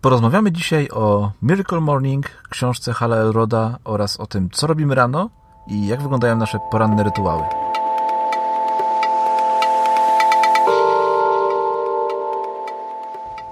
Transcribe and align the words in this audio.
Porozmawiamy 0.00 0.52
dzisiaj 0.52 0.88
o 0.92 1.32
Miracle 1.42 1.80
Morning, 1.80 2.26
książce 2.50 2.92
Hala 2.92 3.16
Elroda 3.16 3.78
oraz 3.84 4.20
o 4.20 4.26
tym, 4.26 4.50
co 4.50 4.66
robimy 4.66 4.94
rano 4.94 5.30
i 5.66 5.86
jak 5.86 6.02
wyglądają 6.02 6.36
nasze 6.36 6.58
poranne 6.70 7.02
rytuały. 7.02 7.42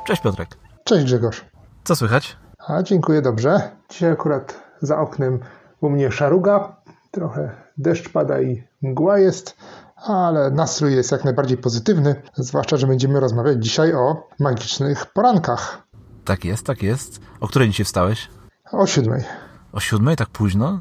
Cześć 0.05 0.23
Piotrek. 0.23 0.49
Cześć 0.85 1.05
Grzegorz. 1.05 1.45
Co 1.85 1.97
słychać? 1.97 2.37
A 2.69 2.83
dziękuję 2.83 3.23
dobrze. 3.23 3.71
Dzisiaj 3.91 4.11
akurat 4.11 4.63
za 4.83 4.99
oknem 4.99 5.41
u 5.81 5.91
mnie 5.91 6.13
szaruga, 6.13 6.77
trochę 7.11 7.51
deszcz 7.79 8.13
pada 8.13 8.41
i 8.41 8.63
mgła 8.83 9.19
jest, 9.19 9.57
ale 9.97 10.51
nastrój 10.51 10.95
jest 10.95 11.13
jak 11.13 11.25
najbardziej 11.25 11.59
pozytywny, 11.59 12.23
zwłaszcza, 12.35 12.77
że 12.77 12.87
będziemy 12.87 13.21
rozmawiać 13.21 13.65
dzisiaj 13.65 13.95
o 13.95 14.29
magicznych 14.39 15.07
porankach. 15.07 15.88
Tak 16.29 16.45
jest, 16.45 16.67
tak 16.67 16.83
jest. 16.83 17.21
O 17.41 17.49
której 17.49 17.69
dzisiaj 17.69 17.85
wstałeś? 17.85 18.29
O 18.73 18.87
siódmej. 18.87 19.25
O 19.73 19.81
siódmej, 19.81 20.17
tak 20.17 20.29
późno? 20.29 20.81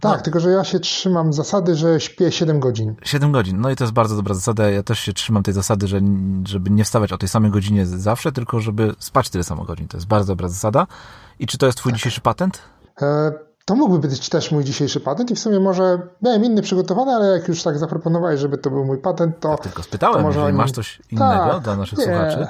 Tak, 0.00 0.16
no. 0.16 0.22
tylko 0.22 0.40
że 0.40 0.50
ja 0.50 0.64
się 0.64 0.80
trzymam 0.80 1.32
zasady, 1.32 1.76
że 1.76 2.00
śpię 2.00 2.32
7 2.32 2.60
godzin. 2.60 2.94
7 3.02 3.32
godzin, 3.32 3.60
no 3.60 3.70
i 3.70 3.76
to 3.76 3.84
jest 3.84 3.94
bardzo 3.94 4.16
dobra 4.16 4.34
zasada. 4.34 4.70
Ja 4.70 4.82
też 4.82 4.98
się 4.98 5.12
trzymam 5.12 5.42
tej 5.42 5.54
zasady, 5.54 5.86
że, 5.86 6.00
żeby 6.44 6.70
nie 6.70 6.84
wstawać 6.84 7.12
o 7.12 7.18
tej 7.18 7.28
samej 7.28 7.50
godzinie 7.50 7.86
zawsze, 7.86 8.32
tylko 8.32 8.60
żeby 8.60 8.94
spać 8.98 9.30
tyle 9.30 9.44
samo 9.44 9.64
godzin. 9.64 9.88
To 9.88 9.96
jest 9.96 10.06
bardzo 10.06 10.26
dobra 10.26 10.48
zasada. 10.48 10.86
I 11.38 11.46
czy 11.46 11.58
to 11.58 11.66
jest 11.66 11.78
twój 11.78 11.92
tak. 11.92 11.96
dzisiejszy 11.96 12.20
patent? 12.20 12.58
E, 13.02 13.32
to 13.64 13.74
mógłby 13.74 14.08
być 14.08 14.28
też 14.28 14.52
mój 14.52 14.64
dzisiejszy 14.64 15.00
patent 15.00 15.30
i 15.30 15.34
w 15.34 15.38
sumie 15.38 15.60
może 15.60 15.98
miałem 16.22 16.44
inny 16.44 16.62
przygotowany, 16.62 17.12
ale 17.12 17.26
jak 17.26 17.48
już 17.48 17.62
tak 17.62 17.78
zaproponowałeś, 17.78 18.40
żeby 18.40 18.58
to 18.58 18.70
był 18.70 18.84
mój 18.84 18.98
patent, 18.98 19.40
to... 19.40 19.50
Ja 19.50 19.56
tylko 19.56 19.82
spytałem, 19.82 20.16
to 20.16 20.22
może 20.22 20.38
jeżeli 20.38 20.56
masz 20.56 20.72
coś 20.72 21.02
innego 21.10 21.50
tak, 21.50 21.62
dla 21.62 21.76
naszych 21.76 21.98
nie. 21.98 22.04
słuchaczy 22.04 22.48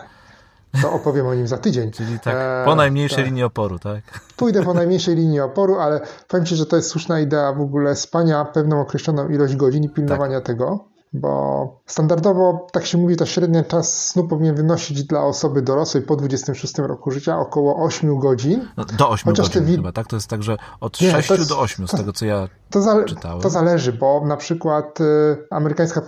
to 0.82 0.92
opowiem 0.92 1.27
o 1.27 1.34
nim 1.34 1.46
za 1.46 1.58
tydzień. 1.58 1.90
Czyli 1.90 2.20
tak, 2.20 2.34
e, 2.36 2.62
po 2.64 2.74
najmniejszej 2.74 3.16
tak. 3.16 3.26
linii 3.26 3.42
oporu, 3.42 3.78
tak? 3.78 4.02
Pójdę 4.36 4.62
po 4.62 4.74
najmniejszej 4.74 5.16
linii 5.16 5.40
oporu, 5.40 5.78
ale 5.78 6.00
powiem 6.29 6.46
Ci, 6.46 6.56
że 6.56 6.66
to 6.66 6.76
jest 6.76 6.88
słuszna 6.90 7.20
idea 7.20 7.52
w 7.52 7.60
ogóle 7.60 7.96
spania 7.96 8.45
pewną 8.45 8.80
określoną 8.80 9.28
ilość 9.28 9.56
godzin 9.56 9.84
i 9.84 9.88
pilnowania 9.88 10.38
tak. 10.38 10.46
tego, 10.46 10.84
bo 11.12 11.80
standardowo, 11.87 12.66
tak 12.73 12.87
się 12.87 12.98
mówi, 12.98 13.16
to 13.16 13.26
średni 13.26 13.65
czas 13.65 14.09
snu 14.09 14.28
powinien 14.28 14.54
wynosić 14.54 15.04
dla 15.04 15.23
osoby 15.24 15.62
dorosłej 15.62 16.02
po 16.02 16.16
26 16.16 16.78
roku 16.78 17.10
życia 17.10 17.38
około 17.38 17.84
8 17.84 18.18
godzin. 18.18 18.68
No, 18.76 18.84
do 18.84 19.09
8 19.09 19.32
Chociaż 19.32 19.46
godzin 19.48 19.65
wi- 19.65 19.76
chyba, 19.76 19.93
tak? 19.93 20.06
To 20.06 20.16
jest 20.16 20.28
tak, 20.28 20.43
że 20.43 20.56
od 20.80 21.00
Nie, 21.00 21.10
6 21.10 21.30
jest, 21.30 21.48
do 21.48 21.60
8 21.60 21.88
z 21.88 21.90
tego, 21.90 22.12
co 22.12 22.26
ja 22.26 22.48
to 22.71 22.82
za- 22.82 23.04
czytałem. 23.04 23.40
To 23.40 23.50
zależy, 23.50 23.93
bo 23.93 24.23
na 24.26 24.37
przykład 24.37 25.00
y, 25.00 25.04
amerykańska 25.50 26.02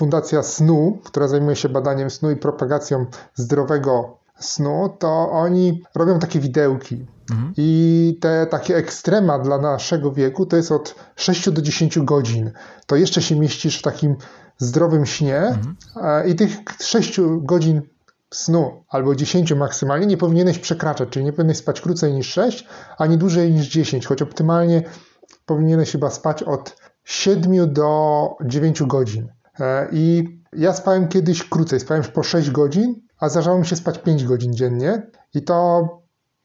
Fundacja 0.00 0.42
Snu, 0.42 0.98
która 1.04 1.28
zajmuje 1.28 1.56
się 1.56 1.68
badaniem 1.68 2.10
snu 2.10 2.30
i 2.30 2.36
propagacją 2.36 3.06
zdrowego 3.34 4.18
snu, 4.38 4.96
to 4.98 5.30
oni 5.30 5.82
robią 5.94 6.18
takie 6.18 6.40
widełki. 6.40 7.06
Mhm. 7.30 7.52
I 7.56 8.18
te 8.20 8.46
takie 8.46 8.76
ekstrema 8.76 9.38
dla 9.38 9.58
naszego 9.58 10.12
wieku 10.12 10.46
to 10.46 10.56
jest 10.56 10.72
od 10.72 10.94
6 11.16 11.50
do 11.50 11.62
10 11.62 11.98
godzin. 11.98 12.50
To 12.86 12.96
jeszcze 12.96 13.22
się 13.22 13.40
mieścisz 13.40 13.78
w 13.78 13.82
takim 13.82 14.16
zdrowym 14.58 15.06
śnie 15.06 15.38
mhm. 15.38 15.76
i 16.28 16.34
tych 16.34 16.50
6 16.80 17.20
godzin 17.38 17.82
snu 18.30 18.84
albo 18.88 19.14
10 19.14 19.52
maksymalnie 19.52 20.06
nie 20.06 20.16
powinieneś 20.16 20.58
przekraczać, 20.58 21.08
czyli 21.08 21.24
nie 21.24 21.32
powinieneś 21.32 21.58
spać 21.58 21.80
krócej 21.80 22.12
niż 22.12 22.32
6, 22.32 22.66
ani 22.98 23.18
dłużej 23.18 23.52
niż 23.52 23.68
10, 23.68 24.06
choć 24.06 24.22
optymalnie 24.22 24.82
powinieneś 25.46 25.92
chyba 25.92 26.10
spać 26.10 26.42
od 26.42 26.76
7 27.04 27.72
do 27.72 28.36
9 28.44 28.82
godzin. 28.82 29.39
E, 29.60 29.88
I 29.92 30.24
ja 30.52 30.72
spałem 30.72 31.08
kiedyś 31.08 31.48
krócej, 31.48 31.80
spałem 31.80 32.02
po 32.02 32.22
6 32.22 32.50
godzin, 32.50 32.94
a 33.18 33.28
zdarzało 33.28 33.58
mi 33.58 33.66
się 33.66 33.76
spać 33.76 33.98
5 33.98 34.24
godzin 34.24 34.52
dziennie. 34.54 35.10
I 35.34 35.42
to 35.42 35.88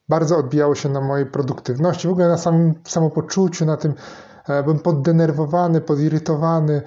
bardzo 0.10 0.38
odbijało 0.38 0.76
się 0.76 0.90
na 0.90 1.02
mojej 1.02 1.26
produktywności, 1.26 2.08
w 2.08 2.12
ogóle 2.12 2.28
na 2.28 2.38
samym 2.38 2.74
samopoczuciu, 2.88 3.66
na 3.66 3.78
tym 3.78 3.94
e, 4.48 4.64
byłem 4.64 4.80
poddenerwowany, 4.80 5.82
podirytowany. 5.82 6.82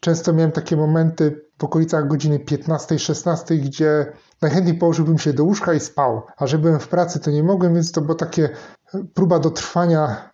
Często 0.00 0.32
miałem 0.32 0.52
takie 0.52 0.76
momenty 0.76 1.44
w 1.58 1.64
okolicach 1.64 2.08
godziny 2.08 2.38
15-16, 2.38 3.56
gdzie 3.56 4.12
najchętniej 4.42 4.78
położyłbym 4.78 5.18
się 5.18 5.32
do 5.32 5.44
łóżka 5.44 5.74
i 5.74 5.80
spał, 5.80 6.22
a 6.36 6.46
że 6.46 6.58
byłem 6.58 6.80
w 6.80 6.88
pracy, 6.88 7.20
to 7.20 7.30
nie 7.30 7.42
mogłem, 7.42 7.74
więc 7.74 7.92
to 7.92 8.00
było 8.00 8.14
takie 8.14 8.48
próba 9.14 9.38
dotrwania 9.38 10.30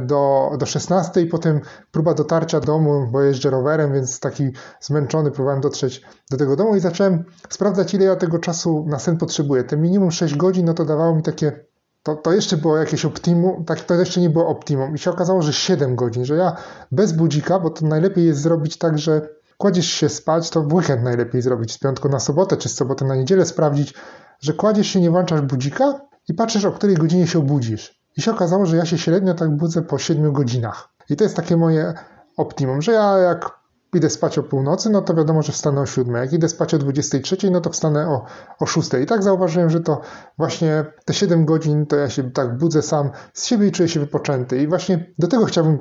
do, 0.00 0.50
do 0.58 0.66
16, 0.66 1.26
potem 1.26 1.60
próba 1.90 2.14
dotarcia 2.14 2.60
do 2.60 2.66
domu, 2.66 3.08
bo 3.10 3.22
jeżdżę 3.22 3.50
rowerem, 3.50 3.92
więc 3.92 4.20
taki 4.20 4.50
zmęczony 4.80 5.30
próbowałem 5.30 5.60
dotrzeć 5.60 6.02
do 6.30 6.36
tego 6.36 6.56
domu 6.56 6.76
i 6.76 6.80
zacząłem 6.80 7.24
sprawdzać, 7.48 7.94
ile 7.94 8.04
ja 8.04 8.16
tego 8.16 8.38
czasu 8.38 8.86
na 8.88 8.98
sen 8.98 9.16
potrzebuję. 9.16 9.64
Te 9.64 9.76
minimum 9.76 10.10
6 10.10 10.36
godzin, 10.36 10.66
no 10.66 10.74
to 10.74 10.84
dawało 10.84 11.16
mi 11.16 11.22
takie, 11.22 11.64
to, 12.02 12.16
to 12.16 12.32
jeszcze 12.32 12.56
było 12.56 12.76
jakieś 12.76 13.04
optimum, 13.04 13.64
tak, 13.64 13.80
to 13.80 13.94
jeszcze 13.94 14.20
nie 14.20 14.30
było 14.30 14.48
optimum 14.48 14.94
i 14.94 14.98
się 14.98 15.10
okazało, 15.10 15.42
że 15.42 15.52
7 15.52 15.96
godzin, 15.96 16.24
że 16.24 16.36
ja 16.36 16.56
bez 16.92 17.12
budzika, 17.12 17.58
bo 17.60 17.70
to 17.70 17.86
najlepiej 17.86 18.26
jest 18.26 18.40
zrobić 18.40 18.78
tak, 18.78 18.98
że 18.98 19.28
kładziesz 19.58 19.86
się 19.86 20.08
spać, 20.08 20.50
to 20.50 20.62
w 20.62 20.74
weekend 20.74 21.02
najlepiej 21.02 21.42
zrobić, 21.42 21.72
z 21.72 21.78
piątku 21.78 22.08
na 22.08 22.20
sobotę, 22.20 22.56
czy 22.56 22.68
z 22.68 22.74
soboty 22.74 23.04
na 23.04 23.16
niedzielę 23.16 23.46
sprawdzić, 23.46 23.94
że 24.40 24.52
kładziesz 24.52 24.86
się, 24.86 25.00
nie 25.00 25.10
włączasz 25.10 25.40
budzika 25.40 26.00
i 26.28 26.34
patrzysz, 26.34 26.64
o 26.64 26.72
której 26.72 26.96
godzinie 26.96 27.26
się 27.26 27.38
obudzisz. 27.38 27.99
I 28.20 28.22
się 28.22 28.30
okazało, 28.30 28.66
że 28.66 28.76
ja 28.76 28.84
się 28.84 28.98
średnio 28.98 29.34
tak 29.34 29.56
budzę 29.56 29.82
po 29.82 29.98
7 29.98 30.32
godzinach. 30.32 30.88
I 31.10 31.16
to 31.16 31.24
jest 31.24 31.36
takie 31.36 31.56
moje 31.56 31.94
optimum, 32.36 32.82
że 32.82 32.92
ja 32.92 33.18
jak 33.18 33.50
idę 33.94 34.10
spać 34.10 34.38
o 34.38 34.42
północy, 34.42 34.90
no 34.90 35.02
to 35.02 35.14
wiadomo, 35.14 35.42
że 35.42 35.52
wstanę 35.52 35.80
o 35.80 35.86
7. 35.86 36.14
Jak 36.14 36.32
idę 36.32 36.48
spać 36.48 36.74
o 36.74 36.78
23, 36.78 37.50
no 37.50 37.60
to 37.60 37.70
wstanę 37.70 38.08
o, 38.08 38.24
o 38.58 38.66
6. 38.66 38.90
I 39.02 39.06
tak 39.06 39.22
zauważyłem, 39.22 39.70
że 39.70 39.80
to 39.80 40.00
właśnie 40.38 40.84
te 41.04 41.14
7 41.14 41.44
godzin 41.44 41.86
to 41.86 41.96
ja 41.96 42.10
się 42.10 42.30
tak 42.30 42.58
budzę 42.58 42.82
sam 42.82 43.10
z 43.32 43.46
siebie 43.46 43.66
i 43.66 43.72
czuję 43.72 43.88
się 43.88 44.00
wypoczęty. 44.00 44.62
I 44.62 44.68
właśnie 44.68 45.12
do 45.18 45.28
tego 45.28 45.44
chciałbym, 45.44 45.78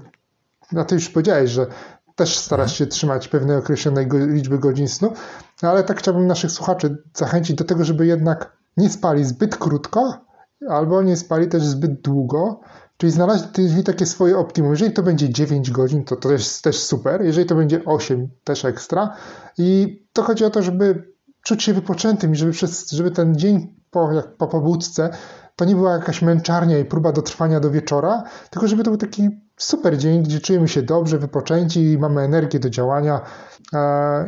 na 0.72 0.86
to 0.86 0.96
już 0.96 1.10
powiedziałeś, 1.10 1.52
że 1.52 1.68
też 2.16 2.38
starasz 2.38 2.78
się 2.78 2.88
trzymać 2.88 3.28
pewnej 3.28 3.58
określonej 3.58 4.08
go, 4.08 4.18
liczby 4.18 4.60
godzin 4.60 4.88
snu, 4.88 5.14
ale 5.62 5.84
tak 5.84 6.00
chciałbym 6.00 6.28
naszych 6.28 6.52
słuchaczy 6.52 6.98
zachęcić 7.14 7.56
do 7.56 7.64
tego, 7.64 7.86
żeby 7.86 8.06
jednak 8.06 8.58
nie 8.78 8.90
spali 8.90 9.26
zbyt 9.26 9.58
krótko, 9.58 10.29
albo 10.70 11.02
nie 11.02 11.18
spali 11.18 11.48
też 11.48 11.64
zbyt 11.64 12.02
długo, 12.02 12.60
czyli 12.98 13.12
znaleźć 13.12 13.44
takie 13.86 14.06
swoje 14.06 14.38
optimum. 14.38 14.72
Jeżeli 14.72 14.94
to 14.94 15.04
będzie 15.04 15.30
9 15.30 15.72
godzin, 15.72 16.04
to 16.04 16.16
to 16.16 16.32
jest 16.32 16.64
też 16.64 16.80
super, 16.80 17.22
jeżeli 17.22 17.48
to 17.48 17.56
będzie 17.56 17.86
8, 17.86 18.30
też 18.44 18.66
ekstra. 18.66 19.16
I 19.58 20.00
to 20.14 20.24
chodzi 20.24 20.46
o 20.46 20.50
to, 20.50 20.62
żeby 20.62 21.14
czuć 21.44 21.64
się 21.64 21.74
wypoczętym 21.74 22.34
i 22.34 22.36
żeby, 22.36 22.52
przez, 22.52 22.92
żeby 22.92 23.12
ten 23.12 23.36
dzień 23.36 23.76
po, 23.92 24.12
jak 24.12 24.38
po 24.38 24.48
pobudce 24.48 25.10
to 25.56 25.66
nie 25.66 25.76
była 25.76 25.94
jakaś 25.94 26.22
męczarnia 26.22 26.80
i 26.80 26.86
próba 26.86 27.12
dotrwania 27.12 27.60
do 27.60 27.72
wieczora, 27.72 28.24
tylko 28.50 28.68
żeby 28.68 28.84
to 28.84 28.92
był 28.92 28.98
taki 28.98 29.30
super 29.60 29.98
dzień, 29.98 30.24
gdzie 30.24 30.40
czujemy 30.40 30.68
się 30.68 30.82
dobrze, 30.82 31.18
wypoczęci 31.18 31.92
i 31.92 31.98
mamy 31.98 32.22
energię 32.22 32.60
do 32.60 32.70
działania. 32.70 33.22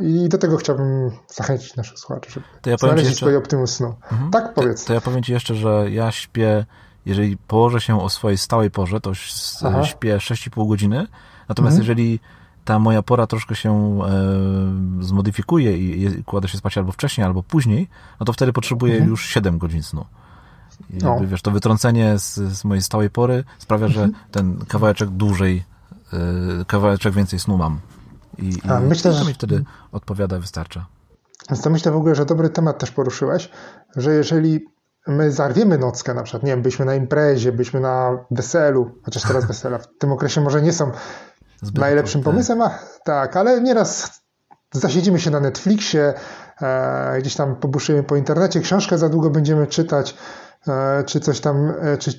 I 0.01 0.29
do 0.29 0.37
tego 0.37 0.57
chciałbym 0.57 1.11
zachęcić 1.27 1.75
naszych 1.75 1.99
słuchaczy, 1.99 2.31
żeby 2.31 2.45
to 2.61 2.69
ja 2.69 2.77
znaleźć 2.77 3.05
jeszcze... 3.05 3.25
swoje 3.25 3.37
optimum 3.37 3.67
snu. 3.67 3.95
Mhm. 4.11 4.31
Tak, 4.31 4.53
powiedz. 4.53 4.81
To, 4.81 4.87
to, 4.87 4.93
ja 4.93 5.01
powiem 5.01 5.23
Ci 5.23 5.31
jeszcze, 5.31 5.55
że 5.55 5.91
ja 5.91 6.11
śpię, 6.11 6.65
jeżeli 7.05 7.37
położę 7.37 7.81
się 7.81 8.01
o 8.01 8.09
swojej 8.09 8.37
stałej 8.37 8.71
porze, 8.71 9.01
to 9.01 9.11
Aha. 9.65 9.85
śpię 9.85 10.17
6,5 10.17 10.67
godziny, 10.67 11.07
natomiast 11.49 11.77
mhm. 11.77 11.81
jeżeli 11.81 12.19
ta 12.65 12.79
moja 12.79 13.01
pora 13.01 13.27
troszkę 13.27 13.55
się 13.55 13.99
e, 14.03 15.03
zmodyfikuje 15.03 15.77
i, 15.77 16.03
i 16.03 16.23
kładę 16.23 16.47
się 16.47 16.57
spać 16.57 16.77
albo 16.77 16.91
wcześniej, 16.91 17.25
albo 17.27 17.43
później, 17.43 17.89
no 18.19 18.25
to 18.25 18.33
wtedy 18.33 18.53
potrzebuję 18.53 18.93
mhm. 18.93 19.09
już 19.09 19.25
7 19.25 19.57
godzin 19.57 19.83
snu. 19.83 20.05
Jakby, 20.89 21.27
wiesz, 21.27 21.41
to 21.41 21.51
wytrącenie 21.51 22.19
z, 22.19 22.35
z, 22.35 22.65
mojej 22.65 22.81
stałej 22.81 23.09
pory 23.09 23.43
sprawia, 23.59 23.87
że 23.87 24.03
mhm. 24.03 24.23
ten 24.31 24.65
kawałeczek 24.65 25.09
dłużej, 25.09 25.63
e, 26.13 26.65
kawałeczek 26.65 27.13
więcej 27.13 27.39
snu 27.39 27.57
mam. 27.57 27.79
I, 28.37 28.49
i 28.49 28.87
myślę, 28.87 29.13
że 29.13 29.25
mi 29.25 29.33
wtedy 29.33 29.63
odpowiada, 29.91 30.39
wystarcza. 30.39 30.85
Więc 31.49 31.61
to 31.61 31.69
myślę 31.69 31.91
w 31.91 31.95
ogóle, 31.95 32.15
że 32.15 32.25
dobry 32.25 32.49
temat 32.49 32.79
też 32.79 32.91
poruszyłeś, 32.91 33.49
że 33.95 34.13
jeżeli 34.13 34.65
my 35.07 35.31
zarwiemy 35.31 35.77
nockę, 35.77 36.13
na 36.13 36.23
przykład, 36.23 36.43
nie 36.43 36.51
wiem, 36.51 36.61
byśmy 36.61 36.85
na 36.85 36.95
imprezie, 36.95 37.51
byśmy 37.51 37.79
na 37.79 38.25
weselu, 38.31 38.91
chociaż 39.03 39.23
teraz 39.23 39.45
wesela 39.51 39.77
w 39.77 39.87
tym 39.97 40.11
okresie 40.11 40.41
może 40.41 40.61
nie 40.61 40.73
są 40.73 40.91
Zbyt 41.61 41.81
najlepszym 41.81 42.23
pomysłem, 42.23 42.61
a, 42.61 42.79
tak, 43.05 43.37
ale 43.37 43.61
nieraz 43.61 44.21
zasiedzimy 44.71 45.19
się 45.19 45.31
na 45.31 45.39
Netflixie, 45.39 46.13
e, 46.61 47.19
gdzieś 47.19 47.35
tam 47.35 47.55
pobuszymy 47.55 48.03
po 48.03 48.15
internecie, 48.15 48.59
książkę 48.59 48.97
za 48.97 49.09
długo 49.09 49.29
będziemy 49.29 49.67
czytać, 49.67 50.17
czy 51.05 51.19
coś 51.19 51.39
tam, 51.39 51.73
e, 51.81 51.97
czy 51.97 52.11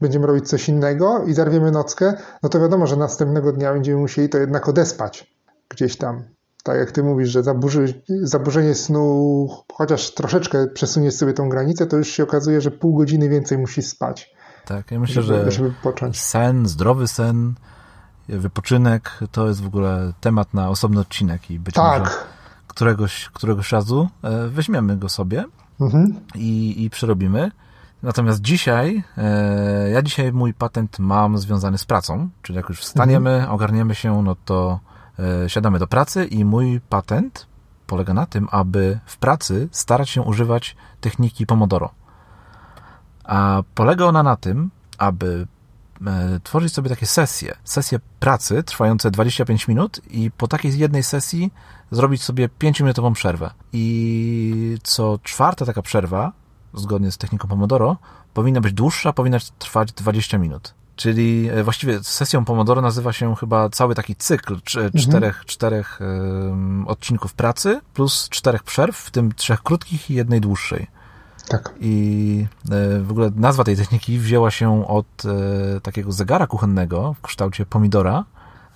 będziemy 0.00 0.26
robić 0.26 0.48
coś 0.48 0.68
innego 0.68 1.24
i 1.24 1.34
zarwiemy 1.34 1.70
nockę, 1.70 2.14
no 2.42 2.48
to 2.48 2.60
wiadomo, 2.60 2.86
że 2.86 2.96
następnego 2.96 3.52
dnia 3.52 3.72
będziemy 3.72 3.98
musieli 3.98 4.28
to 4.28 4.38
jednak 4.38 4.68
odespać 4.68 5.34
gdzieś 5.68 5.96
tam. 5.96 6.22
Tak 6.62 6.78
jak 6.78 6.92
ty 6.92 7.02
mówisz, 7.02 7.28
że 7.28 7.42
zaburzy, 7.42 8.02
zaburzenie 8.22 8.74
snu, 8.74 9.48
chociaż 9.72 10.14
troszeczkę 10.14 10.66
przesuniesz 10.66 11.14
sobie 11.14 11.32
tą 11.32 11.48
granicę, 11.48 11.86
to 11.86 11.96
już 11.96 12.08
się 12.08 12.22
okazuje, 12.22 12.60
że 12.60 12.70
pół 12.70 12.94
godziny 12.94 13.28
więcej 13.28 13.58
musisz 13.58 13.86
spać. 13.86 14.34
Tak, 14.66 14.90
ja 14.90 15.00
myślę, 15.00 15.22
żeby, 15.22 15.50
że 15.50 15.50
żeby 15.50 15.72
sen, 16.12 16.68
zdrowy 16.68 17.08
sen, 17.08 17.54
wypoczynek 18.28 19.10
to 19.32 19.48
jest 19.48 19.60
w 19.60 19.66
ogóle 19.66 20.12
temat 20.20 20.54
na 20.54 20.68
osobny 20.68 21.00
odcinek 21.00 21.50
i 21.50 21.58
być 21.58 21.74
tak. 21.74 22.02
może 22.02 22.12
któregoś, 22.66 23.28
któregoś 23.32 23.72
razu 23.72 24.08
e, 24.22 24.48
weźmiemy 24.48 24.96
go 24.96 25.08
sobie 25.08 25.44
mhm. 25.80 26.20
i, 26.34 26.84
i 26.84 26.90
przerobimy. 26.90 27.50
Natomiast 28.02 28.40
dzisiaj, 28.40 29.02
e, 29.18 29.90
ja 29.90 30.02
dzisiaj 30.02 30.32
mój 30.32 30.54
patent 30.54 30.98
mam 30.98 31.38
związany 31.38 31.78
z 31.78 31.84
pracą, 31.84 32.28
czyli 32.42 32.56
jak 32.56 32.68
już 32.68 32.80
wstaniemy, 32.80 33.30
mhm. 33.30 33.54
ogarniemy 33.54 33.94
się, 33.94 34.22
no 34.22 34.36
to 34.44 34.80
e, 35.44 35.48
siadamy 35.48 35.78
do 35.78 35.86
pracy 35.86 36.24
i 36.24 36.44
mój 36.44 36.80
patent 36.88 37.46
polega 37.86 38.14
na 38.14 38.26
tym, 38.26 38.48
aby 38.50 39.00
w 39.06 39.16
pracy 39.16 39.68
starać 39.72 40.10
się 40.10 40.22
używać 40.22 40.76
techniki 41.00 41.46
Pomodoro. 41.46 41.90
A 43.24 43.62
polega 43.74 44.04
ona 44.04 44.22
na 44.22 44.36
tym, 44.36 44.70
aby 44.98 45.46
e, 46.06 46.40
tworzyć 46.42 46.72
sobie 46.72 46.90
takie 46.90 47.06
sesje, 47.06 47.56
sesje 47.64 48.00
pracy 48.20 48.62
trwające 48.62 49.10
25 49.10 49.68
minut 49.68 50.00
i 50.10 50.30
po 50.30 50.48
takiej 50.48 50.78
jednej 50.78 51.02
sesji 51.02 51.52
zrobić 51.90 52.22
sobie 52.22 52.48
5-minutową 52.48 53.12
przerwę. 53.12 53.50
I 53.72 54.78
co 54.82 55.18
czwarta 55.22 55.66
taka 55.66 55.82
przerwa, 55.82 56.32
zgodnie 56.74 57.12
z 57.12 57.18
techniką 57.18 57.48
Pomodoro, 57.48 57.96
powinna 58.34 58.60
być 58.60 58.72
dłuższa, 58.72 59.12
powinna 59.12 59.38
trwać 59.58 59.92
20 59.92 60.38
minut. 60.38 60.74
Czyli 60.96 61.48
e, 61.48 61.64
właściwie 61.64 62.02
sesją 62.02 62.44
Pomodoro 62.44 62.82
nazywa 62.82 63.12
się 63.12 63.36
chyba 63.36 63.68
cały 63.68 63.94
taki 63.94 64.16
cykl 64.16 64.54
mhm. 64.54 64.92
czterech, 64.92 65.44
czterech 65.46 66.00
um, 66.00 66.88
odcinków 66.88 67.34
pracy 67.34 67.80
plus 67.94 68.28
czterech 68.28 68.62
przerw, 68.62 68.96
w 68.96 69.10
tym 69.10 69.32
trzech 69.32 69.62
krótkich 69.62 70.10
i 70.10 70.14
jednej 70.14 70.40
dłuższej. 70.40 70.86
Tak. 71.48 71.74
I 71.80 72.46
e, 72.70 73.00
w 73.00 73.10
ogóle 73.10 73.30
nazwa 73.36 73.64
tej 73.64 73.76
techniki 73.76 74.18
wzięła 74.18 74.50
się 74.50 74.88
od 74.88 75.06
e, 75.24 75.80
takiego 75.80 76.12
zegara 76.12 76.46
kuchennego 76.46 77.14
w 77.14 77.20
kształcie 77.20 77.66
pomidora, 77.66 78.24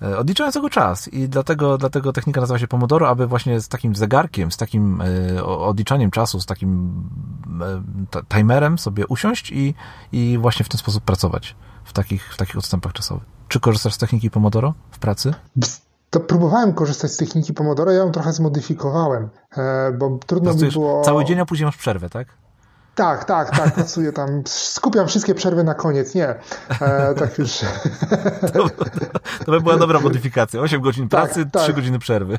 e, 0.03 0.19
odliczającego 0.19 0.71
czas. 0.71 1.09
I 1.09 1.29
dlatego, 1.29 1.79
dlatego 1.79 2.13
technika 2.13 2.41
nazywa 2.41 2.59
się 2.59 2.69
Pomodoro, 2.69 3.09
aby 3.09 3.27
właśnie 3.27 3.61
z 3.61 3.69
takim 3.69 3.97
zegarkiem, 3.97 4.53
z 4.53 4.57
takim 4.57 5.03
odliczaniem 5.45 6.11
czasu, 6.11 6.41
z 6.41 6.47
takim 6.47 7.03
timerem 8.29 8.79
sobie 8.79 9.07
usiąść 9.07 9.51
i, 9.53 9.75
i 10.13 10.39
właśnie 10.41 10.65
w 10.65 10.69
ten 10.69 10.79
sposób 10.79 11.05
pracować 11.05 11.57
w 11.85 11.93
takich, 11.93 12.35
w 12.35 12.37
takich 12.37 12.59
odstępach 12.59 12.93
czasowych. 12.93 13.25
Czy 13.49 13.61
korzystasz 13.61 13.95
z 13.95 13.99
techniki 13.99 14.31
Pomodoro 14.31 14.75
w 14.91 14.99
pracy? 14.99 15.35
To 16.11 16.21
próbowałem 16.21 16.75
korzystać 16.75 17.11
z 17.11 17.17
techniki 17.17 17.55
Pomodoro, 17.55 17.93
ja 17.93 17.99
ją 17.99 18.11
trochę 18.11 18.33
zmodyfikowałem, 18.33 19.29
bo 19.99 20.19
trudno 20.27 20.55
mi 20.55 20.71
było... 20.71 21.03
Cały 21.03 21.25
dzień, 21.25 21.41
a 21.41 21.47
później 21.47 21.67
masz 21.67 21.77
przerwę, 21.77 22.11
tak? 22.11 22.29
Tak, 22.95 23.25
tak, 23.25 23.57
tak, 23.57 23.75
pracuję 23.75 24.13
tam. 24.13 24.43
Skupiam 24.47 25.09
wszystkie 25.09 25.35
przerwy 25.35 25.65
na 25.65 25.75
koniec, 25.75 26.15
nie. 26.15 26.29
E, 26.81 27.15
tak 27.15 27.39
już. 27.39 27.61
To, 28.53 28.69
to 29.45 29.53
by 29.53 29.61
była 29.61 29.77
dobra 29.77 30.01
modyfikacja. 30.01 30.61
8 30.61 30.81
godzin 30.81 31.09
tak, 31.09 31.25
pracy, 31.25 31.47
tak, 31.53 31.63
3 31.63 31.73
godziny 31.73 31.99
przerwy. 31.99 32.39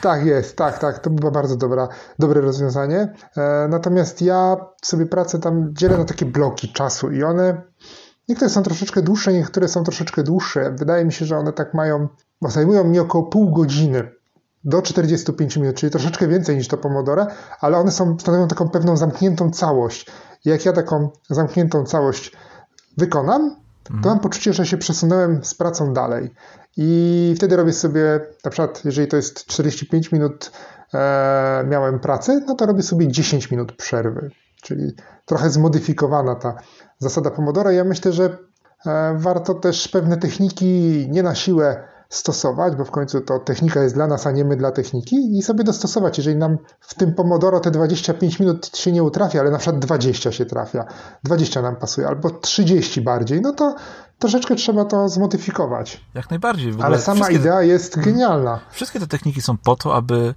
Tak 0.00 0.26
jest, 0.26 0.56
tak, 0.56 0.78
tak. 0.78 0.98
To 0.98 1.10
była 1.10 1.30
bardzo 1.30 1.56
dobra, 1.56 1.88
dobre 2.18 2.40
rozwiązanie. 2.40 3.14
E, 3.36 3.68
natomiast 3.68 4.22
ja 4.22 4.56
sobie 4.82 5.06
pracę 5.06 5.38
tam 5.38 5.74
dzielę 5.74 5.98
na 5.98 6.04
takie 6.04 6.26
bloki 6.26 6.72
czasu 6.72 7.10
i 7.10 7.22
one, 7.22 7.62
niektóre 8.28 8.50
są 8.50 8.62
troszeczkę 8.62 9.02
dłuższe, 9.02 9.32
niektóre 9.32 9.68
są 9.68 9.84
troszeczkę 9.84 10.22
dłuższe. 10.22 10.70
Wydaje 10.78 11.04
mi 11.04 11.12
się, 11.12 11.24
że 11.24 11.36
one 11.36 11.52
tak 11.52 11.74
mają, 11.74 12.08
bo 12.42 12.50
zajmują 12.50 12.84
mi 12.84 12.98
około 12.98 13.24
pół 13.24 13.50
godziny 13.50 14.19
do 14.64 14.82
45 14.82 15.56
minut, 15.56 15.76
czyli 15.76 15.92
troszeczkę 15.92 16.28
więcej 16.28 16.56
niż 16.56 16.68
to 16.68 16.76
Pomodoro, 16.76 17.26
ale 17.60 17.78
one 17.78 17.90
są, 17.90 18.18
stanowią 18.18 18.48
taką 18.48 18.68
pewną 18.68 18.96
zamkniętą 18.96 19.50
całość. 19.50 20.06
I 20.44 20.48
jak 20.48 20.64
ja 20.64 20.72
taką 20.72 21.10
zamkniętą 21.30 21.84
całość 21.84 22.32
wykonam, 22.96 23.56
to 23.84 23.94
mhm. 23.94 24.14
mam 24.14 24.20
poczucie, 24.20 24.52
że 24.52 24.66
się 24.66 24.78
przesunąłem 24.78 25.44
z 25.44 25.54
pracą 25.54 25.92
dalej. 25.92 26.34
I 26.76 27.32
wtedy 27.36 27.56
robię 27.56 27.72
sobie, 27.72 28.20
na 28.44 28.50
przykład, 28.50 28.84
jeżeli 28.84 29.08
to 29.08 29.16
jest 29.16 29.46
45 29.46 30.12
minut 30.12 30.50
e, 30.94 31.64
miałem 31.68 32.00
pracę, 32.00 32.40
no 32.46 32.54
to 32.54 32.66
robię 32.66 32.82
sobie 32.82 33.08
10 33.08 33.50
minut 33.50 33.72
przerwy. 33.72 34.30
Czyli 34.62 34.92
trochę 35.26 35.50
zmodyfikowana 35.50 36.34
ta 36.34 36.54
zasada 36.98 37.30
Pomodoro. 37.30 37.70
Ja 37.70 37.84
myślę, 37.84 38.12
że 38.12 38.38
e, 38.86 39.14
warto 39.18 39.54
też 39.54 39.88
pewne 39.88 40.16
techniki 40.16 41.06
nie 41.10 41.22
na 41.22 41.34
siłę 41.34 41.89
stosować, 42.10 42.76
bo 42.76 42.84
w 42.84 42.90
końcu 42.90 43.20
to 43.20 43.38
technika 43.38 43.82
jest 43.82 43.94
dla 43.94 44.06
nas, 44.06 44.26
a 44.26 44.30
nie 44.30 44.44
my 44.44 44.56
dla 44.56 44.70
techniki 44.70 45.38
i 45.38 45.42
sobie 45.42 45.64
dostosować. 45.64 46.18
Jeżeli 46.18 46.36
nam 46.36 46.58
w 46.80 46.94
tym 46.94 47.14
Pomodoro 47.14 47.60
te 47.60 47.70
25 47.70 48.40
minut 48.40 48.76
się 48.76 48.92
nie 48.92 49.02
utrafia, 49.02 49.40
ale 49.40 49.50
na 49.50 49.58
przykład 49.58 49.78
20 49.78 50.32
się 50.32 50.46
trafia, 50.46 50.84
20 51.24 51.62
nam 51.62 51.76
pasuje, 51.76 52.08
albo 52.08 52.30
30 52.30 53.00
bardziej, 53.00 53.40
no 53.40 53.52
to 53.52 53.74
troszeczkę 54.18 54.54
trzeba 54.54 54.84
to 54.84 55.08
zmodyfikować. 55.08 56.00
Jak 56.14 56.30
najbardziej. 56.30 56.74
ale 56.82 56.98
sama 56.98 57.30
idea 57.30 57.62
jest 57.62 57.96
mhm. 57.96 58.14
genialna. 58.14 58.60
Wszystkie 58.70 59.00
te 59.00 59.06
techniki 59.06 59.42
są 59.42 59.56
po 59.56 59.76
to, 59.76 59.94
aby 59.94 60.34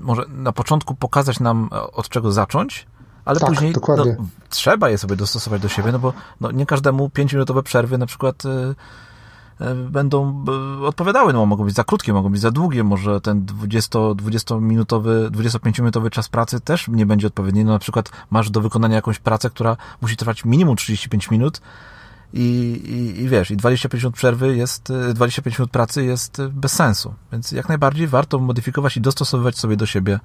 może 0.00 0.22
na 0.28 0.52
początku 0.52 0.94
pokazać 0.94 1.40
nam 1.40 1.68
od 1.92 2.08
czego 2.08 2.32
zacząć, 2.32 2.86
ale 3.24 3.40
tak, 3.40 3.48
później 3.48 3.74
no, 3.96 4.04
trzeba 4.48 4.90
je 4.90 4.98
sobie 4.98 5.16
dostosować 5.16 5.62
do 5.62 5.68
siebie, 5.68 5.92
no 5.92 5.98
bo 5.98 6.12
no, 6.40 6.50
nie 6.50 6.66
każdemu 6.66 7.06
5-minutowe 7.06 7.62
przerwy 7.62 7.98
na 7.98 8.06
przykład... 8.06 8.44
E, 8.44 8.74
będą 9.90 10.44
e, 10.80 10.86
odpowiadały, 10.86 11.32
no 11.32 11.46
mogą 11.46 11.64
być 11.64 11.74
za 11.74 11.84
krótkie, 11.84 12.12
mogą 12.12 12.28
być 12.28 12.40
za 12.40 12.50
długie, 12.50 12.84
może 12.84 13.20
ten 13.20 13.44
20, 13.44 13.98
20-minutowy, 13.98 15.30
25-minutowy 15.30 16.10
czas 16.10 16.28
pracy 16.28 16.60
też 16.60 16.88
nie 16.88 17.06
będzie 17.06 17.26
odpowiedni, 17.26 17.64
no 17.64 17.72
na 17.72 17.78
przykład 17.78 18.10
masz 18.30 18.50
do 18.50 18.60
wykonania 18.60 18.94
jakąś 18.94 19.18
pracę, 19.18 19.50
która 19.50 19.76
musi 20.00 20.16
trwać 20.16 20.44
minimum 20.44 20.76
35 20.76 21.30
minut 21.30 21.60
i, 22.32 22.40
i, 22.84 23.20
i 23.22 23.28
wiesz, 23.28 23.50
i 23.50 23.56
25 23.56 24.02
minut 24.02 24.14
przerwy 24.14 24.56
jest, 24.56 24.92
25 25.14 25.56
e, 25.56 25.62
minut 25.62 25.70
pracy 25.70 26.04
jest 26.04 26.42
bez 26.50 26.72
sensu, 26.72 27.14
więc 27.32 27.52
jak 27.52 27.68
najbardziej 27.68 28.06
warto 28.06 28.38
modyfikować 28.38 28.96
i 28.96 29.00
dostosowywać 29.00 29.58
sobie 29.58 29.76
do 29.76 29.86
siebie 29.86 30.20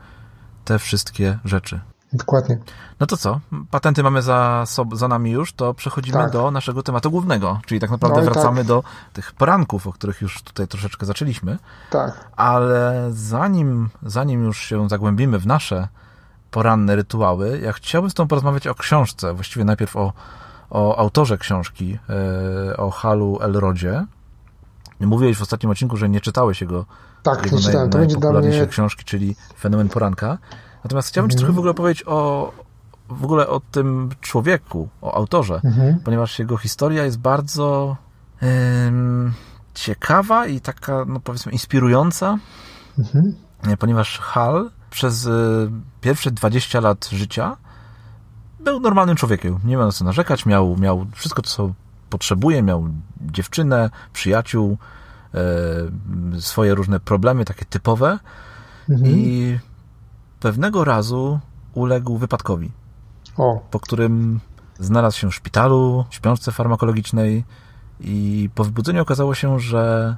te 0.66 0.80
wszystkie 0.80 1.40
rzeczy. 1.46 1.80
Dokładnie. 2.14 2.58
No 3.00 3.08
to 3.08 3.18
co? 3.18 3.40
Patenty 3.72 4.04
mamy 4.04 4.22
za, 4.22 4.64
za 4.94 5.08
nami 5.08 5.32
już, 5.32 5.54
to 5.54 5.74
przechodzimy 5.74 6.18
tak. 6.18 6.32
do 6.32 6.52
naszego 6.52 6.84
tematu 6.84 7.12
głównego, 7.12 7.60
czyli 7.66 7.82
tak 7.82 7.90
naprawdę 7.90 8.24
no 8.24 8.32
wracamy 8.32 8.58
tak. 8.58 8.68
do 8.68 8.84
tych 9.14 9.32
poranków, 9.32 9.88
o 9.88 9.94
których 9.94 10.22
już 10.22 10.42
tutaj 10.42 10.68
troszeczkę 10.68 11.06
zaczęliśmy. 11.06 11.58
Tak. 11.90 12.30
Ale 12.36 13.10
zanim, 13.12 13.90
zanim 14.04 14.44
już 14.44 14.62
się 14.62 14.90
zagłębimy 14.90 15.40
w 15.40 15.48
nasze 15.48 15.88
poranne 16.52 16.96
rytuały, 16.96 17.60
ja 17.60 17.74
chciałbym 17.74 18.12
z 18.12 18.14
Tobą 18.14 18.28
porozmawiać 18.28 18.68
o 18.68 18.76
książce, 18.76 19.34
właściwie 19.34 19.66
najpierw 19.66 19.96
o, 19.96 20.14
o 20.70 20.98
autorze 20.98 21.38
książki, 21.38 22.00
e, 22.74 22.78
o 22.78 22.92
Halu 22.92 23.40
Elrodzie. 23.42 24.06
Mówiłeś 25.00 25.38
w 25.38 25.42
ostatnim 25.42 25.72
odcinku, 25.72 25.98
że 25.98 26.10
nie 26.10 26.22
czytałeś 26.22 26.62
jego, 26.62 26.86
tak, 27.24 27.46
jego 27.46 27.58
nie 27.58 27.64
czytałem. 27.64 27.90
naj, 27.90 28.08
najpopularniejszej 28.08 28.62
mnie... 28.62 28.70
książki, 28.70 29.04
czyli 29.04 29.36
Fenomen 29.60 29.90
Poranka. 29.90 30.38
Natomiast 30.84 31.10
chciałbym 31.10 31.26
mhm. 31.26 31.38
Ci 31.38 31.38
trochę 31.38 31.54
w 31.54 31.60
ogóle 31.60 31.74
powiedzieć 31.74 32.04
o 32.08 32.52
w 33.10 33.24
ogóle 33.24 33.48
o 33.48 33.60
tym 33.60 34.10
człowieku, 34.22 34.90
o 35.02 35.16
autorze, 35.16 35.62
mhm. 35.64 36.00
ponieważ 36.00 36.40
jego 36.40 36.58
historia 36.58 37.06
jest 37.06 37.20
bardzo 37.20 37.98
ciekawa 39.74 40.48
i 40.48 40.62
taka, 40.62 41.06
no 41.08 41.20
powiedzmy, 41.20 41.52
inspirująca, 41.52 42.38
mhm. 43.00 43.36
ponieważ 43.80 44.20
Hal 44.20 44.72
przez 44.90 45.26
y, 45.26 45.30
pierwsze 46.02 46.32
20 46.32 46.80
lat 46.80 47.10
życia 47.12 47.58
był 48.60 48.80
normalnym 48.80 49.16
człowiekiem. 49.16 49.60
Nie 49.64 49.78
miał 49.78 49.86
na 49.86 49.92
co 49.92 50.06
narzekać, 50.06 50.46
miał, 50.46 50.78
miał 50.78 51.06
wszystko, 51.16 51.42
co 51.42 51.74
potrzebuje, 52.10 52.64
miał 52.64 52.90
dziewczynę, 53.22 53.90
przyjaciół, 54.14 54.78
y, 56.38 56.42
swoje 56.42 56.76
różne 56.76 57.00
problemy, 57.00 57.46
takie 57.46 57.66
typowe. 57.66 58.20
Mhm. 58.90 59.12
I 59.12 59.60
pewnego 60.42 60.84
razu 60.84 61.40
uległ 61.74 62.18
wypadkowi, 62.18 62.72
o. 63.38 63.60
po 63.72 63.80
którym 63.80 64.40
znalazł 64.80 65.18
się 65.18 65.30
w 65.30 65.36
szpitalu, 65.36 66.06
w 66.10 66.16
śpiączce 66.16 66.52
farmakologicznej 66.52 67.44
i 68.00 68.50
po 68.56 68.64
wybudzeniu 68.64 69.02
okazało 69.02 69.36
się, 69.36 69.60
że 69.60 70.16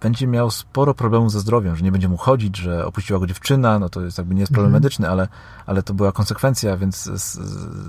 będzie 0.00 0.26
miał 0.26 0.50
sporo 0.50 0.94
problemów 0.94 1.32
ze 1.32 1.40
zdrowiem, 1.40 1.76
że 1.76 1.84
nie 1.84 1.92
będzie 1.92 2.08
mu 2.08 2.16
chodzić, 2.16 2.56
że 2.56 2.86
opuściła 2.86 3.18
go 3.18 3.26
dziewczyna, 3.26 3.78
no 3.78 3.88
to 3.88 4.00
jest 4.00 4.18
jakby 4.18 4.34
nie 4.34 4.40
jest 4.40 4.52
problem 4.52 4.68
mhm. 4.68 4.82
medyczny, 4.82 5.10
ale, 5.10 5.28
ale 5.66 5.82
to 5.82 5.94
była 5.94 6.12
konsekwencja, 6.12 6.76
więc 6.76 7.10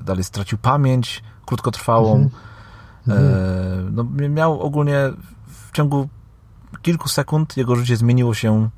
dalej 0.03 0.24
stracił 0.24 0.58
pamięć 0.58 1.24
krótkotrwałą. 1.46 2.15
Mhm. 2.15 2.29
E, 3.10 3.91
no, 3.91 4.03
miał 4.29 4.62
ogólnie 4.62 5.10
w 5.48 5.72
ciągu 5.72 6.10
kilku 6.82 7.10
sekund 7.10 7.58
jego 7.58 7.75
życie 7.75 7.98
zmieniło 7.98 8.34
się 8.34 8.70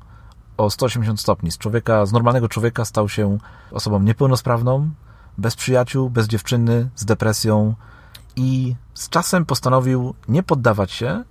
o 0.60 0.70
180 0.70 1.20
stopni. 1.20 1.50
Z 1.50 1.58
człowieka, 1.58 2.06
z 2.06 2.12
normalnego 2.12 2.48
człowieka 2.48 2.84
stał 2.84 3.08
się 3.08 3.38
osobą 3.70 4.00
niepełnosprawną, 4.00 4.90
bez 5.38 5.56
przyjaciół, 5.56 6.10
bez 6.10 6.26
dziewczyny, 6.26 6.90
z 6.96 7.04
depresją 7.04 7.74
i 8.36 8.74
z 8.94 9.08
czasem 9.08 9.46
postanowił 9.46 10.14
nie 10.28 10.42
poddawać 10.42 10.92
się 10.92 11.24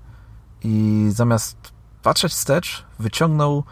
i 0.64 1.06
zamiast 1.10 1.58
patrzeć 2.04 2.32
wstecz, 2.32 2.86
wyciągnął 3.00 3.64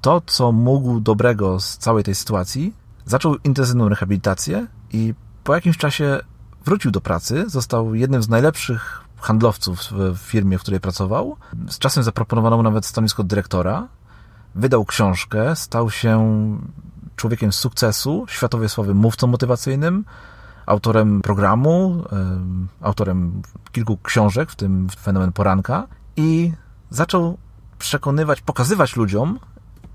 to, 0.00 0.22
co 0.26 0.52
mógł 0.52 1.00
dobrego 1.00 1.60
z 1.60 1.78
całej 1.78 2.04
tej 2.04 2.14
sytuacji, 2.14 2.74
zaczął 3.04 3.36
intensywną 3.44 3.88
rehabilitację 3.88 4.66
i 4.92 5.14
po 5.44 5.54
jakimś 5.54 5.76
czasie 5.76 6.20
wrócił 6.64 6.90
do 6.90 7.00
pracy, 7.00 7.44
został 7.48 7.94
jednym 7.94 8.22
z 8.22 8.28
najlepszych 8.28 9.04
handlowców 9.20 9.80
w 9.92 10.18
firmie, 10.18 10.58
w 10.58 10.60
której 10.60 10.80
pracował. 10.80 11.36
Z 11.68 11.78
czasem 11.78 12.02
zaproponowano 12.02 12.56
mu 12.56 12.62
nawet 12.62 12.86
stanowisko 12.86 13.24
dyrektora, 13.24 13.88
wydał 14.56 14.84
książkę, 14.84 15.56
stał 15.56 15.90
się 15.90 16.20
człowiekiem 17.16 17.52
sukcesu, 17.52 18.26
światowej 18.28 18.68
sławy 18.68 18.94
mówcą 18.94 19.26
motywacyjnym, 19.26 20.04
autorem 20.66 21.22
programu, 21.22 22.04
autorem 22.80 23.42
kilku 23.72 23.98
książek, 24.02 24.50
w 24.50 24.56
tym 24.56 24.88
Fenomen 25.00 25.32
Poranka 25.32 25.86
i 26.16 26.52
zaczął 26.90 27.38
przekonywać, 27.78 28.40
pokazywać 28.40 28.96
ludziom, 28.96 29.38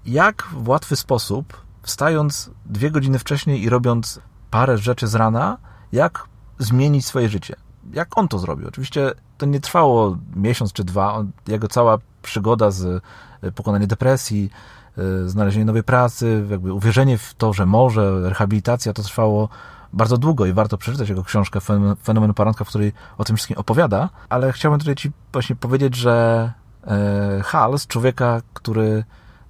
jak 0.06 0.44
w 0.44 0.68
łatwy 0.68 0.96
sposób, 0.96 1.62
wstając 1.82 2.52
dwie 2.66 2.92
godziny 2.92 3.20
wcześniej 3.20 3.64
i 3.64 3.70
robiąc 3.70 4.20
parę 4.52 4.78
rzeczy 4.78 5.08
z 5.08 5.16
rana, 5.16 5.58
jak 5.92 6.28
zmienić 6.60 7.06
swoje 7.06 7.30
życie. 7.30 7.56
Jak 7.94 8.18
on 8.18 8.28
to 8.28 8.40
zrobił? 8.40 8.68
Oczywiście 8.68 9.12
to 9.38 9.46
nie 9.46 9.60
trwało 9.60 10.18
miesiąc 10.36 10.74
czy 10.74 10.84
dwa. 10.84 11.24
Jego 11.48 11.68
cała 11.68 11.98
przygoda 12.22 12.72
z 12.72 13.04
e, 13.42 13.52
pokonaniem 13.52 13.88
depresji, 13.88 14.50
e, 14.98 15.30
znalezienie 15.30 15.66
nowej 15.66 15.84
pracy, 15.84 16.46
jakby 16.50 16.74
uwierzenie 16.74 17.18
w 17.18 17.34
to, 17.34 17.54
że 17.54 17.66
może, 17.66 18.30
rehabilitacja, 18.30 18.94
to 18.94 19.04
trwało 19.04 19.50
bardzo 19.94 20.18
długo 20.18 20.46
i 20.46 20.54
warto 20.54 20.78
przeczytać 20.78 21.10
jego 21.10 21.24
książkę 21.24 21.60
Fenomen 22.04 22.34
Poranka, 22.34 22.66
w 22.66 22.68
której 22.68 22.94
o 23.18 23.24
tym 23.24 23.36
wszystkim 23.36 23.58
opowiada, 23.58 24.10
ale 24.30 24.52
chciałbym 24.52 24.80
tutaj 24.80 24.96
Ci 24.96 25.12
właśnie 25.34 25.56
powiedzieć, 25.56 25.96
że 25.96 26.52
e, 26.88 27.42
Hals, 27.44 27.88
człowieka, 27.88 28.42
który 28.54 29.04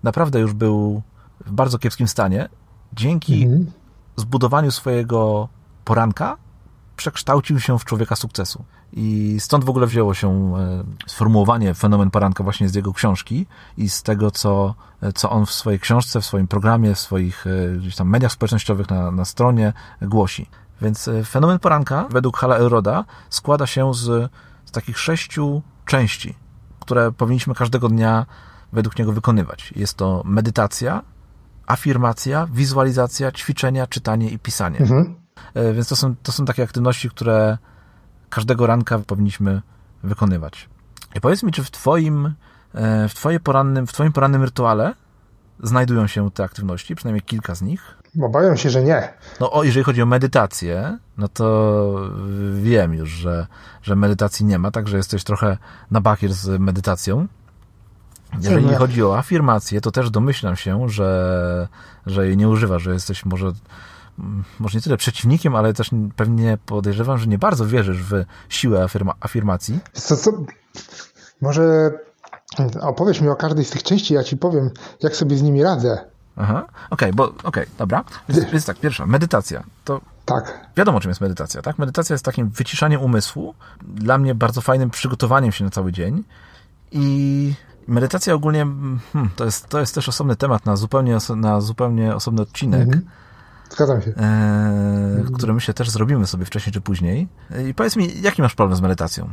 naprawdę 0.03 0.39
już 0.39 0.53
był 0.53 1.01
w 1.45 1.51
bardzo 1.51 1.79
kiepskim 1.79 2.07
stanie, 2.07 2.49
dzięki 2.93 3.43
mhm. 3.43 3.71
zbudowaniu 4.15 4.71
swojego 4.71 5.49
poranka 5.85 6.37
przekształcił 6.95 7.59
się 7.59 7.79
w 7.79 7.85
człowieka 7.85 8.15
sukcesu. 8.15 8.63
I 8.93 9.35
stąd 9.39 9.63
w 9.63 9.69
ogóle 9.69 9.87
wzięło 9.87 10.13
się 10.13 10.53
e, 10.57 10.83
sformułowanie 11.07 11.73
fenomen 11.73 12.11
poranka 12.11 12.43
właśnie 12.43 12.69
z 12.69 12.75
jego 12.75 12.93
książki 12.93 13.45
i 13.77 13.89
z 13.89 14.03
tego, 14.03 14.31
co, 14.31 14.75
co 15.15 15.29
on 15.29 15.45
w 15.45 15.51
swojej 15.51 15.79
książce, 15.79 16.21
w 16.21 16.25
swoim 16.25 16.47
programie, 16.47 16.95
w 16.95 16.99
swoich 16.99 17.47
e, 17.47 17.77
gdzieś 17.77 17.95
tam 17.95 18.09
mediach 18.09 18.31
społecznościowych 18.31 18.89
na, 18.89 19.11
na 19.11 19.25
stronie 19.25 19.73
głosi. 20.01 20.49
Więc 20.81 21.07
e, 21.07 21.23
fenomen 21.23 21.59
poranka, 21.59 22.07
według 22.09 22.37
Hala 22.37 22.55
Elroda, 22.55 23.05
składa 23.29 23.67
się 23.67 23.93
z, 23.93 24.31
z 24.65 24.71
takich 24.71 24.99
sześciu 24.99 25.61
części, 25.85 26.35
które 26.79 27.11
powinniśmy 27.11 27.55
każdego 27.55 27.89
dnia 27.89 28.25
według 28.73 28.99
niego 28.99 29.13
wykonywać. 29.13 29.73
Jest 29.75 29.97
to 29.97 30.21
medytacja, 30.25 31.01
afirmacja, 31.67 32.47
wizualizacja, 32.53 33.31
ćwiczenia, 33.31 33.87
czytanie 33.87 34.29
i 34.29 34.39
pisanie. 34.39 34.79
Mhm. 34.79 35.15
E, 35.53 35.73
więc 35.73 35.87
to 35.87 35.95
są, 35.95 36.15
to 36.23 36.31
są 36.31 36.45
takie 36.45 36.63
aktywności, 36.63 37.09
które 37.09 37.57
każdego 38.31 38.67
ranka 38.67 38.99
powinniśmy 38.99 39.61
wykonywać. 40.03 40.69
I 41.15 41.21
powiedz 41.21 41.43
mi, 41.43 41.51
czy 41.51 41.63
w 41.63 41.71
twoim, 41.71 42.33
e, 42.73 43.09
w, 43.09 43.13
twoje 43.13 43.39
porannym, 43.39 43.87
w 43.87 43.93
twoim 43.93 44.13
porannym 44.13 44.43
rytuale 44.43 44.93
znajdują 45.63 46.07
się 46.07 46.31
te 46.31 46.43
aktywności, 46.43 46.95
przynajmniej 46.95 47.21
kilka 47.21 47.55
z 47.55 47.61
nich? 47.61 47.97
Obawiam 48.21 48.57
się, 48.57 48.69
że 48.69 48.83
nie. 48.83 49.13
No, 49.39 49.51
o, 49.51 49.63
jeżeli 49.63 49.83
chodzi 49.83 50.01
o 50.01 50.05
medytację, 50.05 50.97
no 51.17 51.27
to 51.27 52.09
wiem 52.53 52.93
już, 52.93 53.09
że, 53.09 53.47
że 53.83 53.95
medytacji 53.95 54.45
nie 54.45 54.59
ma, 54.59 54.71
także 54.71 54.97
jesteś 54.97 55.23
trochę 55.23 55.57
na 55.91 56.01
bakier 56.01 56.33
z 56.33 56.61
medytacją. 56.61 57.27
Jeżeli 58.41 58.65
nie. 58.65 58.75
chodzi 58.75 59.03
o 59.03 59.17
afirmację, 59.17 59.81
to 59.81 59.91
też 59.91 60.09
domyślam 60.09 60.55
się, 60.55 60.89
że, 60.89 61.67
że 62.05 62.27
jej 62.27 62.37
nie 62.37 62.49
używasz, 62.49 62.83
że 62.83 62.93
jesteś 62.93 63.25
może 63.25 63.51
może 64.59 64.77
nie 64.77 64.81
tyle 64.81 64.97
przeciwnikiem, 64.97 65.55
ale 65.55 65.73
też 65.73 65.89
pewnie 66.15 66.57
podejrzewam, 66.65 67.17
że 67.17 67.27
nie 67.27 67.37
bardzo 67.37 67.65
wierzysz 67.65 68.03
w 68.03 68.23
siłę 68.49 68.83
afirma, 68.83 69.13
afirmacji. 69.19 69.79
Co, 69.93 70.17
co? 70.17 70.31
Może 71.41 71.91
opowiesz 72.81 73.21
mi 73.21 73.29
o 73.29 73.35
każdej 73.35 73.65
z 73.65 73.69
tych 73.69 73.83
części, 73.83 74.13
ja 74.13 74.23
ci 74.23 74.37
powiem, 74.37 74.69
jak 75.03 75.15
sobie 75.15 75.37
z 75.37 75.41
nimi 75.41 75.63
radzę. 75.63 76.05
Aha, 76.35 76.65
okej, 76.65 76.73
okay, 76.89 77.13
bo 77.13 77.23
okej, 77.23 77.43
okay, 77.43 77.67
dobra. 77.77 78.03
Więc, 78.29 78.51
więc 78.51 78.65
tak, 78.65 78.77
pierwsza, 78.77 79.05
medytacja. 79.05 79.63
To 79.85 80.01
tak. 80.25 80.69
Wiadomo, 80.77 80.99
czym 80.99 81.09
jest 81.09 81.21
medytacja, 81.21 81.61
tak? 81.61 81.79
Medytacja 81.79 82.13
jest 82.13 82.25
takim 82.25 82.49
wyciszaniem 82.49 83.01
umysłu, 83.01 83.55
dla 83.81 84.17
mnie 84.17 84.35
bardzo 84.35 84.61
fajnym 84.61 84.89
przygotowaniem 84.89 85.51
się 85.51 85.63
na 85.63 85.69
cały 85.69 85.91
dzień 85.91 86.23
i 86.91 87.53
medytacja 87.87 88.33
ogólnie, 88.33 88.67
hmm, 89.13 89.29
to, 89.35 89.45
jest, 89.45 89.67
to 89.67 89.79
jest 89.79 89.95
też 89.95 90.09
osobny 90.09 90.35
temat 90.35 90.65
na 90.65 90.75
zupełnie, 90.75 91.17
na 91.35 91.61
zupełnie 91.61 92.15
osobny 92.15 92.41
odcinek. 92.41 92.81
Mhm. 92.81 93.05
Zgadzam 93.71 94.01
się. 94.01 94.11
E, 94.11 95.23
który 95.35 95.53
myślę 95.53 95.73
też 95.73 95.89
zrobimy 95.89 96.27
sobie 96.27 96.45
wcześniej 96.45 96.73
czy 96.73 96.81
później. 96.81 97.27
I 97.69 97.73
powiedz 97.73 97.95
mi, 97.95 98.21
jaki 98.21 98.41
masz 98.41 98.55
problem 98.55 98.77
z 98.77 98.81
medytacją? 98.81 99.29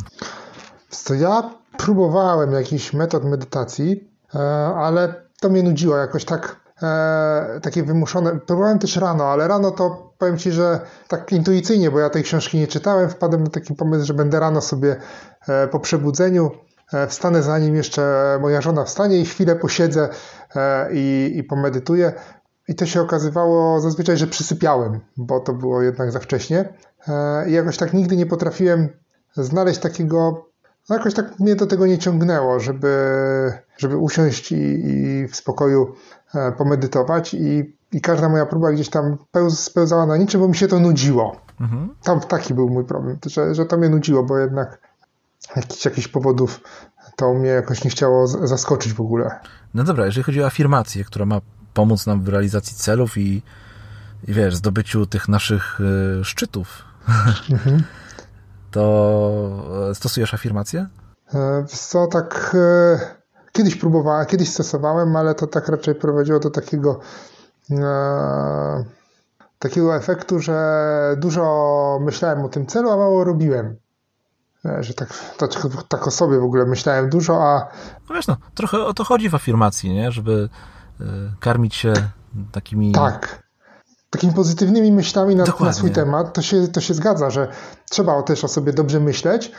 To 1.05 1.15
ja 1.15 1.51
próbowałem 1.79 2.53
jakichś 2.53 2.93
metod 2.93 3.25
medytacji, 3.25 4.11
e, 4.35 4.39
ale 4.77 5.15
to 5.41 5.49
mnie 5.49 5.63
nudziło 5.63 5.97
jakoś 5.97 6.25
tak, 6.25 6.57
e, 6.83 7.61
takie 7.63 7.83
wymuszone. 7.83 8.39
Próbowałem 8.39 8.79
też 8.79 8.97
rano, 8.97 9.25
ale 9.25 9.49
rano 9.49 9.71
to 9.71 10.13
powiem 10.19 10.39
Ci, 10.39 10.53
że 10.53 10.81
tak 11.09 11.33
intuicyjnie, 11.33 11.91
bo 11.91 11.99
ja 11.99 12.11
tej 12.11 12.23
książki 12.23 12.59
nie 12.59 12.67
czytałem, 12.67 13.11
wpadłem 13.11 13.45
na 13.45 13.51
taki 13.51 13.75
pomysł, 13.75 14.07
że 14.07 14.15
będę 14.15 14.41
rano 14.41 14.61
sobie 14.61 14.97
e, 15.49 15.69
po 15.69 15.81
przebudzeniu 15.81 16.51
e, 16.93 17.07
wstanę 17.07 17.43
zanim 17.43 17.75
jeszcze 17.75 18.03
moja 18.41 18.61
żona 18.61 18.85
wstanie 18.85 19.19
i 19.19 19.25
chwilę 19.25 19.57
posiedzę 19.57 20.09
e, 20.57 20.89
i, 20.93 21.33
i 21.37 21.45
pomedytuję. 21.45 22.13
I 22.69 22.75
to 22.75 22.87
się 22.87 23.01
okazywało 23.01 23.81
zazwyczaj, 23.81 24.17
że 24.17 24.27
przysypiałem, 24.27 25.01
bo 25.17 25.41
to 25.41 25.53
było 25.53 25.83
jednak 25.83 26.13
za 26.13 26.21
wcześnie. 26.21 26.75
E, 27.09 27.51
I 27.51 27.53
jakoś 27.53 27.77
tak 27.77 27.95
nigdy 27.95 28.17
nie 28.17 28.27
potrafiłem 28.27 28.89
znaleźć 29.35 29.81
takiego, 29.81 30.47
no 30.89 30.97
jakoś 30.97 31.15
tak 31.15 31.39
mnie 31.41 31.57
do 31.57 31.67
tego 31.67 31.87
nie 31.87 31.99
ciągnęło, 31.99 32.61
żeby, 32.61 32.93
żeby 33.79 33.97
usiąść 33.97 34.53
i, 34.53 34.87
i 34.87 35.29
w 35.29 35.37
spokoju 35.37 35.95
e, 36.35 36.53
pomedytować. 36.53 37.35
I, 37.35 37.77
I 37.93 38.01
każda 38.01 38.29
moja 38.29 38.47
próba 38.47 38.73
gdzieś 38.73 38.89
tam 38.89 39.19
pełz, 39.31 39.59
spełzała 39.59 40.07
na 40.07 40.17
niczym, 40.17 40.41
bo 40.41 40.49
mi 40.49 40.57
się 40.57 40.69
to 40.69 40.81
nudziło. 40.81 41.37
Mhm. 41.61 41.95
Tam 42.03 42.21
taki 42.21 42.55
był 42.55 42.69
mój 42.69 42.85
problem, 42.85 43.19
że, 43.27 43.55
że 43.55 43.67
to 43.67 43.77
mnie 43.77 43.89
nudziło, 43.89 44.23
bo 44.23 44.39
jednak 44.39 44.81
jakiś, 45.57 45.85
jakichś 45.85 46.09
powodów 46.09 46.61
to 47.17 47.35
mnie 47.35 47.51
jakoś 47.51 47.85
nie 47.85 47.91
chciało 47.91 48.27
zaskoczyć 48.27 48.93
w 48.93 49.01
ogóle. 49.01 49.41
No 49.75 49.85
dobra, 49.85 50.07
jeżeli 50.07 50.25
chodzi 50.25 50.43
o 50.43 50.47
afirmację, 50.47 51.05
która 51.05 51.27
ma 51.27 51.41
pomóc 51.75 52.07
nam 52.07 52.23
w 52.23 52.29
realizacji 52.29 52.77
celów 52.77 53.19
i, 53.19 53.43
i 54.29 54.33
wiesz, 54.33 54.57
zdobyciu 54.57 55.07
tych 55.07 55.29
naszych 55.29 55.81
y, 56.21 56.25
szczytów, 56.25 56.83
mhm. 57.51 57.83
to 58.71 59.89
e, 59.91 59.95
stosujesz 59.95 60.35
afirmację? 60.35 60.87
E, 61.35 61.65
co, 61.69 62.07
tak 62.07 62.57
e, 62.59 62.99
kiedyś 63.53 63.77
próbowałem, 63.77 64.27
kiedyś 64.27 64.49
stosowałem, 64.49 65.17
ale 65.17 65.35
to 65.35 65.47
tak 65.47 65.69
raczej 65.69 65.95
prowadziło 65.95 66.41
do 66.41 66.51
takiego 66.51 67.01
takiego 69.59 69.97
efektu, 69.97 70.41
że 70.41 71.17
dużo 71.19 71.99
myślałem 72.03 72.45
o 72.45 72.49
tym 72.49 72.67
celu, 72.67 72.91
a 72.91 72.97
mało 72.97 73.25
robiłem. 73.25 73.77
Że 74.81 74.95
tak, 74.95 75.09
tak, 75.39 75.51
tak 75.89 76.07
o 76.07 76.11
sobie 76.11 76.39
w 76.39 76.45
ogóle 76.45 76.67
myślałem 76.67 77.11
dużo, 77.11 77.43
a... 77.43 77.69
No 78.09 78.15
wiesz, 78.15 78.27
no, 78.27 78.37
trochę 78.55 78.85
o 78.85 78.95
to 78.95 79.05
chodzi 79.05 79.29
w 79.29 79.35
afirmacji, 79.35 79.95
nie? 79.95 80.13
Żeby 80.13 80.49
karmić 81.41 81.75
się 81.75 81.93
takimi. 82.53 82.93
Tak. 82.93 83.49
Takimi 84.11 84.33
pozytywnymi 84.33 84.93
myślami 84.93 85.37
na, 85.37 85.45
na, 85.61 85.73
swój 85.73 85.91
temat, 85.91 86.35
to 86.35 86.43
się, 86.43 86.69
to 86.69 86.81
się 86.81 86.95
zgadza, 86.95 87.31
że 87.31 87.49
trzeba 87.91 88.23
też 88.23 88.45
o 88.45 88.49
sobie 88.49 88.73
dobrze 88.73 89.01
myśleć, 89.01 89.53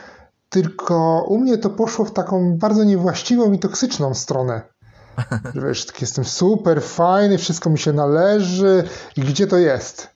tylko 0.50 1.26
u 1.28 1.38
mnie 1.38 1.58
to 1.58 1.70
poszło 1.70 2.06
w 2.06 2.14
taką 2.14 2.58
bardzo 2.58 2.84
niewłaściwą 2.84 3.52
i 3.52 3.60
toksyczną 3.60 4.14
stronę. 4.14 4.62
Że 5.56 5.68
wiesz, 5.68 5.86
tak 5.86 6.02
jestem 6.02 6.26
super 6.26 6.84
fajny, 6.84 7.38
wszystko 7.38 7.70
mi 7.70 7.80
się 7.80 7.94
należy 7.94 8.84
i 9.16 9.22
gdzie 9.22 9.48
to 9.48 9.58
jest? 9.58 10.10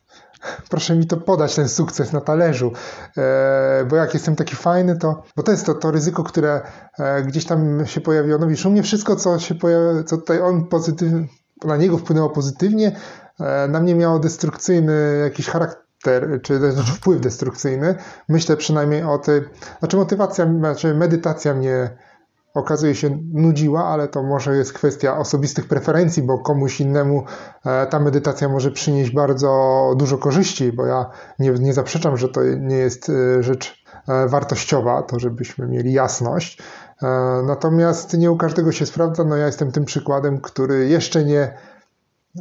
Proszę 0.69 0.95
mi 0.95 1.07
to 1.07 1.17
podać, 1.17 1.55
ten 1.55 1.69
sukces 1.69 2.13
na 2.13 2.21
talerzu, 2.21 2.71
e, 3.17 3.85
bo 3.89 3.95
jak 3.95 4.13
jestem 4.13 4.35
taki 4.35 4.55
fajny, 4.55 4.97
to. 4.97 5.23
Bo 5.35 5.43
to 5.43 5.51
jest 5.51 5.65
to, 5.65 5.73
to 5.73 5.91
ryzyko, 5.91 6.23
które 6.23 6.61
e, 6.99 7.23
gdzieś 7.23 7.45
tam 7.45 7.85
się 7.85 8.01
pojawiło. 8.01 8.37
No 8.39 8.47
wiesz, 8.47 8.65
u 8.65 8.71
mnie 8.71 8.83
wszystko, 8.83 9.15
co 9.15 9.39
się 9.39 9.55
pojawi, 9.55 10.03
co 10.05 10.17
tutaj 10.17 10.41
on 10.41 10.67
pozytywnie, 10.67 11.27
na 11.65 11.77
niego 11.77 11.97
wpłynęło 11.97 12.29
pozytywnie, 12.29 12.95
e, 13.39 13.67
na 13.67 13.79
mnie 13.79 13.95
miało 13.95 14.19
destrukcyjny 14.19 15.19
jakiś 15.23 15.47
charakter 15.47 15.83
czy 16.41 16.59
też 16.59 16.73
znaczy 16.73 16.91
wpływ 16.91 17.21
destrukcyjny. 17.21 17.95
Myślę 18.29 18.57
przynajmniej 18.57 19.03
o 19.03 19.17
tej, 19.17 19.41
znaczy 19.79 19.97
motywacja, 19.97 20.45
znaczy 20.45 20.93
medytacja 20.93 21.53
mnie 21.53 21.97
okazuje 22.53 22.95
się 22.95 23.19
nudziła, 23.33 23.85
ale 23.85 24.07
to 24.07 24.23
może 24.23 24.55
jest 24.55 24.73
kwestia 24.73 25.17
osobistych 25.17 25.67
preferencji, 25.67 26.23
bo 26.23 26.39
komuś 26.39 26.81
innemu 26.81 27.23
e, 27.65 27.87
ta 27.87 27.99
medytacja 27.99 28.49
może 28.49 28.71
przynieść 28.71 29.11
bardzo 29.11 29.93
dużo 29.97 30.17
korzyści, 30.17 30.71
bo 30.71 30.85
ja 30.85 31.09
nie, 31.39 31.51
nie 31.51 31.73
zaprzeczam, 31.73 32.17
że 32.17 32.29
to 32.29 32.43
nie 32.43 32.75
jest 32.75 33.09
e, 33.09 33.43
rzecz 33.43 33.83
e, 34.07 34.27
wartościowa, 34.27 35.01
to 35.01 35.19
żebyśmy 35.19 35.67
mieli 35.67 35.93
jasność. 35.93 36.61
Natomiast 37.45 38.17
nie 38.17 38.31
u 38.31 38.37
każdego 38.37 38.71
się 38.71 38.85
sprawdza. 38.85 39.23
No 39.23 39.37
ja 39.37 39.45
jestem 39.45 39.71
tym 39.71 39.85
przykładem, 39.85 40.41
który 40.41 40.87
jeszcze 40.87 41.23
nie 41.23 41.53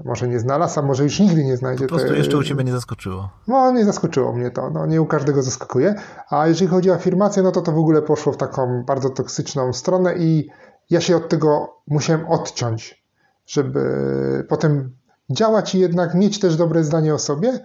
może 0.04 0.28
nie 0.28 0.40
znalazł, 0.40 0.80
a 0.80 0.82
może 0.82 1.04
już 1.04 1.20
nigdy 1.20 1.44
nie 1.44 1.56
znajdzie. 1.56 1.84
Po 1.84 1.88
prostu 1.88 2.08
te... 2.08 2.16
jeszcze 2.16 2.36
u 2.36 2.42
Ciebie 2.42 2.64
nie 2.64 2.72
zaskoczyło. 2.72 3.30
No, 3.48 3.72
nie 3.72 3.84
zaskoczyło 3.84 4.32
mnie 4.32 4.50
to. 4.50 4.70
No, 4.70 4.86
nie 4.86 5.02
u 5.02 5.06
każdego 5.06 5.42
zaskakuje. 5.42 5.94
A 6.30 6.46
jeżeli 6.46 6.70
chodzi 6.70 6.90
o 6.90 6.94
afirmację, 6.94 7.42
no 7.42 7.52
to 7.52 7.62
to 7.62 7.72
w 7.72 7.78
ogóle 7.78 8.02
poszło 8.02 8.32
w 8.32 8.36
taką 8.36 8.84
bardzo 8.84 9.10
toksyczną 9.10 9.72
stronę 9.72 10.14
i 10.14 10.48
ja 10.90 11.00
się 11.00 11.16
od 11.16 11.28
tego 11.28 11.76
musiałem 11.88 12.28
odciąć, 12.28 13.04
żeby 13.46 14.46
potem 14.48 14.96
działać 15.30 15.74
i 15.74 15.80
jednak 15.80 16.14
mieć 16.14 16.40
też 16.40 16.56
dobre 16.56 16.84
zdanie 16.84 17.14
o 17.14 17.18
sobie, 17.18 17.64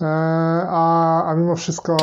a, 0.00 1.24
a 1.24 1.34
mimo 1.34 1.56
wszystko 1.56 1.96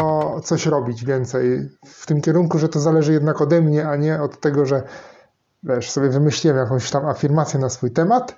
coś 0.44 0.66
robić 0.66 1.06
więcej 1.06 1.70
w 1.86 2.06
tym 2.06 2.22
kierunku, 2.22 2.60
że 2.60 2.70
to 2.70 2.80
zależy 2.80 3.14
jednak 3.14 3.42
ode 3.42 3.62
mnie, 3.62 3.88
a 3.88 3.96
nie 3.96 4.22
od 4.22 4.40
tego, 4.40 4.66
że 4.66 4.84
wiesz, 5.64 5.92
sobie 5.92 6.10
wymyśliłem 6.10 6.58
jakąś 6.58 6.92
tam 6.92 7.06
afirmację 7.06 7.60
na 7.60 7.70
swój 7.70 7.92
temat 7.92 8.36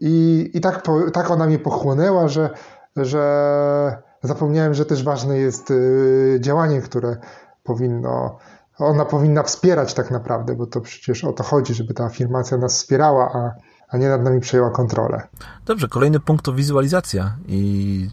i, 0.00 0.50
i 0.54 0.60
tak, 0.60 0.82
po, 0.82 1.10
tak 1.10 1.30
ona 1.30 1.46
mnie 1.46 1.58
pochłonęła, 1.58 2.28
że, 2.28 2.50
że 2.96 4.02
zapomniałem, 4.22 4.74
że 4.74 4.84
też 4.84 5.04
ważne 5.04 5.38
jest 5.38 5.70
y, 5.70 6.38
działanie, 6.40 6.80
które 6.80 7.16
powinno, 7.62 8.38
ona 8.78 9.04
powinna 9.04 9.42
wspierać 9.42 9.94
tak 9.94 10.10
naprawdę, 10.10 10.54
bo 10.54 10.66
to 10.66 10.80
przecież 10.80 11.24
o 11.24 11.32
to 11.32 11.44
chodzi, 11.44 11.74
żeby 11.74 11.94
ta 11.94 12.04
afirmacja 12.04 12.56
nas 12.56 12.74
wspierała, 12.74 13.32
a, 13.34 13.54
a 13.88 13.98
nie 13.98 14.08
nad 14.08 14.22
nami 14.22 14.40
przejęła 14.40 14.70
kontrolę. 14.70 15.28
Dobrze, 15.66 15.88
kolejny 15.88 16.20
punkt 16.20 16.44
to 16.44 16.52
wizualizacja 16.52 17.36
i 17.46 18.10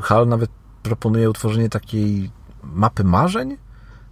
Hal 0.00 0.28
nawet 0.28 0.50
proponuje 0.82 1.30
utworzenie 1.30 1.68
takiej 1.68 2.30
mapy 2.62 3.04
marzeń, 3.04 3.56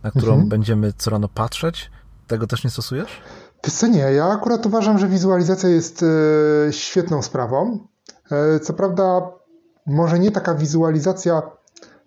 na 0.02 0.10
którą 0.10 0.32
mhm. 0.32 0.48
będziemy 0.48 0.92
co 0.92 1.10
rano 1.10 1.28
patrzeć. 1.28 1.90
Tego 2.26 2.46
też 2.46 2.64
nie 2.64 2.70
stosujesz? 2.70 3.20
Wiesz 3.64 3.82
nie, 3.82 3.98
ja 3.98 4.24
akurat 4.24 4.66
uważam, 4.66 4.98
że 4.98 5.08
wizualizacja 5.08 5.68
jest 5.68 6.02
e, 6.02 6.72
świetną 6.72 7.22
sprawą. 7.22 7.78
E, 8.30 8.60
co 8.60 8.72
prawda, 8.72 9.32
może 9.86 10.18
nie 10.18 10.30
taka 10.30 10.54
wizualizacja, 10.54 11.42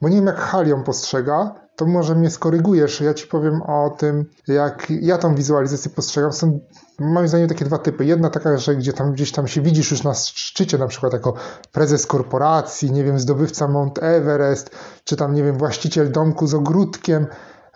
bo 0.01 0.09
nie 0.09 0.15
wiem 0.15 0.25
jak 0.25 0.37
Hal 0.37 0.67
ją 0.67 0.83
postrzega, 0.83 1.55
to 1.75 1.85
może 1.85 2.15
mnie 2.15 2.29
skorygujesz. 2.29 3.01
Ja 3.01 3.13
ci 3.13 3.27
powiem 3.27 3.61
o 3.61 3.89
tym, 3.89 4.25
jak 4.47 4.87
ja 4.89 5.17
tą 5.17 5.35
wizualizację 5.35 5.91
postrzegam. 5.91 6.33
Są 6.33 6.59
moim 6.99 7.27
zdaniem 7.27 7.47
takie 7.47 7.65
dwa 7.65 7.77
typy. 7.77 8.05
Jedna 8.05 8.29
taka, 8.29 8.57
że 8.57 8.75
gdzie 8.75 8.93
tam, 8.93 9.13
gdzieś 9.13 9.31
tam 9.31 9.47
się 9.47 9.61
widzisz 9.61 9.91
już 9.91 10.03
na 10.03 10.13
szczycie, 10.13 10.77
na 10.77 10.87
przykład 10.87 11.13
jako 11.13 11.33
prezes 11.71 12.05
korporacji, 12.05 12.91
nie 12.91 13.03
wiem, 13.03 13.19
zdobywca 13.19 13.67
Mount 13.67 14.03
Everest, 14.03 14.69
czy 15.03 15.15
tam, 15.15 15.33
nie 15.33 15.43
wiem, 15.43 15.57
właściciel 15.57 16.11
domku 16.11 16.47
z 16.47 16.53
ogródkiem 16.53 17.27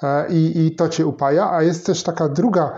e, 0.03 0.27
i, 0.29 0.65
i 0.65 0.75
to 0.75 0.89
cię 0.89 1.05
upaja. 1.05 1.51
A 1.51 1.63
jest 1.63 1.85
też 1.85 2.03
taka 2.03 2.29
druga, 2.29 2.77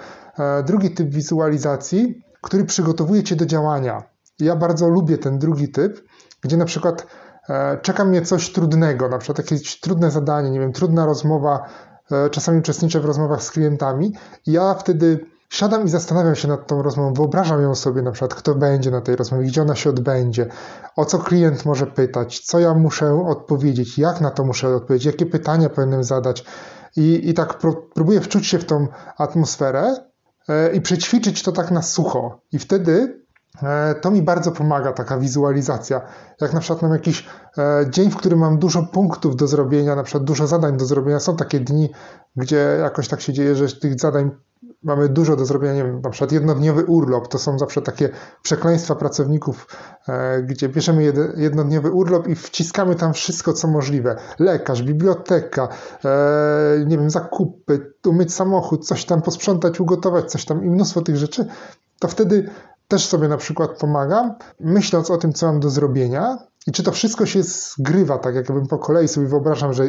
drugi 0.65 0.91
typ 0.91 1.09
wizualizacji, 1.09 2.21
który 2.41 2.65
przygotowuje 2.65 3.23
cię 3.23 3.35
do 3.35 3.45
działania. 3.45 4.03
Ja 4.39 4.55
bardzo 4.55 4.89
lubię 4.89 5.17
ten 5.17 5.39
drugi 5.39 5.69
typ, 5.69 6.03
gdzie 6.41 6.57
na 6.57 6.65
przykład 6.65 7.07
E, 7.49 7.77
czeka 7.81 8.05
mnie 8.05 8.21
coś 8.21 8.51
trudnego, 8.51 9.09
na 9.09 9.17
przykład 9.17 9.37
jakieś 9.37 9.79
trudne 9.79 10.11
zadanie, 10.11 10.51
nie 10.51 10.59
wiem, 10.59 10.73
trudna 10.73 11.05
rozmowa, 11.05 11.69
e, 12.11 12.29
czasami 12.29 12.59
uczestniczę 12.59 12.99
w 12.99 13.05
rozmowach 13.05 13.43
z 13.43 13.51
klientami. 13.51 14.13
I 14.47 14.51
ja 14.51 14.73
wtedy 14.73 15.25
siadam 15.49 15.85
i 15.85 15.89
zastanawiam 15.89 16.35
się 16.35 16.47
nad 16.47 16.67
tą 16.67 16.81
rozmową, 16.81 17.13
wyobrażam 17.13 17.61
ją 17.61 17.75
sobie 17.75 18.01
na 18.01 18.11
przykład, 18.11 18.33
kto 18.33 18.55
będzie 18.55 18.91
na 18.91 19.01
tej 19.01 19.15
rozmowie, 19.15 19.47
gdzie 19.47 19.61
ona 19.61 19.75
się 19.75 19.89
odbędzie, 19.89 20.47
o 20.95 21.05
co 21.05 21.19
klient 21.19 21.65
może 21.65 21.87
pytać, 21.87 22.39
co 22.39 22.59
ja 22.59 22.73
muszę 22.73 23.25
odpowiedzieć, 23.27 23.97
jak 23.97 24.21
na 24.21 24.31
to 24.31 24.45
muszę 24.45 24.75
odpowiedzieć, 24.75 25.05
jakie 25.05 25.25
pytania 25.25 25.69
powinienem 25.69 26.03
zadać. 26.03 26.45
I, 26.97 27.29
i 27.29 27.33
tak 27.33 27.59
próbuję 27.93 28.21
wczuć 28.21 28.47
się 28.47 28.59
w 28.59 28.65
tą 28.65 28.87
atmosferę. 29.17 29.95
e, 29.95 30.14
i 30.73 30.81
przećwiczyć 30.81 31.43
to 31.43 31.51
tak 31.51 31.71
na 31.71 31.81
sucho 31.81 32.41
i 32.51 32.59
wtedy 32.59 33.25
E, 33.63 33.95
to 33.95 34.11
mi 34.11 34.21
bardzo 34.21 34.51
pomaga, 34.51 34.93
taka 34.93 35.17
wizualizacja. 35.17 36.01
Jak 36.41 36.53
na 36.53 36.59
przykład 36.59 36.81
mam 36.81 36.91
jakiś 36.91 37.25
e, 37.57 37.85
dzień, 37.89 38.11
w 38.11 38.15
którym 38.15 38.39
mam 38.39 38.59
dużo 38.59 38.83
punktów 38.83 39.35
do 39.35 39.47
zrobienia, 39.47 39.95
na 39.95 40.03
przykład 40.03 40.23
dużo 40.23 40.47
zadań 40.47 40.77
do 40.77 40.85
zrobienia. 40.85 41.19
Są 41.19 41.35
takie 41.35 41.59
dni, 41.59 41.89
gdzie 42.35 42.77
jakoś 42.81 43.07
tak 43.07 43.21
się 43.21 43.33
dzieje, 43.33 43.55
że 43.55 43.67
tych 43.67 43.99
zadań 43.99 44.31
mamy 44.85 45.09
dużo 45.09 45.35
do 45.35 45.45
zrobienia, 45.45 45.73
nie 45.73 45.83
wiem, 45.83 46.01
na 46.01 46.09
przykład 46.09 46.31
jednodniowy 46.31 46.85
urlop, 46.85 47.27
to 47.27 47.39
są 47.39 47.59
zawsze 47.59 47.81
takie 47.81 48.09
przekleństwa 48.41 48.95
pracowników, 48.95 49.67
e, 50.07 50.41
gdzie 50.41 50.69
bierzemy 50.69 51.13
jednodniowy 51.37 51.91
urlop 51.91 52.27
i 52.27 52.35
wciskamy 52.35 52.95
tam 52.95 53.13
wszystko, 53.13 53.53
co 53.53 53.67
możliwe. 53.67 54.15
Lekarz, 54.39 54.83
biblioteka, 54.83 55.67
nie 56.85 56.97
wiem, 56.97 57.09
zakupy, 57.09 57.93
umyć 58.07 58.33
samochód, 58.33 58.87
coś 58.87 59.05
tam 59.05 59.21
posprzątać, 59.21 59.79
ugotować, 59.79 60.31
coś 60.31 60.45
tam 60.45 60.65
i 60.65 60.69
mnóstwo 60.69 61.01
tych 61.01 61.17
rzeczy, 61.17 61.45
to 61.99 62.07
wtedy 62.07 62.49
też 62.87 63.05
sobie 63.05 63.27
na 63.27 63.37
przykład 63.37 63.77
pomagam, 63.79 64.33
myśląc 64.59 65.11
o 65.11 65.17
tym, 65.17 65.33
co 65.33 65.45
mam 65.45 65.59
do 65.59 65.69
zrobienia 65.69 66.37
i 66.67 66.71
czy 66.71 66.83
to 66.83 66.91
wszystko 66.91 67.25
się 67.25 67.43
zgrywa, 67.43 68.17
tak 68.17 68.35
jakbym 68.35 68.67
po 68.67 68.77
kolei 68.77 69.07
sobie 69.07 69.27
wyobrażam, 69.27 69.73
że 69.73 69.83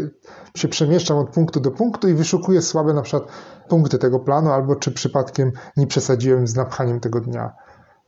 się 0.57 0.69
przemieszczam 0.69 1.19
od 1.19 1.31
punktu 1.31 1.61
do 1.61 1.71
punktu 1.71 2.09
i 2.09 2.15
wyszukuję 2.15 2.62
słabe 2.62 2.95
na 2.95 3.03
przykład 3.03 3.33
punkty 3.69 3.99
tego 3.99 4.21
planu, 4.21 4.51
albo 4.51 4.77
czy 4.77 4.93
przypadkiem 4.93 5.53
nie 5.77 5.87
przesadziłem 5.87 6.47
z 6.47 6.55
napchaniem 6.55 7.01
tego 7.01 7.21
dnia. 7.21 7.53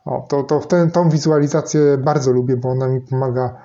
O, 0.04 0.26
to, 0.28 0.42
to 0.42 0.60
ten, 0.60 0.90
tą 0.90 1.10
wizualizację 1.10 1.98
bardzo 1.98 2.32
lubię, 2.32 2.56
bo 2.56 2.68
ona 2.68 2.88
mi 2.88 3.00
pomaga 3.00 3.56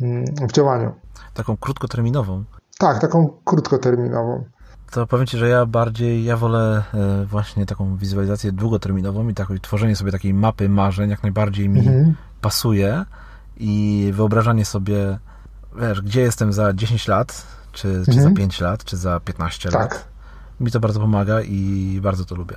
mm, 0.00 0.24
w 0.24 0.52
działaniu. 0.52 0.92
Taką 1.34 1.56
krótkoterminową. 1.56 2.44
Tak, 2.78 2.98
taką 2.98 3.28
krótkoterminową 3.44 4.44
to 4.90 5.06
powiem 5.06 5.26
Ci, 5.26 5.38
że 5.38 5.48
ja 5.48 5.66
bardziej, 5.66 6.24
ja 6.24 6.36
wolę 6.36 6.82
e, 6.94 7.24
właśnie 7.24 7.66
taką 7.66 7.96
wizualizację 7.96 8.52
długoterminową 8.52 9.28
i 9.28 9.34
takie 9.34 9.58
tworzenie 9.58 9.96
sobie 9.96 10.12
takiej 10.12 10.34
mapy 10.34 10.68
marzeń 10.68 11.10
jak 11.10 11.22
najbardziej 11.22 11.68
mi 11.68 11.80
mhm. 11.80 12.14
pasuje 12.40 13.04
i 13.58 14.10
wyobrażanie 14.14 14.64
sobie, 14.64 15.18
wiesz, 15.76 16.02
gdzie 16.02 16.20
jestem 16.20 16.52
za 16.52 16.72
10 16.72 17.08
lat, 17.08 17.42
czy, 17.72 17.88
mhm. 17.88 18.04
czy 18.04 18.22
za 18.22 18.30
5 18.30 18.60
lat, 18.60 18.84
czy 18.84 18.96
za 18.96 19.20
15 19.20 19.70
tak. 19.70 19.80
lat. 19.80 20.04
Mi 20.60 20.70
to 20.70 20.80
bardzo 20.80 21.00
pomaga 21.00 21.42
i 21.42 21.98
bardzo 22.02 22.24
to 22.24 22.34
lubię. 22.34 22.56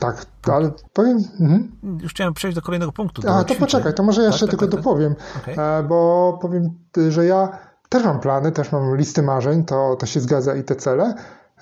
Tak, 0.00 0.26
ale 0.52 0.70
powiem... 0.92 1.18
Mhm. 1.40 1.72
Już 2.00 2.12
chciałem 2.12 2.34
przejść 2.34 2.54
do 2.54 2.62
kolejnego 2.62 2.92
punktu. 2.92 3.22
Do 3.22 3.28
A, 3.28 3.38
to 3.38 3.44
ćwiczeń. 3.44 3.60
poczekaj, 3.60 3.94
to 3.94 4.02
może 4.02 4.20
ja 4.20 4.26
jeszcze 4.26 4.46
tak, 4.46 4.50
tylko 4.50 4.66
tak, 4.66 4.74
tak, 4.74 4.84
dopowiem, 4.84 5.14
okay. 5.36 5.64
E, 5.64 5.82
bo 5.82 6.38
powiem, 6.42 6.70
że 7.08 7.26
ja 7.26 7.58
też 7.88 8.04
mam 8.04 8.20
plany, 8.20 8.52
też 8.52 8.72
mam 8.72 8.96
listy 8.96 9.22
marzeń, 9.22 9.64
to, 9.64 9.96
to 9.96 10.06
się 10.06 10.20
zgadza 10.20 10.54
i 10.54 10.64
te 10.64 10.76
cele, 10.76 11.14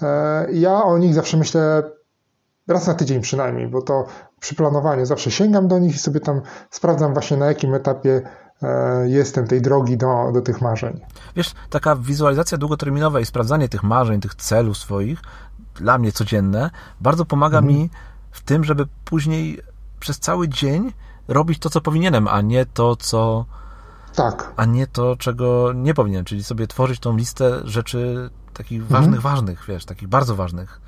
E, 0.03 0.47
ja 0.53 0.85
o 0.85 0.99
nich 0.99 1.15
zawsze 1.15 1.37
myślę 1.37 1.83
raz 2.69 2.87
na 2.87 2.95
tydzień 2.95 3.21
przynajmniej, 3.21 3.69
bo 3.69 3.83
to 3.83 4.07
przy 4.41 4.55
planowaniu 4.55 5.07
zawsze 5.07 5.31
sięgam 5.31 5.69
do 5.69 5.79
nich 5.79 5.95
i 5.95 5.99
sobie 5.99 6.21
tam 6.21 6.43
sprawdzam 6.71 7.13
właśnie 7.13 7.37
na 7.37 7.47
jakim 7.47 7.75
etapie 7.75 8.23
jestem 9.05 9.47
tej 9.47 9.63
drogi 9.63 9.97
do, 9.97 10.31
do 10.35 10.41
tych 10.43 10.61
marzeń. 10.61 11.01
Wiesz, 11.37 11.55
taka 11.71 11.97
wizualizacja 11.97 12.59
długoterminowa 12.59 13.21
i 13.21 13.27
sprawdzanie 13.27 13.69
tych 13.69 13.83
marzeń, 13.83 14.21
tych 14.21 14.35
celów 14.35 14.79
swoich, 14.79 15.23
dla 15.75 15.99
mnie 15.99 16.13
codzienne, 16.13 16.71
bardzo 17.01 17.25
pomaga 17.25 17.59
mhm. 17.59 17.75
mi 17.75 17.91
w 18.31 18.43
tym, 18.43 18.65
żeby 18.65 18.87
później 19.05 19.61
przez 20.01 20.19
cały 20.19 20.49
dzień 20.49 20.93
robić 21.29 21.59
to, 21.59 21.71
co 21.71 21.81
powinienem, 21.81 22.29
a 22.29 22.41
nie 22.41 22.67
to, 22.67 22.97
co. 22.97 23.45
Tak. 24.15 24.53
A 24.57 24.65
nie 24.65 24.87
to, 24.87 25.17
czego 25.17 25.73
nie 25.73 25.95
powinienem, 25.95 26.25
czyli 26.25 26.45
sobie 26.45 26.67
tworzyć 26.67 27.01
tą 27.01 27.17
listę 27.17 27.61
rzeczy 27.65 28.31
takich 28.55 28.83
mhm. 28.83 29.03
ważnych, 29.03 29.21
ważnych, 29.21 29.65
wiesz, 29.69 29.85
takich 29.85 30.09
bardzo 30.09 30.37
ważnych. 30.37 30.81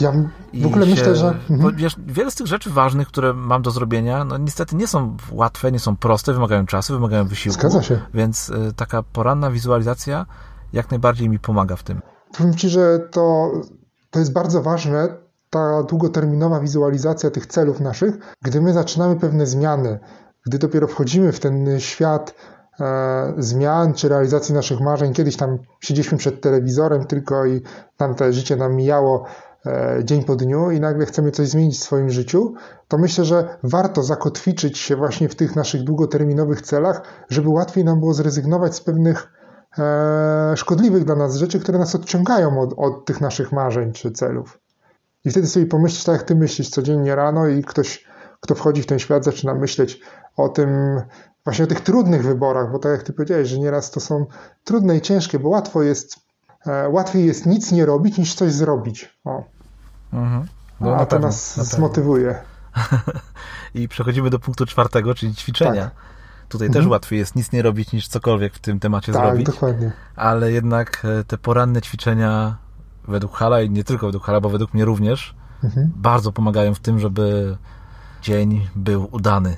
Ja 0.00 0.12
w 0.54 0.66
ogóle 0.66 0.84
się, 0.84 0.90
myślę, 0.90 1.16
że... 1.16 1.34
Mhm. 1.50 1.76
Wiesz, 1.76 1.96
wiele 2.06 2.30
z 2.30 2.34
tych 2.34 2.46
rzeczy 2.46 2.70
ważnych, 2.70 3.08
które 3.08 3.32
mam 3.32 3.62
do 3.62 3.70
zrobienia, 3.70 4.24
no 4.24 4.38
niestety 4.38 4.76
nie 4.76 4.86
są 4.86 5.16
łatwe, 5.32 5.72
nie 5.72 5.78
są 5.78 5.96
proste, 5.96 6.32
wymagają 6.32 6.66
czasu, 6.66 6.92
wymagają 6.92 7.28
wysiłku. 7.28 7.60
Zgadza 7.60 7.82
się. 7.82 8.00
Więc 8.14 8.48
y, 8.48 8.72
taka 8.76 9.02
poranna 9.02 9.50
wizualizacja 9.50 10.26
jak 10.72 10.90
najbardziej 10.90 11.28
mi 11.28 11.38
pomaga 11.38 11.76
w 11.76 11.82
tym. 11.82 12.00
Powiem 12.38 12.54
Ci, 12.54 12.68
że 12.68 12.98
to, 13.10 13.52
to 14.10 14.18
jest 14.18 14.32
bardzo 14.32 14.62
ważne, 14.62 15.08
ta 15.50 15.82
długoterminowa 15.82 16.60
wizualizacja 16.60 17.30
tych 17.30 17.46
celów 17.46 17.80
naszych, 17.80 18.14
gdy 18.42 18.60
my 18.60 18.72
zaczynamy 18.72 19.16
pewne 19.16 19.46
zmiany, 19.46 19.98
gdy 20.46 20.58
dopiero 20.58 20.86
wchodzimy 20.86 21.32
w 21.32 21.40
ten 21.40 21.80
świat 21.80 22.34
E, 22.80 23.34
zmian 23.38 23.94
czy 23.94 24.08
realizacji 24.08 24.54
naszych 24.54 24.80
marzeń. 24.80 25.12
Kiedyś 25.12 25.36
tam 25.36 25.58
siedzieliśmy 25.80 26.18
przed 26.18 26.40
telewizorem 26.40 27.04
tylko 27.04 27.46
i 27.46 27.60
tam 27.96 28.14
te 28.14 28.32
życie 28.32 28.56
nam 28.56 28.74
mijało 28.74 29.24
dzień 30.04 30.24
po 30.24 30.36
dniu 30.36 30.70
i 30.70 30.80
nagle 30.80 31.06
chcemy 31.06 31.30
coś 31.30 31.48
zmienić 31.48 31.78
w 31.78 31.82
swoim 31.82 32.10
życiu, 32.10 32.54
to 32.88 32.98
myślę, 32.98 33.24
że 33.24 33.58
warto 33.62 34.02
zakotwiczyć 34.02 34.78
się 34.78 34.96
właśnie 34.96 35.28
w 35.28 35.34
tych 35.34 35.56
naszych 35.56 35.82
długoterminowych 35.82 36.62
celach, 36.62 37.02
żeby 37.28 37.48
łatwiej 37.48 37.84
nam 37.84 38.00
było 38.00 38.14
zrezygnować 38.14 38.74
z 38.74 38.80
pewnych 38.80 39.32
e, 39.78 40.52
szkodliwych 40.56 41.04
dla 41.04 41.16
nas 41.16 41.36
rzeczy, 41.36 41.60
które 41.60 41.78
nas 41.78 41.94
odciągają 41.94 42.60
od, 42.60 42.74
od 42.76 43.04
tych 43.04 43.20
naszych 43.20 43.52
marzeń 43.52 43.92
czy 43.92 44.10
celów. 44.10 44.58
I 45.24 45.30
wtedy 45.30 45.46
sobie 45.46 45.66
pomyśleć, 45.66 46.04
tak 46.04 46.16
jak 46.16 46.22
ty 46.22 46.34
myślisz 46.34 46.68
codziennie 46.68 47.14
rano 47.14 47.46
i 47.46 47.64
ktoś, 47.64 48.06
kto 48.40 48.54
wchodzi 48.54 48.82
w 48.82 48.86
ten 48.86 48.98
świat, 48.98 49.24
zaczyna 49.24 49.54
myśleć 49.54 50.00
o 50.36 50.48
tym, 50.48 51.00
właśnie 51.44 51.64
o 51.64 51.68
tych 51.68 51.80
trudnych 51.80 52.22
wyborach, 52.24 52.72
bo 52.72 52.78
tak 52.78 52.92
jak 52.92 53.02
ty 53.02 53.12
powiedziałeś, 53.12 53.48
że 53.48 53.58
nieraz 53.58 53.90
to 53.90 54.00
są 54.00 54.26
trudne 54.64 54.96
i 54.96 55.00
ciężkie, 55.00 55.38
bo 55.38 55.48
łatwo 55.48 55.82
jest, 55.82 56.16
e, 56.66 56.88
łatwiej 56.88 57.26
jest 57.26 57.46
nic 57.46 57.72
nie 57.72 57.86
robić, 57.86 58.18
niż 58.18 58.34
coś 58.34 58.52
zrobić. 58.52 59.18
O. 59.24 59.55
Mhm. 60.12 60.46
No, 60.80 60.94
A 60.94 60.98
to 60.98 61.06
pewno, 61.06 61.26
nas 61.26 61.68
zmotywuje. 61.70 62.34
I 63.74 63.88
przechodzimy 63.88 64.30
do 64.30 64.38
punktu 64.38 64.66
czwartego, 64.66 65.14
czyli 65.14 65.34
ćwiczenia. 65.34 65.84
Tak. 65.84 65.94
Tutaj 66.48 66.66
mhm. 66.66 66.84
też 66.84 66.90
łatwiej 66.90 67.18
jest 67.18 67.36
nic 67.36 67.52
nie 67.52 67.62
robić, 67.62 67.92
niż 67.92 68.08
cokolwiek 68.08 68.54
w 68.54 68.58
tym 68.58 68.80
temacie 68.80 69.12
tak, 69.12 69.26
zrobić. 69.26 69.46
dokładnie. 69.46 69.92
Ale 70.16 70.52
jednak 70.52 71.02
e, 71.04 71.24
te 71.24 71.38
poranne 71.38 71.82
ćwiczenia 71.82 72.56
według 73.08 73.36
Hala 73.36 73.62
i 73.62 73.70
nie 73.70 73.84
tylko 73.84 74.06
według 74.06 74.24
Hala, 74.24 74.40
bo 74.40 74.48
według 74.48 74.74
mnie 74.74 74.84
również 74.84 75.34
mhm. 75.64 75.92
bardzo 75.96 76.32
pomagają 76.32 76.74
w 76.74 76.80
tym, 76.80 76.98
żeby 76.98 77.56
dzień 78.22 78.68
był 78.76 79.08
udany 79.10 79.56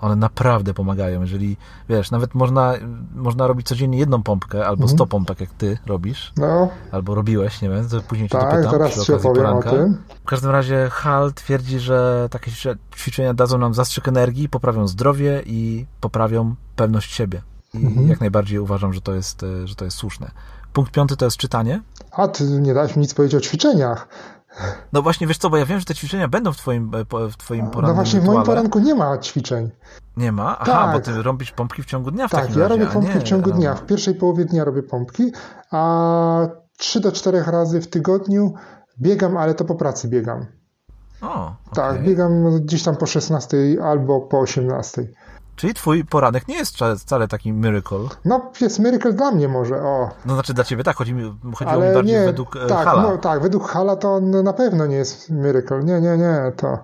One 0.00 0.16
naprawdę 0.16 0.74
pomagają. 0.74 1.20
Jeżeli, 1.20 1.56
wiesz, 1.88 2.10
nawet 2.10 2.34
można, 2.34 2.74
można 3.14 3.46
robić 3.46 3.66
codziennie 3.66 3.98
jedną 3.98 4.22
pompkę 4.22 4.66
albo 4.66 4.82
mhm. 4.82 4.88
100 4.88 5.06
pompek, 5.06 5.40
jak 5.40 5.50
ty 5.50 5.78
robisz. 5.86 6.32
No. 6.36 6.68
Albo 6.92 7.14
robiłeś, 7.14 7.62
nie 7.62 7.68
wiem, 7.68 7.88
to 7.88 8.00
później 8.00 8.28
tak, 8.28 8.40
cię 8.40 8.48
dopytam 8.48 8.72
teraz 8.72 8.92
przy 8.92 9.14
okazji 9.14 9.30
poranka. 9.34 9.70
O 9.70 9.72
tym. 9.72 10.02
W 10.24 10.28
każdym 10.28 10.50
razie 10.50 10.88
Hal 10.90 11.32
twierdzi, 11.32 11.78
że 11.78 12.28
takie 12.30 12.50
ćwiczenia 12.96 13.34
dadzą 13.34 13.58
nam 13.58 13.74
zastrzyk 13.74 14.08
energii, 14.08 14.48
poprawią 14.48 14.88
zdrowie 14.88 15.42
i 15.46 15.86
poprawią 16.00 16.54
pewność 16.76 17.14
siebie. 17.14 17.42
I 17.74 17.86
mhm. 17.86 18.08
jak 18.08 18.20
najbardziej 18.20 18.58
uważam, 18.58 18.92
że 18.92 19.00
to, 19.00 19.14
jest, 19.14 19.44
że 19.64 19.74
to 19.74 19.84
jest 19.84 19.96
słuszne. 19.96 20.30
Punkt 20.72 20.92
piąty 20.92 21.16
to 21.16 21.24
jest 21.24 21.36
czytanie. 21.36 21.82
A, 22.10 22.28
ty 22.28 22.44
nie 22.44 22.74
dałeś 22.74 22.96
mi 22.96 23.00
nic 23.00 23.14
powiedzieć 23.14 23.34
o 23.34 23.40
ćwiczeniach. 23.40 24.08
No 24.92 25.02
właśnie, 25.02 25.26
wiesz 25.26 25.38
co, 25.38 25.50
bo 25.50 25.56
ja 25.56 25.66
wiem, 25.66 25.78
że 25.78 25.84
te 25.84 25.94
ćwiczenia 25.94 26.28
będą 26.28 26.52
w 26.52 26.56
twoim, 26.56 26.90
e, 26.94 27.28
w 27.28 27.36
twoim 27.36 27.70
poranku. 27.70 27.88
No 27.88 27.94
właśnie, 27.94 28.20
w 28.20 28.24
moim 28.24 28.42
poranku 28.42 28.78
nie 28.78 28.94
ma 28.94 29.18
ćwiczeń. 29.18 29.70
Nie 30.16 30.32
ma? 30.32 30.58
Aha, 30.58 30.72
tak. 30.72 30.92
bo 30.92 31.00
ty 31.00 31.22
robisz 31.22 31.52
pompki 31.52 31.82
w 31.82 31.86
ciągu 31.86 32.10
dnia 32.10 32.28
w 32.28 32.30
tak, 32.30 32.40
takim 32.40 32.60
ja 32.60 32.68
razie. 32.68 32.80
robię 32.80 32.92
pompki 32.92 33.18
w 33.18 33.22
ciągu 33.22 33.50
dnia. 33.50 33.74
W 33.74 33.86
pierwszej 33.86 34.14
połowie 34.14 34.44
dnia 34.44 34.64
robię 34.64 34.82
pompki, 34.82 35.32
a 35.70 36.48
3 36.76 37.00
do 37.00 37.12
4 37.12 37.42
razy 37.46 37.80
w 37.80 37.86
tygodniu 37.86 38.54
biegam, 39.00 39.36
ale 39.36 39.54
to 39.54 39.64
po 39.64 39.74
pracy 39.74 40.08
biegam. 40.08 40.46
O, 41.22 41.44
okay. 41.44 41.54
Tak, 41.74 42.02
biegam 42.02 42.60
gdzieś 42.60 42.82
tam 42.82 42.96
po 42.96 43.06
16 43.06 43.56
albo 43.84 44.20
po 44.20 44.40
18. 44.40 45.08
Czyli 45.58 45.74
twój 45.74 46.04
poranek 46.04 46.48
nie 46.48 46.56
jest 46.56 46.76
wcale 46.98 47.28
taki 47.28 47.52
miracle. 47.52 47.98
No, 48.24 48.50
jest 48.60 48.78
miracle 48.78 49.12
dla 49.12 49.30
mnie 49.30 49.48
może, 49.48 49.82
o. 49.82 50.10
No 50.26 50.34
znaczy 50.34 50.54
dla 50.54 50.64
ciebie 50.64 50.84
tak, 50.84 50.96
chodzi 50.96 51.14
mi, 51.14 51.38
chodziło 51.54 51.70
Ale 51.72 51.88
mi 51.88 51.94
bardziej 51.94 52.14
nie, 52.14 52.24
według 52.26 52.56
e, 52.56 52.66
tak, 52.66 52.84
Hala. 52.84 53.02
No, 53.02 53.18
tak, 53.18 53.42
według 53.42 53.68
Hala 53.68 53.96
to 53.96 54.20
na 54.20 54.52
pewno 54.52 54.86
nie 54.86 54.96
jest 54.96 55.30
miracle. 55.30 55.84
Nie, 55.84 56.00
nie, 56.00 56.16
nie, 56.16 56.52
to... 56.56 56.78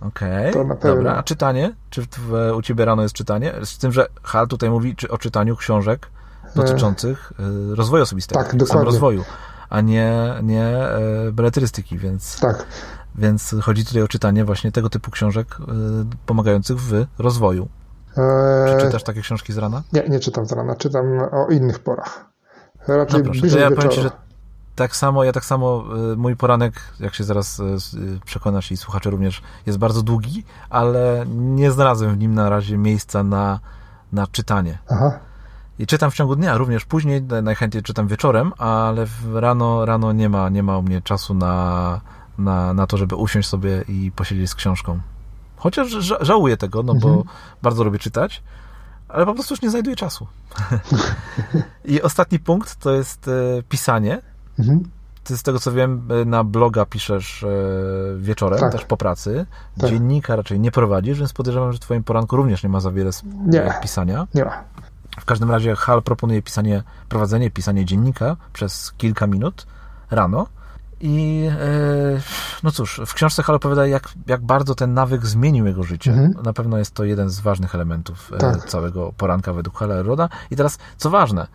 Okej, 0.00 0.50
okay, 0.50 0.76
dobra. 0.82 1.16
A 1.16 1.22
czytanie? 1.22 1.74
Czy 1.90 2.02
w, 2.02 2.52
u 2.56 2.62
ciebie 2.62 2.84
rano 2.84 3.02
jest 3.02 3.14
czytanie? 3.14 3.54
Z 3.64 3.78
tym, 3.78 3.92
że 3.92 4.06
Hal 4.22 4.48
tutaj 4.48 4.70
mówi 4.70 4.96
o 5.10 5.18
czytaniu 5.18 5.56
książek 5.56 6.06
dotyczących 6.54 7.32
e, 7.72 7.74
rozwoju 7.74 8.02
osobistego. 8.02 8.42
Tak, 8.42 8.56
dokładnie. 8.56 8.84
rozwoju, 8.84 9.24
a 9.68 9.80
nie, 9.80 10.34
nie 10.42 10.66
e, 10.66 10.98
beletrystyki, 11.32 11.98
więc... 11.98 12.40
Tak. 12.40 12.66
Więc 13.14 13.54
chodzi 13.62 13.84
tutaj 13.84 14.02
o 14.02 14.08
czytanie 14.08 14.44
właśnie 14.44 14.72
tego 14.72 14.90
typu 14.90 15.10
książek 15.10 15.56
pomagających 16.26 16.80
w 16.80 17.06
rozwoju. 17.18 17.68
Czy 18.68 18.84
czytasz 18.86 19.02
takie 19.02 19.20
książki 19.20 19.52
z 19.52 19.58
rana? 19.58 19.82
Nie, 19.92 20.08
nie 20.08 20.20
czytam 20.20 20.46
z 20.46 20.52
rana, 20.52 20.76
czytam 20.76 21.06
o 21.32 21.46
innych 21.46 21.78
porach. 21.78 22.24
Raczej 22.88 23.22
no 23.22 23.24
proszę, 23.24 23.48
to 23.48 23.58
ja 23.58 23.70
powiem 23.70 23.90
Ci, 23.90 24.00
że 24.00 24.10
tak 24.74 24.96
samo, 24.96 25.24
ja 25.24 25.32
tak 25.32 25.44
samo, 25.44 25.84
y, 26.12 26.16
mój 26.16 26.36
poranek, 26.36 26.74
jak 27.00 27.14
się 27.14 27.24
zaraz 27.24 27.58
y, 27.58 27.62
y, 27.62 28.20
przekonasz 28.24 28.72
i 28.72 28.76
słuchacze 28.76 29.10
również, 29.10 29.42
jest 29.66 29.78
bardzo 29.78 30.02
długi, 30.02 30.44
ale 30.70 31.24
nie 31.34 31.70
znalazłem 31.70 32.14
w 32.14 32.18
nim 32.18 32.34
na 32.34 32.48
razie 32.48 32.78
miejsca 32.78 33.22
na, 33.22 33.60
na 34.12 34.26
czytanie. 34.26 34.78
Aha. 34.88 35.18
I 35.78 35.86
czytam 35.86 36.10
w 36.10 36.14
ciągu 36.14 36.36
dnia, 36.36 36.56
również 36.56 36.84
później, 36.84 37.22
najchętniej 37.42 37.82
czytam 37.82 38.08
wieczorem, 38.08 38.52
ale 38.58 39.06
rano, 39.34 39.84
rano 39.84 40.12
nie 40.12 40.28
ma, 40.28 40.48
nie 40.48 40.62
ma 40.62 40.78
u 40.78 40.82
mnie 40.82 41.02
czasu 41.02 41.34
na, 41.34 42.00
na, 42.38 42.74
na 42.74 42.86
to, 42.86 42.96
żeby 42.96 43.16
usiąść 43.16 43.48
sobie 43.48 43.84
i 43.88 44.12
posiedzieć 44.16 44.50
z 44.50 44.54
książką. 44.54 45.00
Chociaż 45.62 45.88
żałuję 46.20 46.56
tego, 46.56 46.82
no 46.82 46.92
mhm. 46.92 47.14
bo 47.14 47.24
bardzo 47.62 47.84
lubię 47.84 47.98
czytać, 47.98 48.42
ale 49.08 49.26
po 49.26 49.34
prostu 49.34 49.54
już 49.54 49.62
nie 49.62 49.70
znajduję 49.70 49.96
czasu. 49.96 50.26
I 51.84 52.02
ostatni 52.02 52.38
punkt 52.38 52.76
to 52.76 52.90
jest 52.90 53.28
e, 53.28 53.62
pisanie. 53.68 54.22
Mhm. 54.58 54.82
Ty 55.24 55.38
z 55.38 55.42
tego 55.42 55.58
co 55.58 55.72
wiem, 55.72 56.08
e, 56.22 56.24
na 56.24 56.44
bloga 56.44 56.86
piszesz 56.86 57.44
e, 57.44 57.48
wieczorem, 58.18 58.60
tak. 58.60 58.72
też 58.72 58.84
po 58.84 58.96
pracy. 58.96 59.46
Tak. 59.80 59.90
Dziennika 59.90 60.36
raczej 60.36 60.60
nie 60.60 60.70
prowadzisz, 60.70 61.18
więc 61.18 61.32
podejrzewam, 61.32 61.72
że 61.72 61.78
w 61.78 61.80
twoim 61.80 62.04
poranku 62.04 62.36
również 62.36 62.62
nie 62.62 62.68
ma 62.68 62.80
za 62.80 62.90
wiele 62.90 63.10
nie. 63.46 63.74
pisania. 63.82 64.26
Nie 64.34 64.44
ma. 64.44 64.64
W 65.20 65.24
każdym 65.24 65.50
razie 65.50 65.76
Hal 65.76 66.02
proponuje 66.02 66.42
pisanie, 66.42 66.82
prowadzenie, 67.08 67.50
pisanie 67.50 67.84
dziennika 67.84 68.36
przez 68.52 68.92
kilka 68.92 69.26
minut 69.26 69.66
rano 70.10 70.46
i 71.02 71.46
e, 71.50 72.20
no 72.62 72.70
cóż, 72.70 73.00
w 73.06 73.14
książce 73.14 73.42
Hal 73.42 73.56
opowiada, 73.56 73.86
jak, 73.86 74.08
jak 74.26 74.42
bardzo 74.42 74.74
ten 74.74 74.94
nawyk 74.94 75.26
zmienił 75.26 75.66
jego 75.66 75.82
życie. 75.82 76.10
Mhm. 76.10 76.44
Na 76.44 76.52
pewno 76.52 76.78
jest 76.78 76.94
to 76.94 77.04
jeden 77.04 77.30
z 77.30 77.40
ważnych 77.40 77.74
elementów 77.74 78.32
e, 78.32 78.38
tak. 78.38 78.64
całego 78.64 79.12
poranka 79.16 79.52
według 79.52 79.78
Hala 79.78 80.02
Roda. 80.02 80.28
I 80.50 80.56
teraz, 80.56 80.78
co 80.96 81.10
ważne, 81.10 81.46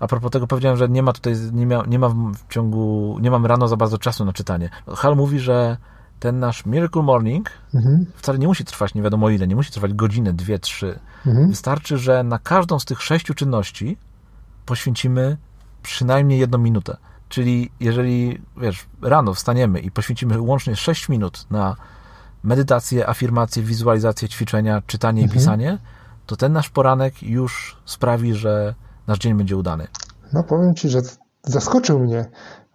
a 0.00 0.06
propos 0.06 0.30
tego 0.30 0.46
powiedziałem, 0.46 0.76
że 0.76 0.88
nie 0.88 1.02
ma 1.02 1.12
tutaj, 1.12 1.34
nie, 1.52 1.66
mia, 1.66 1.82
nie 1.86 1.98
ma 1.98 2.08
w 2.08 2.52
ciągu, 2.52 3.18
nie 3.20 3.30
mam 3.30 3.46
rano 3.46 3.68
za 3.68 3.76
bardzo 3.76 3.98
czasu 3.98 4.24
na 4.24 4.32
czytanie. 4.32 4.70
Hal 4.96 5.16
mówi, 5.16 5.40
że 5.40 5.76
ten 6.20 6.38
nasz 6.38 6.66
Miracle 6.66 7.02
Morning 7.02 7.50
mhm. 7.74 8.06
wcale 8.16 8.38
nie 8.38 8.46
musi 8.46 8.64
trwać 8.64 8.94
nie 8.94 9.02
wiadomo 9.02 9.30
ile, 9.30 9.46
nie 9.46 9.56
musi 9.56 9.72
trwać 9.72 9.94
godzinę, 9.94 10.32
dwie, 10.32 10.58
trzy. 10.58 10.98
Mhm. 11.26 11.48
Wystarczy, 11.48 11.98
że 11.98 12.22
na 12.22 12.38
każdą 12.38 12.78
z 12.78 12.84
tych 12.84 13.02
sześciu 13.02 13.34
czynności 13.34 13.98
poświęcimy 14.66 15.36
przynajmniej 15.82 16.38
jedną 16.38 16.58
minutę. 16.58 16.96
Czyli 17.28 17.70
jeżeli, 17.80 18.42
wiesz, 18.56 18.86
rano 19.02 19.34
wstaniemy 19.34 19.80
i 19.80 19.90
poświęcimy 19.90 20.40
łącznie 20.40 20.76
6 20.76 21.08
minut 21.08 21.46
na 21.50 21.76
medytację, 22.42 23.08
afirmację, 23.08 23.62
wizualizację, 23.62 24.28
ćwiczenia, 24.28 24.82
czytanie 24.86 25.22
mhm. 25.22 25.30
i 25.30 25.38
pisanie, 25.38 25.78
to 26.26 26.36
ten 26.36 26.52
nasz 26.52 26.70
poranek 26.70 27.22
już 27.22 27.76
sprawi, 27.84 28.34
że 28.34 28.74
nasz 29.06 29.18
dzień 29.18 29.34
będzie 29.34 29.56
udany. 29.56 29.86
No 30.32 30.42
powiem 30.42 30.74
Ci, 30.74 30.88
że 30.88 31.00
zaskoczył 31.42 31.98
mnie, 31.98 32.30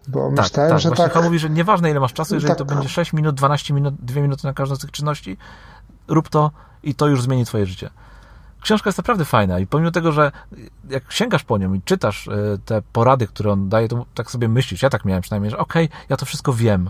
bo 0.07 0.31
tak, 0.35 0.45
myślałem, 0.45 0.71
tak. 0.71 0.79
że 0.79 0.89
Właśnie 0.89 1.09
tak... 1.09 1.23
mówi, 1.23 1.39
że 1.39 1.49
nieważne 1.49 1.91
ile 1.91 1.99
masz 1.99 2.13
czasu, 2.13 2.33
jeżeli 2.35 2.49
tak. 2.49 2.57
to 2.57 2.65
będzie 2.65 2.89
6 2.89 3.13
minut, 3.13 3.35
12 3.35 3.73
minut, 3.73 3.95
2 3.99 4.21
minuty 4.21 4.47
na 4.47 4.53
każdą 4.53 4.75
z 4.75 4.79
tych 4.79 4.91
czynności, 4.91 5.37
rób 6.07 6.29
to 6.29 6.51
i 6.83 6.95
to 6.95 7.07
już 7.07 7.21
zmieni 7.21 7.45
Twoje 7.45 7.65
życie 7.65 7.89
książka 8.61 8.87
jest 8.87 8.97
naprawdę 8.97 9.25
fajna 9.25 9.59
i 9.59 9.67
pomimo 9.67 9.91
tego, 9.91 10.11
że 10.11 10.31
jak 10.89 11.11
sięgasz 11.11 11.43
po 11.43 11.57
nią 11.57 11.73
i 11.73 11.81
czytasz 11.81 12.27
e, 12.27 12.31
te 12.65 12.81
porady, 12.93 13.27
które 13.27 13.51
on 13.51 13.69
daje, 13.69 13.87
to 13.87 14.05
tak 14.13 14.31
sobie 14.31 14.47
myślisz, 14.47 14.81
ja 14.81 14.89
tak 14.89 15.05
miałem 15.05 15.21
przynajmniej, 15.21 15.51
że 15.51 15.57
okej, 15.57 15.85
okay, 15.85 15.97
ja 16.09 16.17
to 16.17 16.25
wszystko 16.25 16.53
wiem, 16.53 16.89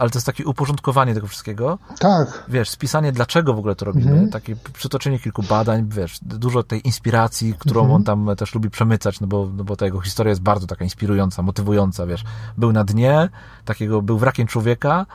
ale 0.00 0.10
to 0.10 0.18
jest 0.18 0.26
takie 0.26 0.46
uporządkowanie 0.46 1.14
tego 1.14 1.26
wszystkiego. 1.26 1.78
Tak. 1.98 2.44
Wiesz, 2.48 2.70
spisanie, 2.70 3.12
dlaczego 3.12 3.54
w 3.54 3.58
ogóle 3.58 3.74
to 3.74 3.84
robimy, 3.84 4.10
mhm. 4.10 4.30
takie 4.30 4.56
przytoczenie 4.72 5.18
kilku 5.18 5.42
badań, 5.42 5.88
wiesz, 5.88 6.18
dużo 6.22 6.62
tej 6.62 6.86
inspiracji, 6.86 7.54
którą 7.58 7.80
mhm. 7.80 7.96
on 7.96 8.04
tam 8.04 8.36
też 8.36 8.54
lubi 8.54 8.70
przemycać, 8.70 9.20
no 9.20 9.26
bo, 9.26 9.48
no 9.56 9.64
bo 9.64 9.76
ta 9.76 9.84
jego 9.84 10.00
historia 10.00 10.30
jest 10.30 10.42
bardzo 10.42 10.66
taka 10.66 10.84
inspirująca, 10.84 11.42
motywująca, 11.42 12.06
wiesz. 12.06 12.24
Był 12.58 12.72
na 12.72 12.84
dnie, 12.84 13.28
takiego, 13.64 14.02
był 14.02 14.18
wrakiem 14.18 14.46
człowieka, 14.46 15.06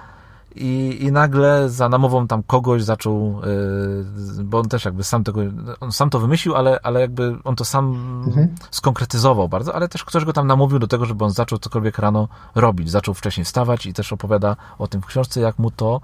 i, 0.56 0.98
i 1.02 1.12
nagle 1.12 1.70
za 1.70 1.90
namową 1.90 2.28
tam 2.28 2.44
kogoś 2.44 2.84
zaczął, 2.84 3.42
yy, 4.38 4.44
bo 4.44 4.60
on 4.60 4.70
też 4.70 4.86
jakby 4.86 5.04
sam 5.04 5.24
tego, 5.24 5.42
on 5.80 5.92
sam 5.92 6.10
to 6.10 6.20
wymyślił, 6.20 6.56
ale, 6.56 6.80
ale 6.84 7.02
jakby 7.02 7.38
on 7.44 7.56
to 7.56 7.66
sam 7.66 7.86
mhm. 8.28 8.56
skonkretyzował 8.72 9.50
bardzo, 9.50 9.76
ale 9.76 9.88
też 9.88 10.04
ktoś 10.04 10.26
go 10.26 10.34
tam 10.34 10.48
namówił 10.48 10.80
do 10.80 10.88
tego, 10.88 11.06
żeby 11.06 11.26
on 11.26 11.32
zaczął 11.32 11.60
cokolwiek 11.60 12.00
rano 12.00 12.28
robić, 12.56 12.92
zaczął 12.92 13.14
wcześniej 13.14 13.46
wstawać 13.46 13.86
i 13.86 13.94
też 13.94 14.14
opowiada 14.14 14.56
o 14.78 14.88
tym 14.88 15.02
w 15.02 15.06
książce, 15.06 15.40
jak 15.40 15.60
mu 15.60 15.72
to 15.72 16.02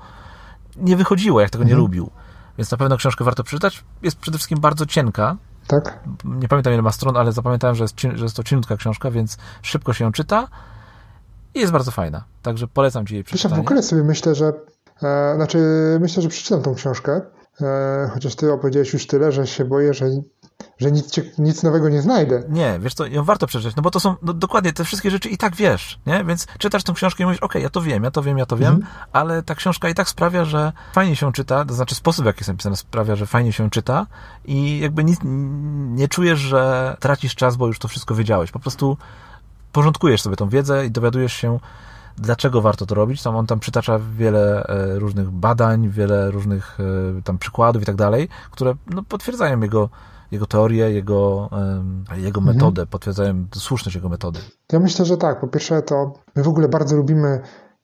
nie 0.77 0.97
wychodziło, 0.97 1.41
jak 1.41 1.49
tego 1.49 1.63
nie 1.63 1.71
mhm. 1.71 1.81
lubił. 1.81 2.09
Więc 2.57 2.71
na 2.71 2.77
pewno 2.77 2.97
książkę 2.97 3.23
warto 3.23 3.43
przeczytać. 3.43 3.83
Jest 4.01 4.17
przede 4.17 4.37
wszystkim 4.37 4.59
bardzo 4.59 4.85
cienka. 4.85 5.35
Tak. 5.67 5.99
Nie 6.25 6.47
pamiętam 6.47 6.73
ile 6.73 6.81
ma 6.81 6.91
stron, 6.91 7.17
ale 7.17 7.31
zapamiętałem, 7.31 7.75
że 7.75 7.83
jest, 7.83 7.99
że 7.99 8.23
jest 8.23 8.35
to 8.35 8.43
cieniutka 8.43 8.77
książka, 8.77 9.11
więc 9.11 9.37
szybko 9.61 9.93
się 9.93 10.05
ją 10.05 10.11
czyta 10.11 10.47
i 11.55 11.59
jest 11.59 11.71
bardzo 11.71 11.91
fajna. 11.91 12.23
Także 12.41 12.67
polecam 12.67 13.05
Ci 13.05 13.13
jej 13.13 13.23
przeczytanie. 13.23 13.55
Wiesz, 13.55 13.63
w 13.63 13.67
ogóle 13.67 13.83
sobie 13.83 14.03
myślę, 14.03 14.35
że 14.35 14.53
e, 15.03 15.33
znaczy 15.35 15.57
myślę, 16.01 16.23
że 16.23 16.29
przeczytam 16.29 16.61
tą 16.61 16.75
książkę, 16.75 17.21
e, 17.61 18.09
chociaż 18.13 18.35
Ty 18.35 18.53
opowiedziałeś 18.53 18.93
już 18.93 19.07
tyle, 19.07 19.31
że 19.31 19.47
się 19.47 19.65
boję, 19.65 19.93
że 19.93 20.05
że 20.77 20.91
nic, 20.91 21.19
nic 21.37 21.63
nowego 21.63 21.89
nie 21.89 22.01
znajdę. 22.01 22.43
Nie, 22.49 22.79
wiesz 22.79 22.93
co, 22.93 23.05
ją 23.05 23.23
warto 23.23 23.47
przeczytać, 23.47 23.75
no 23.75 23.81
bo 23.81 23.91
to 23.91 23.99
są 23.99 24.15
no, 24.21 24.33
dokładnie 24.33 24.73
te 24.73 24.83
wszystkie 24.83 25.11
rzeczy 25.11 25.29
i 25.29 25.37
tak 25.37 25.55
wiesz, 25.55 25.99
nie? 26.05 26.23
Więc 26.23 26.47
czytasz 26.57 26.83
tę 26.83 26.93
książkę 26.93 27.23
i 27.23 27.25
mówisz, 27.25 27.39
okej, 27.39 27.49
okay, 27.49 27.61
ja 27.61 27.69
to 27.69 27.81
wiem, 27.81 28.03
ja 28.03 28.11
to 28.11 28.21
wiem, 28.21 28.37
ja 28.37 28.45
to 28.45 28.57
wiem, 28.57 28.73
mhm. 28.73 28.93
ale 29.11 29.43
ta 29.43 29.55
książka 29.55 29.89
i 29.89 29.93
tak 29.93 30.09
sprawia, 30.09 30.45
że 30.45 30.71
fajnie 30.93 31.15
się 31.15 31.31
czyta, 31.31 31.65
to 31.65 31.73
znaczy 31.73 31.95
sposób, 31.95 32.23
w 32.23 32.25
jaki 32.25 32.39
jest 32.39 32.47
napisana 32.47 32.75
sprawia, 32.75 33.15
że 33.15 33.25
fajnie 33.25 33.53
się 33.53 33.69
czyta 33.69 34.07
i 34.45 34.79
jakby 34.79 35.03
nic, 35.03 35.19
nie 35.23 36.07
czujesz, 36.07 36.39
że 36.39 36.95
tracisz 36.99 37.35
czas, 37.35 37.55
bo 37.55 37.67
już 37.67 37.79
to 37.79 37.87
wszystko 37.87 38.15
wiedziałeś. 38.15 38.51
Po 38.51 38.59
prostu 38.59 38.97
porządkujesz 39.71 40.21
sobie 40.21 40.35
tą 40.35 40.49
wiedzę 40.49 40.85
i 40.85 40.91
dowiadujesz 40.91 41.33
się, 41.33 41.59
dlaczego 42.17 42.61
warto 42.61 42.85
to 42.85 42.95
robić. 42.95 43.23
Tam 43.23 43.35
on 43.35 43.47
tam 43.47 43.59
przytacza 43.59 43.99
wiele 44.17 44.63
e, 44.63 44.99
różnych 44.99 45.31
badań, 45.31 45.89
wiele 45.89 46.31
różnych 46.31 46.77
e, 46.79 47.21
tam 47.21 47.37
przykładów 47.37 47.83
i 47.83 47.85
tak 47.85 47.95
dalej, 47.95 48.29
które 48.51 48.73
no, 48.87 49.03
potwierdzają 49.03 49.61
jego, 49.61 49.89
jego 50.31 50.45
teorię, 50.45 50.91
jego, 50.91 51.49
jego 52.17 52.39
mhm. 52.39 52.55
metodę, 52.55 52.85
potwierdzają 52.85 53.45
słuszność 53.55 53.95
jego 53.95 54.09
metody. 54.09 54.39
Ja 54.71 54.79
myślę, 54.79 55.05
że 55.05 55.17
tak. 55.17 55.41
Po 55.41 55.47
pierwsze 55.47 55.81
to 55.81 56.13
my 56.35 56.43
w 56.43 56.47
ogóle 56.47 56.69
bardzo 56.69 56.95
lubimy 56.95 57.41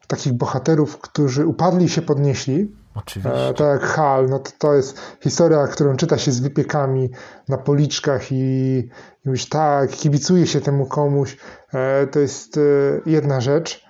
takich 0.07 0.33
bohaterów, 0.33 0.97
którzy 0.97 1.45
upadli 1.45 1.85
i 1.85 1.89
się 1.89 2.01
podnieśli. 2.01 2.71
Oczywiście. 2.97 3.47
E, 3.47 3.53
tak 3.53 3.81
Hal, 3.81 4.29
no 4.29 4.39
to, 4.39 4.51
to 4.57 4.73
jest 4.73 5.17
historia, 5.23 5.67
którą 5.67 5.95
czyta 5.95 6.17
się 6.17 6.31
z 6.31 6.39
wypiekami 6.39 7.09
na 7.49 7.57
policzkach 7.57 8.31
i, 8.31 8.89
mówisz, 9.25 9.49
tak, 9.49 9.89
kibicuje 9.89 10.47
się 10.47 10.61
temu 10.61 10.85
komuś. 10.85 11.37
E, 11.73 12.07
to 12.07 12.19
jest 12.19 12.57
e, 12.57 12.61
jedna 13.05 13.41
rzecz, 13.41 13.85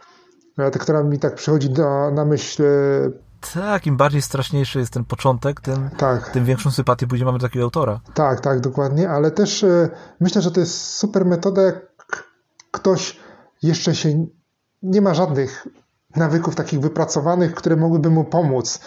e, 0.58 0.72
która 0.72 1.04
mi 1.04 1.20
tak 1.20 1.36
przychodzi 1.36 1.70
do, 1.70 2.12
na 2.12 2.26
myśl 2.26 2.64
Tak, 3.54 3.88
im 3.88 3.98
bardziej 3.98 4.22
straszniejszy 4.22 4.80
jest 4.80 4.94
ten 4.94 5.06
początek, 5.06 5.62
tym, 5.62 5.90
tak. 5.98 6.30
tym 6.30 6.46
większą 6.46 6.72
sympatię 6.72 7.08
później 7.08 7.26
mamy 7.26 7.38
do 7.38 7.48
takiego 7.48 7.64
autora. 7.64 8.00
Tak, 8.14 8.42
tak, 8.42 8.60
dokładnie, 8.60 9.10
ale 9.10 9.32
też 9.32 9.64
e, 9.64 9.90
myślę, 10.20 10.42
że 10.42 10.52
to 10.52 10.60
jest 10.60 10.94
super 10.94 11.26
metoda, 11.26 11.62
jak 11.62 11.88
ktoś 12.72 13.20
jeszcze 13.64 13.96
się 13.96 14.26
nie 14.84 15.02
ma 15.02 15.14
żadnych 15.14 15.68
nawyków 16.18 16.56
takich 16.56 16.80
wypracowanych, 16.80 17.56
które 17.56 17.76
mogłyby 17.76 18.10
mu 18.10 18.24
pomóc 18.24 18.80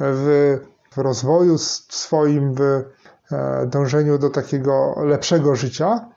w, 0.00 0.58
w 0.90 0.98
rozwoju 0.98 1.58
swoim, 1.58 2.54
w 2.54 2.60
e, 2.60 3.66
dążeniu 3.66 4.18
do 4.18 4.30
takiego 4.30 4.94
lepszego 5.04 5.56
życia 5.56 6.08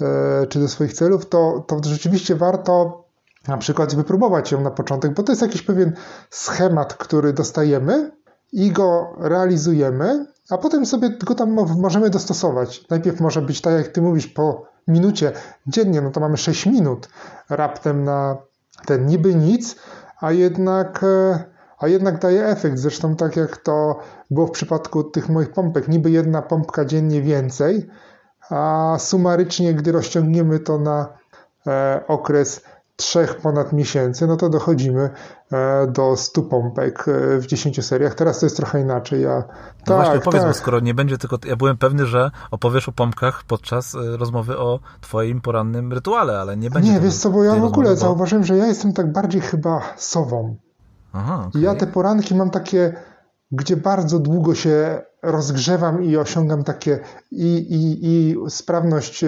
e, 0.00 0.46
czy 0.46 0.60
do 0.60 0.68
swoich 0.68 0.92
celów, 0.92 1.28
to, 1.28 1.64
to 1.66 1.80
rzeczywiście 1.82 2.36
warto 2.36 3.04
na 3.48 3.58
przykład 3.58 3.94
wypróbować 3.94 4.52
ją 4.52 4.60
na 4.60 4.70
początek, 4.70 5.14
bo 5.14 5.22
to 5.22 5.32
jest 5.32 5.42
jakiś 5.42 5.62
pewien 5.62 5.92
schemat, 6.30 6.94
który 6.94 7.32
dostajemy 7.32 8.10
i 8.52 8.72
go 8.72 9.12
realizujemy, 9.18 10.26
a 10.50 10.58
potem 10.58 10.86
sobie 10.86 11.10
go 11.10 11.34
tam 11.34 11.56
możemy 11.78 12.10
dostosować. 12.10 12.88
Najpierw 12.90 13.20
może 13.20 13.42
być 13.42 13.60
tak, 13.60 13.74
jak 13.74 13.88
ty 13.88 14.02
mówisz, 14.02 14.26
po 14.26 14.66
minucie 14.88 15.32
dziennie, 15.66 16.00
no 16.00 16.10
to 16.10 16.20
mamy 16.20 16.36
6 16.36 16.66
minut 16.66 17.08
raptem 17.48 18.04
na 18.04 18.36
ten 18.86 19.06
niby 19.06 19.34
nic, 19.34 19.76
a 20.20 20.32
jednak, 20.32 21.04
e, 21.04 21.44
a 21.78 21.88
jednak 21.88 22.18
daje 22.18 22.46
efekt. 22.46 22.78
Zresztą 22.78 23.16
tak 23.16 23.36
jak 23.36 23.56
to 23.56 23.98
było 24.30 24.46
w 24.46 24.50
przypadku 24.50 25.04
tych 25.04 25.28
moich 25.28 25.52
pompek, 25.52 25.88
niby 25.88 26.10
jedna 26.10 26.42
pompka 26.42 26.84
dziennie 26.84 27.22
więcej, 27.22 27.90
a 28.50 28.96
sumarycznie, 28.98 29.74
gdy 29.74 29.92
rozciągniemy 29.92 30.58
to 30.60 30.78
na 30.78 31.08
e, 31.66 32.00
okres 32.08 32.64
trzech 33.00 33.36
ponad 33.36 33.72
miesięcy, 33.72 34.26
no 34.26 34.36
to 34.36 34.48
dochodzimy 34.48 35.10
e, 35.52 35.86
do 35.86 36.16
100 36.16 36.42
pompek 36.42 37.08
e, 37.08 37.38
w 37.38 37.46
10 37.46 37.84
seriach. 37.84 38.14
Teraz 38.14 38.40
to 38.40 38.46
jest 38.46 38.56
trochę 38.56 38.80
inaczej. 38.80 39.22
Ja, 39.22 39.36
no 39.36 39.84
tak, 39.84 39.96
właśnie 39.96 40.18
opowiedz, 40.18 40.42
tak. 40.42 40.56
skoro 40.56 40.80
nie 40.80 40.94
będzie 40.94 41.18
tylko... 41.18 41.38
Ja 41.46 41.56
byłem 41.56 41.78
pewny, 41.78 42.06
że 42.06 42.30
opowiesz 42.50 42.88
o 42.88 42.92
pompkach 42.92 43.44
podczas 43.44 43.94
e, 43.94 44.16
rozmowy 44.16 44.58
o 44.58 44.80
twoim 45.00 45.40
porannym 45.40 45.92
rytuale, 45.92 46.40
ale 46.40 46.56
nie 46.56 46.70
będzie... 46.70 46.92
Nie, 46.92 47.00
wiesz 47.00 47.14
co, 47.14 47.30
bo 47.30 47.44
ja 47.44 47.54
w 47.54 47.64
ogóle 47.64 47.68
rozmowy, 47.68 47.94
bo... 47.94 48.00
zauważyłem, 48.00 48.44
że 48.44 48.56
ja 48.56 48.66
jestem 48.66 48.92
tak 48.92 49.12
bardziej 49.12 49.40
chyba 49.40 49.82
sową. 49.96 50.56
Aha, 51.12 51.44
okay. 51.48 51.60
I 51.60 51.64
ja 51.64 51.74
te 51.74 51.86
poranki 51.86 52.34
mam 52.34 52.50
takie, 52.50 52.94
gdzie 53.52 53.76
bardzo 53.76 54.18
długo 54.18 54.54
się 54.54 55.02
rozgrzewam 55.22 56.04
i 56.04 56.16
osiągam 56.16 56.64
takie 56.64 56.98
i, 57.30 57.56
i, 57.56 57.98
i 58.02 58.36
sprawność 58.50 59.24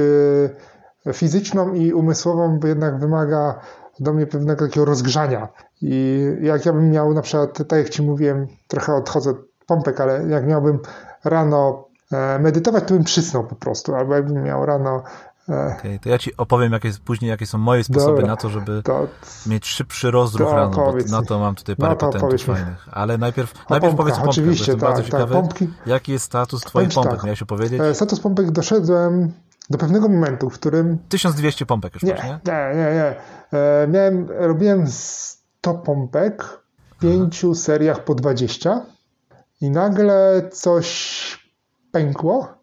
fizyczną 1.13 1.75
i 1.75 1.93
umysłową 1.93 2.59
bo 2.59 2.67
jednak 2.69 2.99
wymaga 2.99 3.61
do 4.01 4.13
mnie 4.13 4.27
pewnego 4.27 4.67
takiego 4.67 4.87
rozgrzania. 4.87 5.49
I 5.83 6.21
jak 6.43 6.67
ja 6.67 6.73
bym 6.73 6.91
miał 6.91 7.15
na 7.15 7.23
przykład, 7.23 7.69
tak 7.69 7.79
jak 7.79 7.89
Ci 7.89 8.03
mówiłem, 8.03 8.47
trochę 8.69 8.95
odchodzę 8.95 9.31
od 9.31 9.37
pompek, 9.67 10.01
ale 10.01 10.29
jak 10.29 10.47
miałbym 10.47 10.79
rano 11.25 11.89
e, 12.13 12.39
medytować, 12.39 12.85
to 12.87 12.95
bym 12.95 13.05
przysnął 13.05 13.45
po 13.45 13.55
prostu, 13.55 13.95
albo 13.95 14.15
jakbym 14.15 14.43
miał 14.43 14.67
rano 14.67 15.03
e, 15.49 15.77
okay, 15.79 15.99
to 15.99 16.09
ja 16.09 16.19
ci 16.19 16.37
opowiem 16.37 16.73
jakie, 16.73 16.91
później, 17.05 17.29
jakie 17.29 17.47
są 17.47 17.59
moje 17.59 17.85
sposoby 17.85 18.13
Dobra, 18.13 18.27
na 18.27 18.37
to, 18.37 18.51
żeby 18.51 18.83
to, 18.83 19.07
mieć 19.47 19.67
szybszy 19.67 20.11
rozruch 20.11 20.49
to 20.49 20.57
rano, 20.57 20.71
bo 20.71 20.93
na 21.11 21.23
to 21.23 21.39
mam 21.39 21.55
tutaj 21.55 21.77
parę 21.77 21.91
no 21.91 21.97
patentów 21.97 22.43
fajnych. 22.43 22.89
Ale 22.93 23.19
najpierw, 23.19 23.71
najpierw 23.71 23.95
powiedz 23.95 24.15
o 24.15 24.17
pompkach, 24.17 24.31
oczywiście, 24.31 24.73
tak, 24.73 24.81
bardzo 24.81 25.03
tak, 25.03 25.11
ciekawy. 25.11 25.35
Pompki, 25.35 25.69
jaki 25.87 26.13
jest 26.13 26.25
status 26.25 26.61
twoich 26.61 26.89
pompek, 26.95 27.15
tak, 27.15 27.25
miałeś 27.25 27.43
opowiedzieć? 27.43 27.81
E, 27.81 27.95
status 27.95 28.21
pompek 28.21 28.51
doszedłem 28.51 29.33
do 29.73 29.79
pewnego 29.79 30.09
momentu, 30.09 30.51
w 30.51 30.55
którym... 30.55 30.99
1200 31.09 31.67
pompek 31.67 31.95
już 31.95 32.03
nie, 32.03 32.15
masz, 32.15 32.25
nie? 32.25 32.41
Nie, 32.47 32.75
nie, 32.75 32.95
nie. 32.95 33.15
E, 33.59 33.89
miałem, 33.89 34.27
robiłem 34.31 34.87
100 34.87 35.75
pompek 35.75 36.45
w 36.91 36.99
pięciu 37.01 37.55
seriach 37.55 38.05
po 38.05 38.15
20 38.15 38.87
i 39.61 39.71
nagle 39.71 40.49
coś 40.53 41.39
pękło 41.93 42.55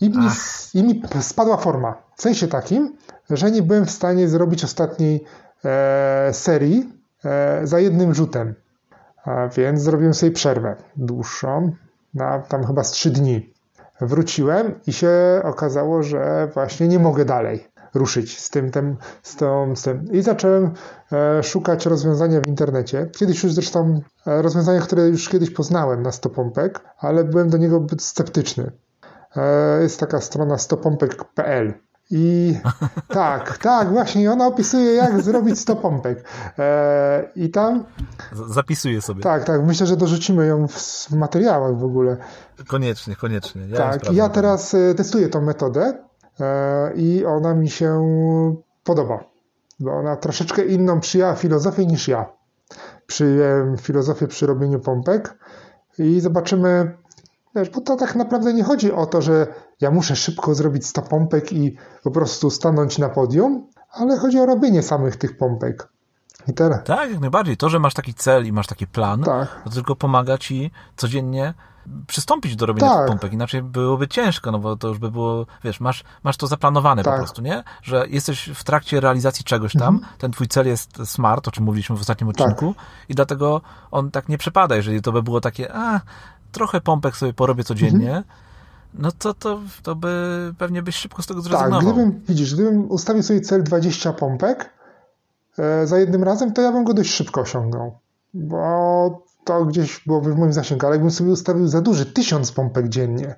i 0.00 0.10
mi, 0.10 0.26
i 0.74 0.82
mi 0.82 1.02
spadła 1.20 1.56
forma. 1.56 2.02
W 2.16 2.22
sensie 2.22 2.48
takim, 2.48 2.96
że 3.30 3.50
nie 3.50 3.62
byłem 3.62 3.86
w 3.86 3.90
stanie 3.90 4.28
zrobić 4.28 4.64
ostatniej 4.64 5.24
e, 5.64 6.30
serii 6.32 6.92
e, 7.24 7.60
za 7.66 7.80
jednym 7.80 8.14
rzutem. 8.14 8.54
A 9.24 9.48
więc 9.48 9.82
zrobiłem 9.82 10.14
sobie 10.14 10.32
przerwę 10.32 10.76
dłuższą, 10.96 11.72
na 12.14 12.38
tam 12.38 12.66
chyba 12.66 12.84
z 12.84 12.90
3 12.90 13.10
dni 13.10 13.52
wróciłem 14.00 14.80
i 14.86 14.92
się 14.92 15.10
okazało, 15.44 16.02
że 16.02 16.48
właśnie 16.54 16.88
nie 16.88 16.98
mogę 16.98 17.24
dalej 17.24 17.68
ruszyć 17.94 18.40
z 18.40 18.50
tym, 18.50 18.70
tym, 18.70 18.96
z, 19.22 19.36
tą, 19.36 19.76
z 19.76 19.82
tym. 19.82 20.12
I 20.12 20.22
zacząłem 20.22 20.70
e, 21.12 21.42
szukać 21.42 21.86
rozwiązania 21.86 22.40
w 22.40 22.46
internecie. 22.46 23.10
Kiedyś 23.18 23.42
już 23.44 23.52
zresztą 23.52 24.00
e, 24.26 24.42
rozwiązania, 24.42 24.80
które 24.80 25.08
już 25.08 25.28
kiedyś 25.28 25.50
poznałem 25.50 26.02
na 26.02 26.12
stopompek, 26.12 26.80
ale 26.98 27.24
byłem 27.24 27.50
do 27.50 27.58
niego 27.58 27.80
zbyt 27.80 28.02
sceptyczny. 28.02 28.72
E, 29.36 29.82
jest 29.82 30.00
taka 30.00 30.20
strona 30.20 30.58
stopompek.pl 30.58 31.74
i 32.10 32.58
tak, 33.08 33.58
tak, 33.58 33.92
właśnie 33.92 34.32
ona 34.32 34.46
opisuje, 34.46 34.94
jak 34.94 35.22
zrobić 35.22 35.58
100 35.58 35.76
pompek. 35.76 36.24
E, 36.58 37.30
I 37.36 37.50
tam. 37.50 37.84
Zapisuję 38.48 39.02
sobie. 39.02 39.22
Tak, 39.22 39.44
tak. 39.44 39.62
Myślę, 39.62 39.86
że 39.86 39.96
dorzucimy 39.96 40.46
ją 40.46 40.68
w, 40.68 41.10
materiałach 41.10 41.78
w 41.78 41.84
ogóle. 41.84 42.16
Koniecznie, 42.66 43.16
koniecznie. 43.16 43.62
Ja 43.68 43.76
tak, 43.76 44.12
ja 44.12 44.28
teraz 44.28 44.74
e, 44.74 44.94
testuję 44.94 45.28
tą 45.28 45.40
metodę 45.40 45.98
e, 46.40 46.92
i 46.94 47.24
ona 47.24 47.54
mi 47.54 47.70
się 47.70 48.04
podoba, 48.84 49.24
bo 49.80 49.92
ona 49.92 50.16
troszeczkę 50.16 50.64
inną 50.64 51.00
przyjęła 51.00 51.34
filozofię 51.34 51.86
niż 51.86 52.08
ja. 52.08 52.26
Przyjąłem 53.06 53.78
filozofię 53.78 54.26
przy 54.26 54.46
robieniu 54.46 54.80
pompek 54.80 55.38
i 55.98 56.20
zobaczymy, 56.20 56.94
Wiesz, 57.56 57.70
bo 57.70 57.80
to 57.80 57.96
tak 57.96 58.16
naprawdę 58.16 58.54
nie 58.54 58.64
chodzi 58.64 58.92
o 58.92 59.06
to, 59.06 59.22
że 59.22 59.46
ja 59.80 59.90
muszę 59.90 60.16
szybko 60.16 60.54
zrobić 60.54 60.86
100 60.86 61.02
pompek 61.02 61.52
i 61.52 61.76
po 62.02 62.10
prostu 62.10 62.50
stanąć 62.50 62.98
na 62.98 63.08
podium, 63.08 63.66
ale 63.90 64.18
chodzi 64.18 64.40
o 64.40 64.46
robienie 64.46 64.82
samych 64.82 65.16
tych 65.16 65.36
pompek. 65.36 65.88
I 66.48 66.54
teraz. 66.54 66.84
Tak, 66.84 67.10
jak 67.10 67.20
najbardziej. 67.20 67.56
To, 67.56 67.68
że 67.68 67.78
masz 67.78 67.94
taki 67.94 68.14
cel 68.14 68.46
i 68.46 68.52
masz 68.52 68.66
taki 68.66 68.86
plan, 68.86 69.22
tak. 69.22 69.62
to 69.64 69.70
tylko 69.70 69.96
pomaga 69.96 70.38
ci 70.38 70.70
codziennie 70.96 71.54
przystąpić 72.06 72.56
do 72.56 72.66
robienia 72.66 72.88
tak. 72.88 72.98
tych 72.98 73.08
pompek, 73.08 73.32
inaczej 73.32 73.62
byłoby 73.62 74.08
ciężko, 74.08 74.52
no 74.52 74.58
bo 74.58 74.76
to 74.76 74.88
już 74.88 74.98
by 74.98 75.10
było, 75.10 75.46
wiesz, 75.64 75.80
masz, 75.80 76.04
masz 76.22 76.36
to 76.36 76.46
zaplanowane 76.46 77.02
tak. 77.02 77.14
po 77.14 77.18
prostu, 77.18 77.42
nie? 77.42 77.64
Że 77.82 78.06
jesteś 78.08 78.50
w 78.54 78.64
trakcie 78.64 79.00
realizacji 79.00 79.44
czegoś 79.44 79.72
tam, 79.72 79.94
mhm. 79.94 80.14
ten 80.18 80.32
twój 80.32 80.48
cel 80.48 80.66
jest 80.66 80.98
smart, 81.04 81.48
o 81.48 81.50
czym 81.50 81.64
mówiliśmy 81.64 81.96
w 81.96 82.00
ostatnim 82.00 82.28
odcinku 82.28 82.74
tak. 82.74 82.84
i 83.08 83.14
dlatego 83.14 83.60
on 83.90 84.10
tak 84.10 84.28
nie 84.28 84.38
przepada, 84.38 84.76
jeżeli 84.76 85.02
to 85.02 85.12
by 85.12 85.22
było 85.22 85.40
takie, 85.40 85.74
a, 85.74 86.00
trochę 86.52 86.80
pompek 86.80 87.16
sobie 87.16 87.32
porobię 87.32 87.64
codziennie, 87.64 88.08
mhm. 88.08 88.24
No 88.94 89.12
to, 89.12 89.34
to, 89.34 89.60
to 89.82 89.94
by 89.94 90.54
pewnie 90.58 90.82
byś 90.82 90.96
szybko 90.96 91.22
z 91.22 91.26
tego 91.26 91.42
tak, 91.42 91.50
zrezygnował. 91.50 91.80
Tak, 91.80 91.92
gdybym, 91.92 92.20
widzisz, 92.28 92.54
gdybym 92.54 92.90
ustawił 92.90 93.22
sobie 93.22 93.40
cel 93.40 93.64
20 93.64 94.12
pompek 94.12 94.70
e, 95.58 95.86
za 95.86 95.98
jednym 95.98 96.24
razem, 96.24 96.52
to 96.52 96.62
ja 96.62 96.72
bym 96.72 96.84
go 96.84 96.94
dość 96.94 97.10
szybko 97.10 97.40
osiągnął, 97.40 97.98
bo 98.34 99.22
to 99.44 99.64
gdzieś 99.64 100.04
byłoby 100.06 100.34
w 100.34 100.38
moim 100.38 100.52
zasięgu, 100.52 100.86
ale 100.86 100.94
jakbym 100.94 101.10
sobie 101.10 101.30
ustawił 101.30 101.66
za 101.66 101.80
duży, 101.80 102.06
1000 102.06 102.52
pompek 102.52 102.88
dziennie, 102.88 103.34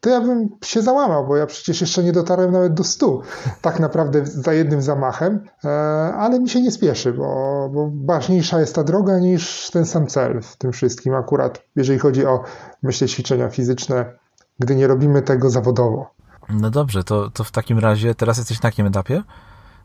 to 0.00 0.10
ja 0.10 0.20
bym 0.20 0.48
się 0.64 0.82
załamał, 0.82 1.26
bo 1.26 1.36
ja 1.36 1.46
przecież 1.46 1.80
jeszcze 1.80 2.04
nie 2.04 2.12
dotarłem 2.12 2.52
nawet 2.52 2.74
do 2.74 2.84
100 2.84 3.20
tak 3.60 3.80
naprawdę 3.80 4.26
za 4.26 4.52
jednym 4.52 4.82
zamachem, 4.82 5.40
e, 5.64 5.68
ale 6.14 6.40
mi 6.40 6.48
się 6.48 6.62
nie 6.62 6.70
spieszy, 6.70 7.12
bo, 7.12 7.24
bo 7.72 7.90
ważniejsza 8.04 8.60
jest 8.60 8.74
ta 8.74 8.84
droga 8.84 9.18
niż 9.18 9.70
ten 9.70 9.86
sam 9.86 10.06
cel 10.06 10.42
w 10.42 10.56
tym 10.56 10.72
wszystkim, 10.72 11.14
akurat 11.14 11.62
jeżeli 11.76 11.98
chodzi 11.98 12.26
o, 12.26 12.44
myślę, 12.82 13.08
ćwiczenia 13.08 13.48
fizyczne, 13.48 14.12
gdy 14.58 14.76
nie 14.76 14.86
robimy 14.86 15.22
tego 15.22 15.50
zawodowo. 15.50 16.10
No 16.48 16.70
dobrze, 16.70 17.04
to, 17.04 17.30
to 17.30 17.44
w 17.44 17.50
takim 17.50 17.78
razie 17.78 18.14
teraz 18.14 18.38
jesteś 18.38 18.62
na 18.62 18.66
jakim 18.66 18.86
etapie? 18.86 19.22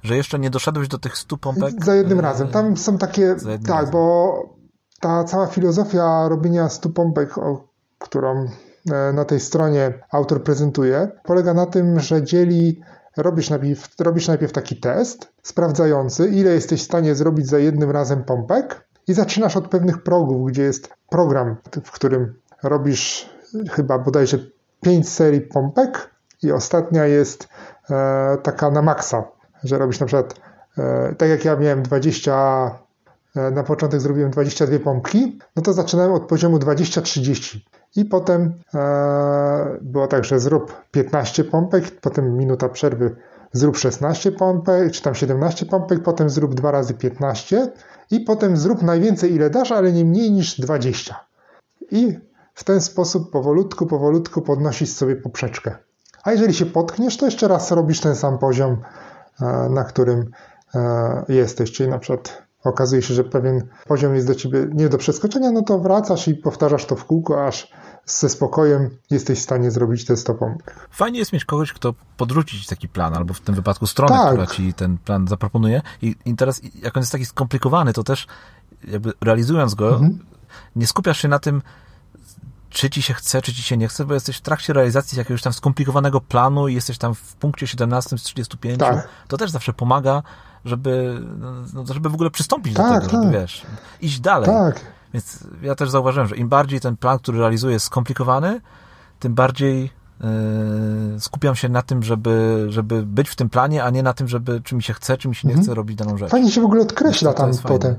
Że 0.03 0.17
jeszcze 0.17 0.39
nie 0.39 0.49
doszedłeś 0.49 0.87
do 0.87 0.97
tych 0.97 1.17
100 1.17 1.37
pompek? 1.37 1.85
Za 1.85 1.95
jednym 1.95 2.19
razem. 2.19 2.47
Tam 2.47 2.77
są 2.77 2.97
takie, 2.97 3.35
tak, 3.35 3.67
razem. 3.67 3.91
bo 3.91 4.33
ta 4.99 5.23
cała 5.23 5.47
filozofia 5.47 6.27
robienia 6.29 6.69
100 6.69 6.89
pompek, 6.89 7.37
o 7.37 7.67
którą 7.99 8.47
E, 8.89 9.13
na 9.13 9.25
tej 9.25 9.39
stronie 9.39 9.93
autor 10.11 10.43
prezentuje, 10.43 11.11
polega 11.23 11.53
na 11.53 11.65
tym, 11.65 11.99
że 11.99 12.23
dzieli, 12.23 12.81
robisz 13.17 13.49
najpierw, 13.49 13.89
robisz 13.99 14.27
najpierw 14.27 14.51
taki 14.51 14.79
test 14.79 15.33
sprawdzający, 15.43 16.27
ile 16.27 16.53
jesteś 16.53 16.81
w 16.81 16.85
stanie 16.85 17.15
zrobić 17.15 17.47
za 17.47 17.59
jednym 17.59 17.91
razem 17.91 18.23
pompek 18.23 18.87
i 19.07 19.13
zaczynasz 19.13 19.57
od 19.57 19.67
pewnych 19.67 20.03
progów, 20.03 20.47
gdzie 20.47 20.63
jest 20.63 20.89
program, 21.09 21.55
w 21.83 21.91
którym 21.91 22.33
robisz 22.63 23.29
chyba 23.71 23.99
bodajże 23.99 24.37
5 24.81 25.09
serii 25.09 25.41
pompek 25.41 26.09
i 26.43 26.51
ostatnia 26.51 27.05
jest 27.05 27.47
e, 27.89 28.37
taka 28.43 28.71
na 28.71 28.81
maksa, 28.81 29.23
że 29.63 29.77
robisz 29.77 29.99
na 29.99 30.05
przykład, 30.05 30.41
e, 30.77 31.15
tak 31.15 31.29
jak 31.29 31.45
ja 31.45 31.55
miałem 31.55 31.83
20 31.83 32.79
e, 33.35 33.51
na 33.51 33.63
początek 33.63 34.01
zrobiłem 34.01 34.31
22 34.31 34.79
pompki, 34.79 35.39
no 35.55 35.61
to 35.61 35.73
zaczynałem 35.73 36.13
od 36.13 36.23
poziomu 36.23 36.57
20-30. 36.57 37.57
I 37.95 38.05
potem 38.05 38.53
e, 38.73 39.77
było 39.81 40.07
tak, 40.07 40.25
że 40.25 40.39
zrób 40.39 40.81
15 40.91 41.43
pompek, 41.43 41.99
potem 42.01 42.37
minuta 42.37 42.69
przerwy 42.69 43.15
zrób 43.51 43.77
16 43.77 44.31
pompek, 44.31 44.91
czy 44.91 45.01
tam 45.01 45.15
17 45.15 45.65
pompek, 45.65 46.03
potem 46.03 46.29
zrób 46.29 46.55
2 46.55 46.71
razy 46.71 46.93
15 46.93 47.67
i 48.11 48.19
potem 48.19 48.57
zrób 48.57 48.81
najwięcej 48.81 49.33
ile 49.33 49.49
dasz, 49.49 49.71
ale 49.71 49.91
nie 49.91 50.05
mniej 50.05 50.31
niż 50.31 50.61
20. 50.61 51.15
I 51.91 52.19
w 52.53 52.63
ten 52.63 52.81
sposób 52.81 53.31
powolutku, 53.31 53.87
powolutku 53.87 54.41
podnosisz 54.41 54.89
sobie 54.89 55.15
poprzeczkę. 55.15 55.77
A 56.23 56.31
jeżeli 56.31 56.53
się 56.53 56.65
potkniesz, 56.65 57.17
to 57.17 57.25
jeszcze 57.25 57.47
raz 57.47 57.71
robisz 57.71 57.99
ten 57.99 58.15
sam 58.15 58.37
poziom, 58.37 58.77
e, 59.41 59.69
na 59.69 59.83
którym 59.83 60.31
e, 60.75 61.25
jesteś. 61.29 61.71
Czyli 61.71 61.89
na 61.89 61.99
przykład 61.99 62.43
okazuje 62.63 63.01
się, 63.01 63.13
że 63.13 63.23
pewien 63.23 63.67
poziom 63.87 64.15
jest 64.15 64.27
do 64.27 64.35
ciebie 64.35 64.67
nie 64.73 64.89
do 64.89 64.97
przeskoczenia, 64.97 65.51
no 65.51 65.61
to 65.61 65.79
wracasz 65.79 66.27
i 66.27 66.35
powtarzasz 66.35 66.85
to 66.85 66.95
w 66.95 67.05
kółko, 67.05 67.47
aż 67.47 67.71
ze 68.05 68.29
spokojem 68.29 68.89
jesteś 69.09 69.39
w 69.39 69.41
stanie 69.41 69.71
zrobić 69.71 70.07
100 70.15 70.33
pompek. 70.33 70.87
Fajnie 70.91 71.19
jest 71.19 71.33
mieć 71.33 71.45
kogoś, 71.45 71.73
kto 71.73 71.93
podrzuci 72.17 72.61
ci 72.61 72.67
taki 72.67 72.89
plan, 72.89 73.13
albo 73.13 73.33
w 73.33 73.39
tym 73.39 73.55
wypadku 73.55 73.87
stronę, 73.87 74.15
tak. 74.15 74.27
która 74.27 74.47
ci 74.47 74.73
ten 74.73 74.97
plan 74.97 75.27
zaproponuje. 75.27 75.81
I, 76.01 76.15
I 76.25 76.35
teraz, 76.35 76.61
jak 76.81 76.97
on 76.97 77.01
jest 77.01 77.11
taki 77.11 77.25
skomplikowany, 77.25 77.93
to 77.93 78.03
też 78.03 78.27
jakby 78.87 79.13
realizując 79.21 79.75
go, 79.75 79.89
mhm. 79.93 80.19
nie 80.75 80.87
skupiasz 80.87 81.21
się 81.21 81.27
na 81.27 81.39
tym, 81.39 81.61
czy 82.71 82.89
ci 82.89 83.01
się 83.01 83.13
chce, 83.13 83.41
czy 83.41 83.53
ci 83.53 83.63
się 83.63 83.77
nie 83.77 83.87
chce, 83.87 84.05
bo 84.05 84.13
jesteś 84.13 84.37
w 84.37 84.41
trakcie 84.41 84.73
realizacji 84.73 85.17
jakiegoś 85.17 85.41
tam 85.41 85.53
skomplikowanego 85.53 86.21
planu 86.21 86.67
i 86.67 86.73
jesteś 86.73 86.97
tam 86.97 87.15
w 87.15 87.35
punkcie 87.35 87.67
17 87.67 88.17
z 88.17 88.23
35. 88.23 88.79
Tak. 88.79 89.07
To 89.27 89.37
też 89.37 89.51
zawsze 89.51 89.73
pomaga, 89.73 90.23
żeby, 90.65 91.21
no, 91.73 91.85
żeby 91.93 92.09
w 92.09 92.13
ogóle 92.13 92.29
przystąpić 92.29 92.73
tak, 92.73 92.87
do 92.87 92.93
tego, 92.93 93.11
tak. 93.11 93.23
żeby 93.23 93.39
wiesz, 93.39 93.65
iść 94.01 94.19
dalej. 94.19 94.49
Tak. 94.49 94.79
Więc 95.13 95.39
ja 95.61 95.75
też 95.75 95.89
zauważyłem, 95.89 96.27
że 96.27 96.35
im 96.35 96.49
bardziej 96.49 96.79
ten 96.79 96.97
plan, 96.97 97.19
który 97.19 97.39
realizuję 97.39 97.73
jest 97.73 97.85
skomplikowany, 97.85 98.61
tym 99.19 99.33
bardziej 99.33 99.91
yy, 101.13 101.19
skupiam 101.19 101.55
się 101.55 101.69
na 101.69 101.81
tym, 101.81 102.03
żeby, 102.03 102.65
żeby 102.69 103.05
być 103.05 103.29
w 103.29 103.35
tym 103.35 103.49
planie, 103.49 103.83
a 103.83 103.89
nie 103.89 104.03
na 104.03 104.13
tym, 104.13 104.27
żeby 104.27 104.61
czy 104.61 104.75
mi 104.75 104.83
się 104.83 104.93
chce, 104.93 105.17
czy 105.17 105.29
mi 105.29 105.35
się 105.35 105.47
nie 105.47 105.53
mhm. 105.53 105.65
chce 105.65 105.75
robić 105.75 105.97
daną 105.97 106.17
rzecz. 106.17 106.31
Fajnie 106.31 106.51
się 106.51 106.61
w 106.61 106.65
ogóle 106.65 106.81
odkreśla 106.81 107.33
tam 107.33 107.51
potem. 107.63 107.95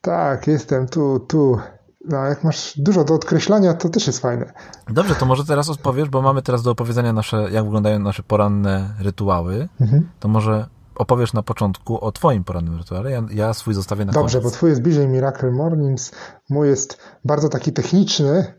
Tak, 0.00 0.46
jestem 0.46 0.88
tu, 0.88 1.20
tu. 1.20 1.58
No, 2.04 2.24
jak 2.24 2.44
masz 2.44 2.72
dużo 2.76 3.04
do 3.04 3.14
odkreślania, 3.14 3.74
to 3.74 3.88
też 3.88 4.06
jest 4.06 4.18
fajne. 4.18 4.52
Dobrze, 4.88 5.14
to 5.14 5.26
może 5.26 5.44
teraz 5.44 5.68
odpowiesz, 5.68 6.08
bo 6.08 6.22
mamy 6.22 6.42
teraz 6.42 6.62
do 6.62 6.70
opowiedzenia 6.70 7.12
nasze, 7.12 7.50
jak 7.50 7.64
wyglądają 7.64 7.98
nasze 7.98 8.22
poranne 8.22 8.94
rytuały. 9.00 9.68
Mhm. 9.80 10.08
To 10.20 10.28
może 10.28 10.66
opowiesz 10.94 11.32
na 11.32 11.42
początku 11.42 12.04
o 12.04 12.12
twoim 12.12 12.44
porannym 12.44 12.78
rytuale. 12.78 13.10
Ja, 13.10 13.22
ja 13.30 13.54
swój 13.54 13.74
zostawię 13.74 14.04
na 14.04 14.12
Dobrze, 14.12 14.38
koniec. 14.38 14.52
bo 14.52 14.56
twój 14.56 14.70
jest 14.70 14.82
bliżej 14.82 15.08
Miracle 15.08 15.50
Mornings, 15.50 16.12
mój 16.50 16.68
jest 16.68 16.98
bardzo 17.24 17.48
taki 17.48 17.72
techniczny, 17.72 18.54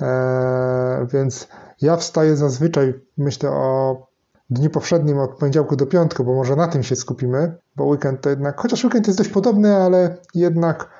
e, 0.00 1.06
więc 1.12 1.48
ja 1.82 1.96
wstaję 1.96 2.36
zazwyczaj, 2.36 2.94
myślę 3.16 3.50
o 3.50 3.96
dniu 4.50 4.70
powszednim 4.70 5.18
od 5.18 5.30
poniedziałku 5.30 5.76
do 5.76 5.86
piątku, 5.86 6.24
bo 6.24 6.34
może 6.34 6.56
na 6.56 6.68
tym 6.68 6.82
się 6.82 6.96
skupimy, 6.96 7.54
bo 7.76 7.84
weekend 7.84 8.20
to 8.20 8.30
jednak, 8.30 8.60
chociaż 8.60 8.84
weekend 8.84 9.06
jest 9.06 9.18
dość 9.18 9.30
podobny, 9.30 9.76
ale 9.76 10.16
jednak 10.34 10.97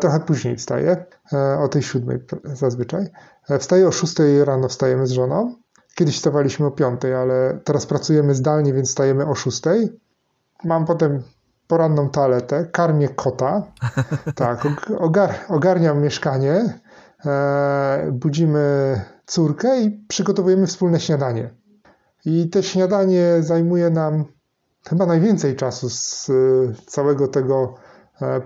trochę 0.00 0.20
później 0.20 0.56
wstaję, 0.56 1.04
e, 1.32 1.58
o 1.58 1.68
tej 1.68 1.82
siódmej 1.82 2.18
zazwyczaj. 2.44 3.06
E, 3.50 3.58
wstaję 3.58 3.88
o 3.88 3.92
szóstej 3.92 4.44
rano, 4.44 4.68
wstajemy 4.68 5.06
z 5.06 5.10
żoną. 5.10 5.54
Kiedyś 5.94 6.16
wstawaliśmy 6.16 6.66
o 6.66 6.70
piątej, 6.70 7.14
ale 7.14 7.58
teraz 7.64 7.86
pracujemy 7.86 8.34
zdalnie, 8.34 8.72
więc 8.72 8.88
wstajemy 8.88 9.26
o 9.26 9.34
szóstej 9.34 10.00
mam 10.64 10.86
potem 10.86 11.22
poranną 11.66 12.10
toaletę, 12.10 12.64
karmię 12.64 13.08
kota, 13.08 13.62
tak, 14.34 14.66
ogar, 14.98 15.34
ogarniam 15.48 16.02
mieszkanie, 16.02 16.80
e, 17.26 18.10
budzimy 18.12 19.00
córkę 19.26 19.80
i 19.80 19.90
przygotowujemy 20.08 20.66
wspólne 20.66 21.00
śniadanie. 21.00 21.50
I 22.24 22.50
te 22.50 22.62
śniadanie 22.62 23.36
zajmuje 23.40 23.90
nam 23.90 24.24
chyba 24.88 25.06
najwięcej 25.06 25.56
czasu 25.56 25.90
z 25.90 26.30
całego 26.86 27.28
tego 27.28 27.74
e, 27.74 27.89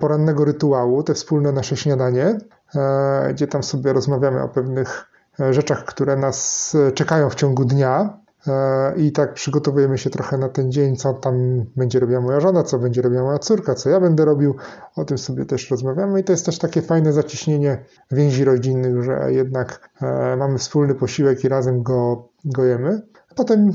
porannego 0.00 0.44
rytuału, 0.44 1.02
te 1.02 1.14
wspólne 1.14 1.52
nasze 1.52 1.76
śniadanie, 1.76 2.38
e, 2.74 3.28
gdzie 3.32 3.46
tam 3.46 3.62
sobie 3.62 3.92
rozmawiamy 3.92 4.42
o 4.42 4.48
pewnych 4.48 5.06
e, 5.40 5.54
rzeczach, 5.54 5.84
które 5.84 6.16
nas 6.16 6.76
czekają 6.94 7.30
w 7.30 7.34
ciągu 7.34 7.64
dnia. 7.64 8.24
E, 8.46 8.94
I 8.96 9.12
tak 9.12 9.34
przygotowujemy 9.34 9.98
się 9.98 10.10
trochę 10.10 10.38
na 10.38 10.48
ten 10.48 10.72
dzień, 10.72 10.96
co 10.96 11.14
tam 11.14 11.64
będzie 11.76 12.00
robiła 12.00 12.20
moja 12.20 12.40
żona, 12.40 12.62
co 12.62 12.78
będzie 12.78 13.02
robiła 13.02 13.22
moja 13.22 13.38
córka, 13.38 13.74
co 13.74 13.90
ja 13.90 14.00
będę 14.00 14.24
robił. 14.24 14.54
O 14.96 15.04
tym 15.04 15.18
sobie 15.18 15.46
też 15.46 15.70
rozmawiamy 15.70 16.20
i 16.20 16.24
to 16.24 16.32
jest 16.32 16.46
też 16.46 16.58
takie 16.58 16.82
fajne 16.82 17.12
zaciśnienie 17.12 17.84
więzi 18.10 18.44
rodzinnych, 18.44 19.02
że 19.02 19.32
jednak 19.32 19.90
e, 20.02 20.36
mamy 20.36 20.58
wspólny 20.58 20.94
posiłek 20.94 21.44
i 21.44 21.48
razem 21.48 21.82
go, 21.82 22.28
go 22.44 22.64
jemy. 22.64 23.02
Potem 23.36 23.68
e, 23.68 23.72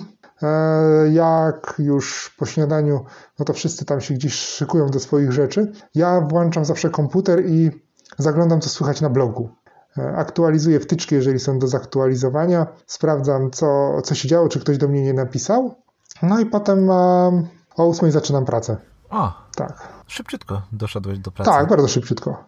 jak 1.11 1.75
już 1.79 2.35
po 2.37 2.45
śniadaniu, 2.45 3.05
no 3.39 3.45
to 3.45 3.53
wszyscy 3.53 3.85
tam 3.85 4.01
się 4.01 4.13
gdzieś 4.13 4.33
szykują 4.33 4.87
do 4.87 4.99
swoich 4.99 5.31
rzeczy. 5.31 5.71
Ja 5.95 6.21
włączam 6.21 6.65
zawsze 6.65 6.89
komputer 6.89 7.45
i 7.45 7.71
zaglądam, 8.17 8.61
co 8.61 8.69
słychać 8.69 9.01
na 9.01 9.09
blogu. 9.09 9.49
E, 9.97 10.15
aktualizuję 10.15 10.79
wtyczki, 10.79 11.15
jeżeli 11.15 11.39
są 11.39 11.59
do 11.59 11.67
zaktualizowania, 11.67 12.67
sprawdzam, 12.87 13.51
co, 13.51 14.01
co 14.01 14.15
się 14.15 14.27
działo, 14.27 14.49
czy 14.49 14.59
ktoś 14.59 14.77
do 14.77 14.87
mnie 14.87 15.01
nie 15.01 15.13
napisał. 15.13 15.75
No 16.23 16.39
i 16.39 16.45
potem 16.45 16.89
um, 16.89 17.47
o 17.75 17.89
8 17.89 18.11
zaczynam 18.11 18.45
pracę. 18.45 18.77
O, 19.09 19.33
tak. 19.55 19.87
Szybciutko 20.07 20.61
doszedłeś 20.71 21.19
do 21.19 21.31
pracy. 21.31 21.51
Tak, 21.51 21.69
bardzo 21.69 21.87
szybciutko. 21.87 22.43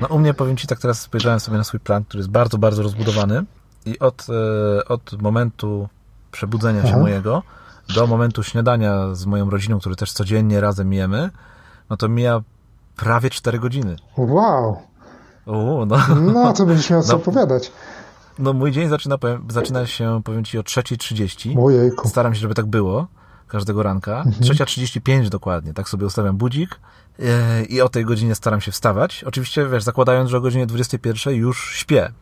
No 0.00 0.06
u 0.06 0.18
mnie, 0.18 0.34
powiem 0.34 0.56
Ci 0.56 0.66
tak, 0.66 0.80
teraz 0.80 1.00
spojrzałem 1.00 1.40
sobie 1.40 1.58
na 1.58 1.64
swój 1.64 1.80
plan, 1.80 2.04
który 2.04 2.18
jest 2.18 2.30
bardzo, 2.30 2.58
bardzo 2.58 2.82
rozbudowany 2.82 3.44
i 3.86 3.98
od, 3.98 4.26
e, 4.78 4.84
od 4.84 5.22
momentu 5.22 5.88
przebudzenia 6.30 6.86
się 6.86 6.96
mojego 6.96 7.42
do 7.94 8.06
momentu 8.06 8.42
śniadania 8.42 9.14
z 9.14 9.26
moją 9.26 9.50
rodziną, 9.50 9.80
który 9.80 9.96
też 9.96 10.12
codziennie 10.12 10.60
razem 10.60 10.92
jemy, 10.92 11.30
no 11.90 11.96
to 11.96 12.08
mija 12.08 12.40
prawie 12.96 13.30
4 13.30 13.58
godziny. 13.58 13.96
Wow! 14.16 14.76
O, 15.46 15.86
no. 15.86 15.96
no, 16.32 16.52
co 16.52 16.66
będziesz 16.66 16.90
miał 16.90 17.02
co 17.02 17.12
no, 17.12 17.18
opowiadać. 17.18 17.72
No, 18.38 18.52
mój 18.52 18.72
dzień 18.72 18.88
zaczyna, 18.88 19.18
powiem, 19.18 19.46
zaczyna 19.50 19.86
się, 19.86 20.20
powiem 20.24 20.44
Ci, 20.44 20.58
o 20.58 20.62
3.30. 20.62 21.64
Ojejku. 21.64 22.08
Staram 22.08 22.34
się, 22.34 22.40
żeby 22.40 22.54
tak 22.54 22.66
było 22.66 23.06
każdego 23.48 23.82
ranka. 23.82 24.16
Mhm. 24.16 24.34
3.35 24.34 25.28
dokładnie, 25.28 25.74
tak 25.74 25.88
sobie 25.88 26.06
ustawiam 26.06 26.36
budzik 26.36 26.80
e, 27.18 27.62
i 27.64 27.80
o 27.80 27.88
tej 27.88 28.04
godzinie 28.04 28.34
staram 28.34 28.60
się 28.60 28.72
wstawać. 28.72 29.24
Oczywiście, 29.24 29.66
wiesz, 29.66 29.82
zakładając, 29.82 30.30
że 30.30 30.38
o 30.38 30.40
godzinie 30.40 30.66
21 30.66 31.34
już 31.34 31.74
śpię. 31.74 32.12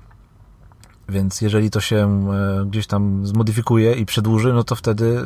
Więc 1.08 1.40
jeżeli 1.40 1.70
to 1.70 1.80
się 1.80 2.30
e, 2.32 2.64
gdzieś 2.66 2.86
tam 2.86 3.26
zmodyfikuje 3.26 3.92
i 3.92 4.06
przedłuży, 4.06 4.52
no 4.52 4.64
to 4.64 4.74
wtedy 4.74 5.22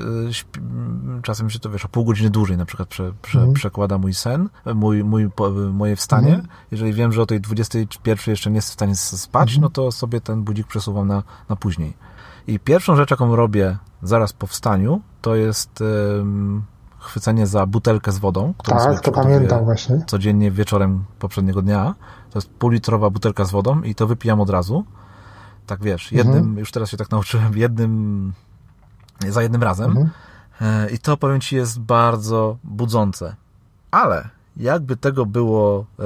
e, 1.18 1.22
czasem 1.22 1.50
się 1.50 1.58
to, 1.58 1.70
wiesz, 1.70 1.84
o 1.84 1.88
pół 1.88 2.04
godziny 2.04 2.30
dłużej 2.30 2.56
na 2.56 2.64
przykład 2.64 2.88
prze, 2.88 3.12
prze, 3.22 3.40
mm. 3.40 3.52
przekłada 3.52 3.98
mój 3.98 4.14
sen, 4.14 4.48
mój, 4.74 5.04
mój, 5.04 5.28
moje 5.72 5.96
wstanie. 5.96 6.34
Mm. 6.34 6.46
Jeżeli 6.70 6.92
wiem, 6.92 7.12
że 7.12 7.22
o 7.22 7.26
tej 7.26 7.40
21 7.40 8.32
jeszcze 8.32 8.50
nie 8.50 8.56
jest 8.56 8.70
w 8.70 8.72
stanie 8.72 8.96
spać, 8.96 9.50
mm. 9.50 9.62
no 9.62 9.70
to 9.70 9.92
sobie 9.92 10.20
ten 10.20 10.42
budzik 10.42 10.66
przesuwam 10.66 11.08
na, 11.08 11.22
na 11.48 11.56
później. 11.56 11.94
I 12.46 12.58
pierwszą 12.58 12.96
rzecz, 12.96 13.10
jaką 13.10 13.36
robię 13.36 13.76
zaraz 14.02 14.32
po 14.32 14.46
wstaniu, 14.46 15.00
to 15.22 15.34
jest 15.34 15.80
um, 15.80 16.62
chwycenie 16.98 17.46
za 17.46 17.66
butelkę 17.66 18.12
z 18.12 18.18
wodą. 18.18 18.54
Którą 18.58 18.76
tak, 18.76 19.00
to 19.00 19.12
pamiętam 19.12 19.64
właśnie. 19.64 20.04
Codziennie 20.06 20.50
wieczorem 20.50 21.04
poprzedniego 21.18 21.62
dnia. 21.62 21.94
To 22.30 22.38
jest 22.38 22.50
półlitrowa 22.50 23.10
butelka 23.10 23.44
z 23.44 23.50
wodą 23.50 23.82
i 23.82 23.94
to 23.94 24.06
wypijam 24.06 24.40
od 24.40 24.50
razu 24.50 24.84
tak 25.66 25.82
wiesz, 25.82 26.12
jednym, 26.12 26.36
mhm. 26.36 26.58
już 26.58 26.72
teraz 26.72 26.90
się 26.90 26.96
tak 26.96 27.10
nauczyłem, 27.10 27.56
jednym, 27.56 28.32
za 29.28 29.42
jednym 29.42 29.62
razem. 29.62 29.90
Mhm. 29.90 30.10
E, 30.60 30.90
I 30.90 30.98
to 30.98 31.16
powiem 31.16 31.40
Ci 31.40 31.56
jest 31.56 31.80
bardzo 31.80 32.56
budzące. 32.64 33.36
Ale 33.90 34.28
jakby 34.56 34.96
tego 34.96 35.26
było 35.26 35.86
e, 35.98 36.04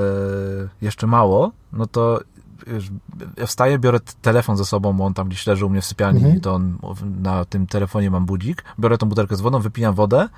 jeszcze 0.83 1.07
mało, 1.07 1.53
no 1.73 1.87
to 1.87 2.21
wiesz, 2.66 2.90
ja 3.37 3.47
wstaję, 3.47 3.79
biorę 3.79 4.01
telefon 4.23 4.57
ze 4.57 4.64
sobą, 4.64 5.01
on 5.01 5.14
tam 5.14 5.29
gdzieś 5.29 5.47
leży 5.47 5.66
u 5.66 5.71
mnie 5.71 5.81
w 5.81 5.85
sypialni 5.85 6.19
mhm. 6.19 6.37
i 6.37 6.40
to 6.40 6.55
on, 6.55 6.79
na 7.23 7.45
tym 7.45 7.66
telefonie 7.66 8.11
mam 8.11 8.27
budzik, 8.27 8.64
biorę 8.79 8.99
tą 8.99 9.09
butelkę 9.09 9.37
z 9.37 9.40
wodą, 9.40 9.61
wypijam 9.61 9.95
wodę 9.95 10.29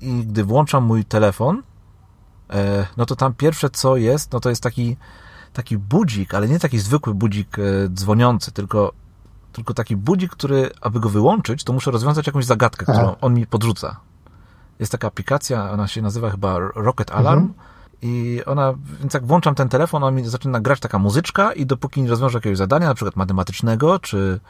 i 0.00 0.26
gdy 0.26 0.44
włączam 0.44 0.84
mój 0.84 1.04
telefon, 1.04 1.62
e, 2.50 2.86
no 2.96 3.06
to 3.06 3.16
tam 3.16 3.34
pierwsze 3.34 3.70
co 3.70 3.96
jest, 3.96 4.32
no 4.32 4.40
to 4.40 4.48
jest 4.48 4.62
taki 4.62 4.96
taki 5.54 5.78
budzik, 5.78 6.34
ale 6.34 6.48
nie 6.48 6.58
taki 6.58 6.78
zwykły 6.78 7.14
budzik 7.14 7.58
e, 7.58 7.62
dzwoniący, 7.88 8.52
tylko, 8.52 8.92
tylko 9.52 9.74
taki 9.74 9.96
budzik, 9.96 10.32
który, 10.32 10.70
aby 10.80 11.00
go 11.00 11.08
wyłączyć, 11.08 11.64
to 11.64 11.72
muszę 11.72 11.90
rozwiązać 11.90 12.26
jakąś 12.26 12.44
zagadkę, 12.44 12.84
którą 12.84 12.98
Aha. 12.98 13.16
on 13.20 13.34
mi 13.34 13.46
podrzuca. 13.46 13.96
Jest 14.80 14.92
taka 14.92 15.08
aplikacja, 15.08 15.70
ona 15.70 15.88
się 15.88 16.02
nazywa 16.02 16.30
chyba 16.30 16.58
Rocket 16.58 17.10
Alarm. 17.10 17.40
Mhm. 17.40 17.58
I 18.02 18.40
ona, 18.46 18.74
więc 19.00 19.14
jak 19.14 19.26
włączam 19.26 19.54
ten 19.54 19.68
telefon, 19.68 20.04
on 20.04 20.14
mi 20.14 20.28
zaczyna 20.28 20.60
grać 20.60 20.80
taka 20.80 20.98
muzyczka 20.98 21.52
i 21.52 21.66
dopóki 21.66 22.02
nie 22.02 22.08
rozwiążę 22.08 22.38
jakiegoś 22.38 22.58
zadania, 22.58 22.86
na 22.86 22.94
przykład 22.94 23.16
matematycznego, 23.16 23.98
czy, 23.98 24.40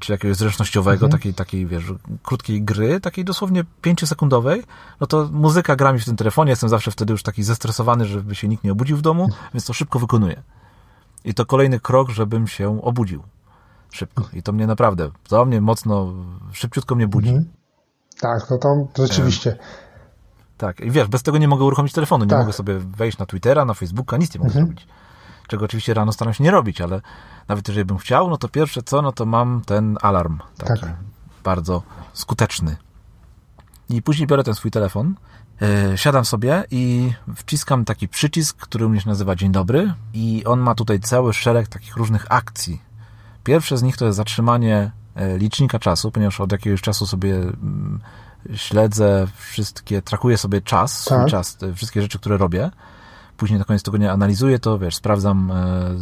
czy 0.00 0.12
jakiegoś 0.12 0.36
zręcznościowego, 0.36 1.06
mhm. 1.06 1.12
takiej, 1.12 1.34
takiej, 1.34 1.66
wiesz, 1.66 1.84
krótkiej 2.22 2.62
gry, 2.62 3.00
takiej 3.00 3.24
dosłownie 3.24 3.64
pięciosekundowej, 3.82 4.62
no 5.00 5.06
to 5.06 5.28
muzyka 5.32 5.76
gra 5.76 5.92
mi 5.92 5.98
w 5.98 6.04
tym 6.04 6.16
telefonie, 6.16 6.50
jestem 6.50 6.68
zawsze 6.68 6.90
wtedy 6.90 7.12
już 7.12 7.22
taki 7.22 7.42
zestresowany, 7.42 8.04
żeby 8.04 8.34
się 8.34 8.48
nikt 8.48 8.64
nie 8.64 8.72
obudził 8.72 8.96
w 8.96 9.02
domu, 9.02 9.28
więc 9.54 9.64
to 9.64 9.72
szybko 9.72 9.98
wykonuję. 9.98 10.42
I 11.24 11.34
to 11.34 11.46
kolejny 11.46 11.80
krok, 11.80 12.10
żebym 12.10 12.46
się 12.46 12.82
obudził. 12.82 13.22
Szybko. 13.92 14.24
I 14.32 14.42
to 14.42 14.52
mnie 14.52 14.66
naprawdę, 14.66 15.10
to 15.28 15.44
mnie 15.44 15.60
mocno, 15.60 16.12
szybciutko 16.52 16.94
mnie 16.94 17.08
budzi. 17.08 17.28
Mhm. 17.28 17.48
Tak, 18.20 18.50
no 18.50 18.58
to 18.58 19.06
rzeczywiście. 19.06 19.56
Tak, 20.56 20.80
i 20.80 20.90
wiesz, 20.90 21.08
bez 21.08 21.22
tego 21.22 21.38
nie 21.38 21.48
mogę 21.48 21.64
uruchomić 21.64 21.92
telefonu, 21.92 22.24
nie 22.24 22.30
tak. 22.30 22.38
mogę 22.38 22.52
sobie 22.52 22.78
wejść 22.78 23.18
na 23.18 23.26
Twittera, 23.26 23.64
na 23.64 23.74
Facebooka, 23.74 24.16
nic 24.16 24.34
nie 24.34 24.38
mogę 24.38 24.48
mhm. 24.48 24.66
zrobić. 24.66 24.86
Czego 25.48 25.64
oczywiście 25.64 25.94
rano 25.94 26.12
staram 26.12 26.34
się 26.34 26.44
nie 26.44 26.50
robić, 26.50 26.80
ale 26.80 27.00
nawet 27.48 27.68
jeżeli 27.68 27.84
bym 27.84 27.98
chciał, 27.98 28.30
no 28.30 28.36
to 28.36 28.48
pierwsze 28.48 28.82
co, 28.82 29.02
no 29.02 29.12
to 29.12 29.26
mam 29.26 29.62
ten 29.66 29.98
alarm 30.02 30.38
taki 30.56 30.80
tak. 30.80 30.96
bardzo 31.44 31.82
skuteczny. 32.12 32.76
I 33.88 34.02
później 34.02 34.26
biorę 34.26 34.44
ten 34.44 34.54
swój 34.54 34.70
telefon, 34.70 35.14
yy, 35.60 35.98
siadam 35.98 36.24
sobie 36.24 36.64
i 36.70 37.12
wciskam 37.36 37.84
taki 37.84 38.08
przycisk, 38.08 38.56
który 38.56 38.86
u 38.86 38.88
mnie 38.88 39.00
się 39.00 39.08
nazywa 39.08 39.36
Dzień 39.36 39.52
Dobry 39.52 39.94
i 40.12 40.42
on 40.46 40.60
ma 40.60 40.74
tutaj 40.74 41.00
cały 41.00 41.34
szereg 41.34 41.68
takich 41.68 41.96
różnych 41.96 42.26
akcji. 42.28 42.82
Pierwsze 43.44 43.78
z 43.78 43.82
nich 43.82 43.96
to 43.96 44.04
jest 44.04 44.16
zatrzymanie 44.16 44.90
e, 45.14 45.38
licznika 45.38 45.78
czasu, 45.78 46.10
ponieważ 46.10 46.40
od 46.40 46.52
jakiegoś 46.52 46.80
czasu 46.80 47.06
sobie 47.06 47.34
mm, 47.36 48.00
śledzę 48.54 49.26
wszystkie, 49.36 50.02
trakuję 50.02 50.38
sobie 50.38 50.60
czas, 50.60 51.04
tak. 51.04 51.28
czas, 51.28 51.58
wszystkie 51.74 52.02
rzeczy, 52.02 52.18
które 52.18 52.36
robię. 52.36 52.70
Później 53.36 53.58
na 53.58 53.64
koniec 53.64 53.82
tego 53.82 53.96
nie 53.96 54.12
analizuję 54.12 54.58
to, 54.58 54.78
wiesz, 54.78 54.94
sprawdzam 54.94 55.50
e, 55.50 55.94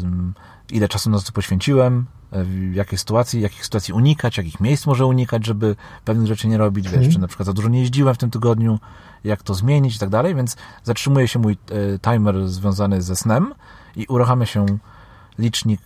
ile 0.70 0.88
czasu 0.88 1.10
na 1.10 1.20
to 1.20 1.32
poświęciłem, 1.32 2.06
e, 2.30 2.44
w 2.44 2.74
jakiej 2.74 2.98
sytuacji, 2.98 3.40
jakich 3.40 3.64
sytuacji 3.64 3.94
unikać, 3.94 4.36
jakich 4.36 4.60
miejsc 4.60 4.86
może 4.86 5.06
unikać, 5.06 5.46
żeby 5.46 5.76
pewnych 6.04 6.26
rzeczy 6.26 6.48
nie 6.48 6.58
robić, 6.58 6.84
wiesz, 6.84 6.94
mhm. 6.94 7.12
czy 7.12 7.18
na 7.18 7.28
przykład 7.28 7.46
za 7.46 7.52
dużo 7.52 7.68
nie 7.68 7.80
jeździłem 7.80 8.14
w 8.14 8.18
tym 8.18 8.30
tygodniu, 8.30 8.78
jak 9.24 9.42
to 9.42 9.54
zmienić 9.54 9.96
i 9.96 9.98
tak 9.98 10.08
dalej, 10.08 10.34
więc 10.34 10.56
zatrzymuje 10.84 11.28
się 11.28 11.38
mój 11.38 11.52
e, 11.52 11.98
timer 11.98 12.48
związany 12.48 13.02
ze 13.02 13.16
snem 13.16 13.54
i 13.96 14.06
uruchamia 14.06 14.46
się 14.46 14.66
licznik 15.38 15.80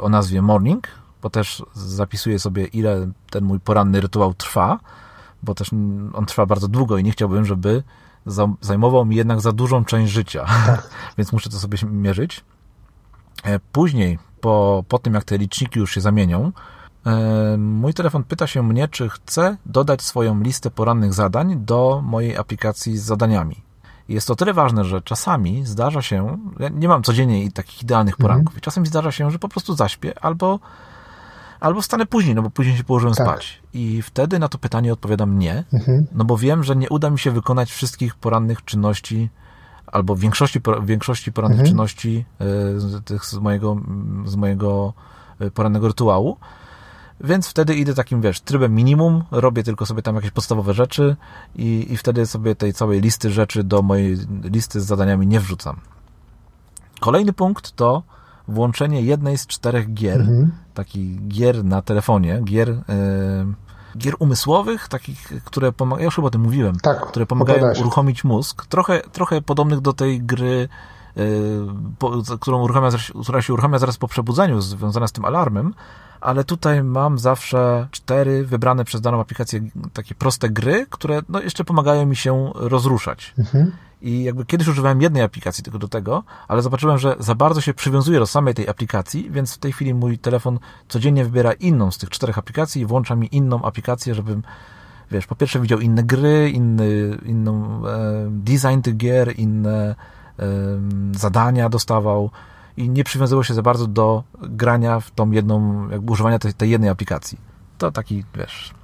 o 0.00 0.08
nazwie 0.08 0.42
morning, 0.42 0.88
bo 1.22 1.30
też 1.30 1.62
zapisuję 1.74 2.38
sobie, 2.38 2.66
ile 2.66 3.10
ten 3.30 3.44
mój 3.44 3.60
poranny 3.60 4.00
rytuał 4.00 4.34
trwa, 4.34 4.78
bo 5.42 5.54
też 5.54 5.70
on 6.12 6.26
trwa 6.26 6.46
bardzo 6.46 6.68
długo 6.68 6.98
i 6.98 7.04
nie 7.04 7.10
chciałbym, 7.10 7.44
żeby 7.44 7.82
zajmował 8.60 9.04
mi 9.04 9.16
jednak 9.16 9.40
za 9.40 9.52
dużą 9.52 9.84
część 9.84 10.12
życia, 10.12 10.46
tak. 10.66 10.90
więc 11.18 11.32
muszę 11.32 11.50
to 11.50 11.56
sobie 11.56 11.78
mierzyć. 11.90 12.44
E, 13.44 13.60
później, 13.72 14.18
po, 14.40 14.84
po 14.88 14.98
tym 14.98 15.14
jak 15.14 15.24
te 15.24 15.38
liczniki 15.38 15.78
już 15.78 15.94
się 15.94 16.00
zamienią, 16.00 16.52
e, 17.06 17.56
mój 17.58 17.94
telefon 17.94 18.24
pyta 18.24 18.46
się 18.46 18.62
mnie, 18.62 18.88
czy 18.88 19.08
chcę 19.08 19.56
dodać 19.66 20.02
swoją 20.02 20.40
listę 20.40 20.70
porannych 20.70 21.14
zadań 21.14 21.56
do 21.64 22.02
mojej 22.04 22.36
aplikacji 22.36 22.98
z 22.98 23.02
zadaniami. 23.02 23.56
Jest 24.08 24.26
to 24.28 24.36
tyle 24.36 24.54
ważne, 24.54 24.84
że 24.84 25.02
czasami 25.02 25.66
zdarza 25.66 26.02
się, 26.02 26.38
ja 26.58 26.68
nie 26.68 26.88
mam 26.88 27.02
codziennie 27.02 27.52
takich 27.52 27.82
idealnych 27.82 28.16
poranków, 28.16 28.54
mhm. 28.54 28.60
czasami 28.60 28.86
zdarza 28.86 29.12
się, 29.12 29.30
że 29.30 29.38
po 29.38 29.48
prostu 29.48 29.74
zaśpię 29.74 30.18
albo 30.20 30.58
albo 31.60 31.80
wstanę 31.80 32.06
później, 32.06 32.34
no 32.34 32.42
bo 32.42 32.50
później 32.50 32.76
się 32.76 32.84
położyłem 32.84 33.14
tak. 33.14 33.26
spać. 33.26 33.62
I 33.72 34.02
wtedy 34.02 34.38
na 34.38 34.48
to 34.48 34.58
pytanie 34.58 34.92
odpowiadam 34.92 35.38
nie, 35.38 35.64
mhm. 35.72 36.06
no 36.12 36.24
bo 36.24 36.36
wiem, 36.36 36.64
że 36.64 36.76
nie 36.76 36.88
uda 36.88 37.10
mi 37.10 37.18
się 37.18 37.30
wykonać 37.30 37.72
wszystkich 37.72 38.14
porannych 38.14 38.64
czynności, 38.64 39.28
albo 39.86 40.16
większości, 40.16 40.60
większości 40.82 41.32
porannych 41.32 41.60
mhm. 41.60 41.70
czynności 41.70 42.24
y, 42.98 43.02
tych 43.02 43.24
z 43.24 43.34
mojego, 43.34 43.76
z 44.24 44.36
mojego 44.36 44.92
e, 45.40 45.50
porannego 45.50 45.88
rytuału. 45.88 46.36
Więc 47.20 47.48
wtedy 47.48 47.74
idę 47.74 47.94
takim, 47.94 48.20
wiesz, 48.20 48.40
trybem 48.40 48.74
minimum, 48.74 49.24
robię 49.30 49.62
tylko 49.62 49.86
sobie 49.86 50.02
tam 50.02 50.14
jakieś 50.14 50.30
podstawowe 50.30 50.74
rzeczy 50.74 51.16
i, 51.56 51.86
i 51.90 51.96
wtedy 51.96 52.26
sobie 52.26 52.54
tej 52.54 52.72
całej 52.72 53.00
listy 53.00 53.30
rzeczy 53.30 53.64
do 53.64 53.82
mojej 53.82 54.16
listy 54.44 54.80
z 54.80 54.84
zadaniami 54.84 55.26
nie 55.26 55.40
wrzucam. 55.40 55.80
Kolejny 57.00 57.32
punkt 57.32 57.72
to 57.72 58.02
włączenie 58.48 59.02
jednej 59.02 59.38
z 59.38 59.46
czterech 59.46 59.94
gier, 59.94 60.20
mhm. 60.20 60.52
takich 60.74 61.28
gier 61.28 61.64
na 61.64 61.82
telefonie, 61.82 62.40
gier, 62.44 62.70
e, 62.70 62.78
gier 63.98 64.14
umysłowych, 64.18 64.88
takich, 64.88 65.32
które 65.44 65.72
pomagają, 65.72 66.00
ja 66.00 66.04
już 66.04 66.14
chyba 66.14 66.28
o 66.28 66.30
tym 66.30 66.40
mówiłem, 66.40 66.76
tak, 66.80 67.06
które 67.06 67.26
pomagają 67.26 67.72
uruchomić 67.80 68.24
mózg, 68.24 68.66
trochę, 68.66 69.00
trochę 69.12 69.42
podobnych 69.42 69.80
do 69.80 69.92
tej 69.92 70.20
gry, 70.20 70.68
e, 71.16 71.22
po, 71.98 72.12
którą 72.40 72.62
uruchamia, 72.62 72.88
która 73.22 73.42
się 73.42 73.52
uruchamia 73.52 73.78
zaraz 73.78 73.96
po 73.96 74.08
przebudzeniu, 74.08 74.60
związana 74.60 75.06
z 75.06 75.12
tym 75.12 75.24
alarmem, 75.24 75.74
ale 76.20 76.44
tutaj 76.44 76.82
mam 76.82 77.18
zawsze 77.18 77.88
cztery 77.90 78.44
wybrane 78.44 78.84
przez 78.84 79.00
daną 79.00 79.20
aplikację 79.20 79.60
takie 79.92 80.14
proste 80.14 80.48
gry, 80.50 80.86
które 80.90 81.22
no, 81.28 81.40
jeszcze 81.40 81.64
pomagają 81.64 82.06
mi 82.06 82.16
się 82.16 82.52
rozruszać. 82.54 83.34
Mhm. 83.38 83.72
I 84.02 84.22
jakby 84.22 84.44
kiedyś 84.46 84.68
używałem 84.68 85.02
jednej 85.02 85.22
aplikacji 85.22 85.64
tylko 85.64 85.78
do 85.78 85.88
tego, 85.88 86.24
ale 86.48 86.62
zobaczyłem, 86.62 86.98
że 86.98 87.16
za 87.18 87.34
bardzo 87.34 87.60
się 87.60 87.74
przywiązuje 87.74 88.18
do 88.18 88.26
samej 88.26 88.54
tej 88.54 88.68
aplikacji, 88.68 89.30
więc 89.30 89.54
w 89.54 89.58
tej 89.58 89.72
chwili 89.72 89.94
mój 89.94 90.18
telefon 90.18 90.58
codziennie 90.88 91.24
wybiera 91.24 91.52
inną 91.52 91.90
z 91.90 91.98
tych 91.98 92.10
czterech 92.10 92.38
aplikacji 92.38 92.82
i 92.82 92.86
włącza 92.86 93.16
mi 93.16 93.28
inną 93.36 93.62
aplikację, 93.62 94.14
żebym 94.14 94.42
wiesz, 95.10 95.26
po 95.26 95.36
pierwsze 95.36 95.60
widział 95.60 95.80
inne 95.80 96.02
gry, 96.02 96.50
inny, 96.50 97.18
inną 97.26 97.82
e, 97.86 98.28
design 98.30 98.80
tych 98.82 98.96
gier, 98.96 99.38
inne 99.38 99.94
e, 100.38 100.44
zadania 101.12 101.68
dostawał 101.68 102.30
i 102.76 102.90
nie 102.90 103.04
przywiązywał 103.04 103.44
się 103.44 103.54
za 103.54 103.62
bardzo 103.62 103.86
do 103.86 104.22
grania 104.40 105.00
w 105.00 105.10
tą 105.10 105.30
jedną, 105.30 105.88
jakby 105.88 106.12
używania 106.12 106.38
tej, 106.38 106.54
tej 106.54 106.70
jednej 106.70 106.90
aplikacji. 106.90 107.38
To 107.78 107.92
taki, 107.92 108.24
wiesz, 108.34 108.74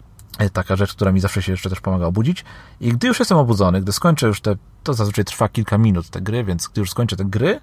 taka 0.52 0.76
rzecz, 0.76 0.94
która 0.94 1.12
mi 1.12 1.20
zawsze 1.20 1.42
się 1.42 1.52
jeszcze 1.52 1.70
też 1.70 1.80
pomaga 1.80 2.06
obudzić. 2.06 2.44
I 2.80 2.92
gdy 2.92 3.08
już 3.08 3.18
jestem 3.18 3.38
obudzony, 3.38 3.80
gdy 3.80 3.92
skończę 3.92 4.26
już 4.26 4.40
te, 4.40 4.56
to 4.82 4.94
zazwyczaj 4.94 5.24
trwa 5.24 5.48
kilka 5.48 5.78
minut 5.78 6.10
te 6.10 6.20
gry, 6.20 6.44
więc 6.44 6.68
gdy 6.68 6.80
już 6.80 6.90
skończę 6.90 7.16
te 7.16 7.24
gry, 7.24 7.60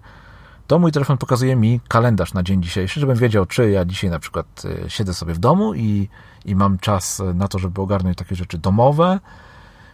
to 0.67 0.80
mój 0.80 0.91
telefon 0.91 1.17
pokazuje 1.17 1.55
mi 1.55 1.80
kalendarz 1.88 2.34
na 2.34 2.43
dzień 2.43 2.63
dzisiejszy, 2.63 2.99
żebym 2.99 3.17
wiedział, 3.17 3.45
czy 3.45 3.69
ja 3.69 3.86
dzisiaj 3.86 4.09
na 4.09 4.19
przykład 4.19 4.63
e, 4.86 4.89
siedzę 4.89 5.13
sobie 5.13 5.34
w 5.34 5.39
domu 5.39 5.74
i, 5.74 6.09
i 6.45 6.55
mam 6.55 6.80
czas 6.80 7.22
na 7.34 7.47
to, 7.47 7.59
żeby 7.59 7.82
ogarnąć 7.82 8.17
takie 8.17 8.36
rzeczy 8.36 8.57
domowe, 8.57 9.19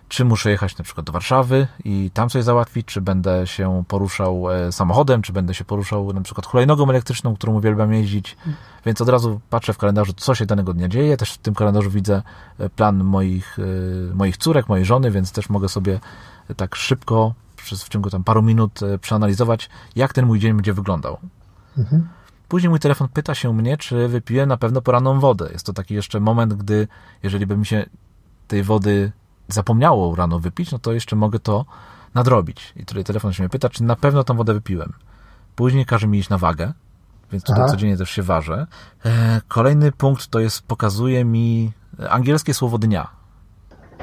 czy 0.10 0.26
muszę 0.26 0.52
jechać 0.52 0.78
na 0.78 0.84
przykład 0.84 1.06
do 1.06 1.12
Warszawy 1.12 1.68
i 1.84 2.12
tam 2.14 2.30
coś 2.30 2.44
załatwić, 2.44 2.88
czy 2.88 3.02
będę 3.02 3.48
się 3.48 3.84
poruszał 3.88 4.52
e, 4.52 4.72
samochodem, 4.72 5.22
czy 5.22 5.34
będę 5.34 5.54
się 5.54 5.66
poruszał 5.66 6.14
na 6.14 6.22
przykład 6.22 6.46
hulajnogą 6.46 6.90
elektryczną, 6.90 7.36
którą 7.36 7.54
uwielbiam 7.54 7.94
jeździć. 7.94 8.38
Więc 8.86 9.02
od 9.02 9.10
razu 9.10 9.40
patrzę 9.50 9.74
w 9.74 9.78
kalendarzu, 9.78 10.14
co 10.14 10.36
się 10.36 10.46
danego 10.46 10.74
dnia 10.74 10.88
dzieje. 10.88 11.18
Też 11.18 11.34
w 11.34 11.38
tym 11.38 11.56
kalendarzu 11.56 11.90
widzę 11.90 12.22
e, 12.60 12.70
plan 12.70 13.04
moich, 13.04 13.58
e, 13.60 14.16
moich 14.16 14.38
córek, 14.38 14.70
mojej 14.70 14.86
żony, 14.86 15.12
więc 15.12 15.32
też 15.32 15.50
mogę 15.50 15.70
sobie 15.70 16.00
tak 16.58 16.76
szybko, 16.76 17.34
przez 17.56 17.84
w 17.84 17.90
ciągu 17.90 18.10
tam 18.10 18.24
paru 18.24 18.42
minut 18.42 18.80
przeanalizować, 19.02 19.70
jak 19.96 20.14
ten 20.14 20.26
mój 20.26 20.40
dzień 20.40 20.54
będzie 20.54 20.74
wyglądał. 20.74 21.18
Mhm. 21.78 22.08
Później 22.48 22.70
mój 22.70 22.80
telefon 22.80 23.08
pyta 23.08 23.36
się 23.36 23.54
mnie, 23.54 23.78
czy 23.78 24.08
wypiłem 24.08 24.50
na 24.50 24.58
pewno 24.58 24.82
poranną 24.82 25.20
wodę. 25.20 25.50
Jest 25.52 25.66
to 25.66 25.74
taki 25.74 25.94
jeszcze 25.94 26.20
moment, 26.20 26.54
gdy, 26.54 26.88
jeżeli 27.24 27.46
by 27.46 27.58
mi 27.58 27.66
się 27.66 27.86
tej 28.48 28.64
wody 28.64 29.12
zapomniało 29.48 30.16
rano 30.16 30.40
wypić, 30.40 30.72
no 30.72 30.80
to 30.80 30.94
jeszcze 30.94 31.16
mogę 31.16 31.40
to 31.40 31.66
nadrobić. 32.14 32.74
I 32.76 32.86
tutaj 32.86 33.04
telefon 33.04 33.34
się 33.34 33.44
mnie 33.44 33.50
pyta, 33.50 33.70
czy 33.70 33.84
na 33.84 33.96
pewno 33.96 34.24
tą 34.24 34.38
wodę 34.38 34.54
wypiłem. 34.54 34.94
Później 35.56 35.86
każe 35.86 36.08
mi 36.08 36.20
iść 36.20 36.30
na 36.30 36.38
wagę, 36.38 36.74
więc 37.32 37.44
tutaj 37.44 37.64
Aha. 37.64 37.72
codziennie 37.72 37.98
też 37.98 38.10
się 38.10 38.24
ważę. 38.24 38.68
E, 39.06 39.42
kolejny 39.48 39.92
punkt 39.92 40.28
to 40.28 40.40
jest, 40.40 40.62
pokazuje 40.62 41.26
mi 41.26 41.72
angielskie 42.10 42.54
słowo 42.54 42.78
dnia. 42.78 43.08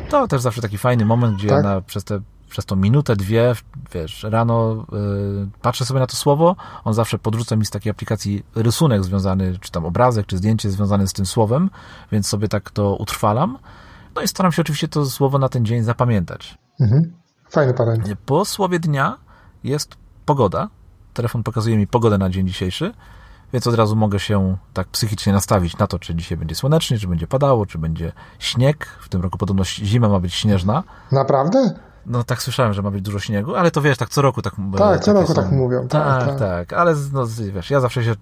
To 0.09 0.29
też 0.29 0.41
zawsze 0.41 0.63
taki 0.63 0.79
fajny 0.79 1.05
moment, 1.05 1.37
gdzie 1.37 1.49
tak? 1.49 1.65
ja 1.65 1.71
na, 1.71 1.81
przez, 1.81 2.05
te, 2.05 2.21
przez 2.51 2.65
tą 2.65 2.77
minutę, 2.77 3.17
dwie, 3.17 3.55
wiesz, 3.93 4.23
rano 4.23 4.87
y, 5.53 5.61
patrzę 5.63 5.85
sobie 5.85 6.01
na 6.01 6.07
to 6.07 6.17
słowo, 6.17 6.57
on 6.85 6.95
zawsze 6.95 7.19
podrzuca 7.19 7.57
mi 7.57 7.67
z 7.67 7.71
takiej 7.71 7.91
aplikacji 7.91 8.45
rysunek 8.55 9.05
związany, 9.05 9.59
czy 9.61 9.71
tam 9.71 9.85
obrazek, 9.85 10.27
czy 10.27 10.37
zdjęcie 10.37 10.71
związane 10.71 11.07
z 11.07 11.13
tym 11.13 11.27
słowem, 11.27 11.71
więc 12.13 12.29
sobie 12.29 12.49
tak 12.49 12.71
to 12.71 12.97
utrwalam. 12.97 13.59
No 14.15 14.23
i 14.23 14.29
staram 14.29 14.53
się 14.53 14.63
oczywiście 14.63 14.89
to 14.89 15.07
słowo 15.07 15.39
na 15.39 15.49
ten 15.49 15.65
dzień 15.65 15.83
zapamiętać. 15.83 16.59
Mhm. 16.81 17.13
Fajny 17.51 17.75
parę. 17.75 17.97
Po 18.27 18.45
słowie 18.45 18.79
dnia 18.79 19.17
jest 19.65 19.97
pogoda. 20.27 20.69
Telefon 21.15 21.43
pokazuje 21.43 21.77
mi 21.77 21.87
pogodę 21.87 22.19
na 22.19 22.31
dzień 22.31 22.47
dzisiejszy, 22.47 22.95
więc 23.53 23.67
od 23.67 23.75
razu 23.75 23.97
mogę 23.97 24.21
się 24.21 24.57
tak 24.73 24.89
psychicznie 24.89 25.33
nastawić 25.33 25.79
na 25.79 25.87
to, 25.87 25.99
czy 25.99 26.15
dzisiaj 26.15 26.39
będzie 26.39 26.55
słonecznie, 26.55 26.99
czy 26.99 27.09
będzie 27.09 27.27
padało, 27.27 27.67
czy 27.67 27.79
będzie 27.79 28.13
śnieg. 28.39 28.87
W 29.01 29.09
tym 29.09 29.23
roku 29.23 29.39
podobno 29.39 29.65
zima 29.65 30.09
ma 30.09 30.21
być 30.21 30.35
śnieżna. 30.35 30.83
Naprawdę? 31.13 31.75
No 32.07 32.25
tak 32.25 32.43
słyszałem, 32.43 32.73
że 32.73 32.83
ma 32.83 32.91
być 32.91 33.03
dużo 33.03 33.19
śniegu, 33.19 33.55
ale 33.55 33.71
to 33.71 33.83
wiesz, 33.83 33.99
tak 33.99 34.09
co 34.09 34.23
roku 34.23 34.43
tak 34.43 34.55
Tak, 34.79 35.01
co 35.05 35.13
roku 35.13 35.27
są. 35.27 35.35
tak 35.35 35.53
mówią. 35.53 35.89
Tak, 35.89 36.19
tak, 36.19 36.29
tak, 36.29 36.39
tak. 36.39 36.73
ale 36.73 36.95
no, 37.13 37.27
wiesz, 37.53 37.71
ja 37.71 37.81
zawsze 37.81 38.05
się 38.05 38.15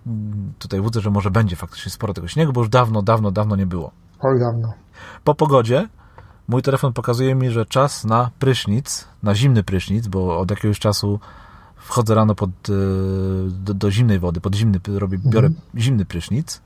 tutaj 0.58 0.80
łudzę, 0.80 1.00
że 1.00 1.10
może 1.10 1.30
będzie 1.30 1.56
faktycznie 1.56 1.92
sporo 1.92 2.14
tego 2.14 2.28
śniegu, 2.28 2.52
bo 2.52 2.60
już 2.60 2.68
dawno, 2.68 3.02
dawno, 3.02 3.30
dawno 3.30 3.56
nie 3.56 3.66
było. 3.66 3.90
Oj, 4.22 4.40
dawno. 4.40 4.72
Po 5.24 5.34
pogodzie 5.34 5.88
mój 6.48 6.62
telefon 6.62 6.92
pokazuje 6.92 7.34
mi, 7.34 7.50
że 7.50 7.66
czas 7.66 8.04
na 8.04 8.30
prysznic, 8.38 9.08
na 9.22 9.34
zimny 9.34 9.62
prysznic, 9.62 10.06
bo 10.06 10.38
od 10.38 10.50
jakiegoś 10.50 10.78
czasu 10.78 11.20
wchodzę 11.76 12.14
rano 12.14 12.34
pod, 12.34 12.50
e, 12.50 12.72
do, 13.48 13.74
do 13.74 13.90
zimnej 13.90 14.18
wody, 14.18 14.40
pod 14.40 14.54
zimny, 14.54 14.80
robię, 14.98 15.18
biorę 15.26 15.46
mhm. 15.46 15.66
zimny 15.76 16.04
prysznic. 16.04 16.60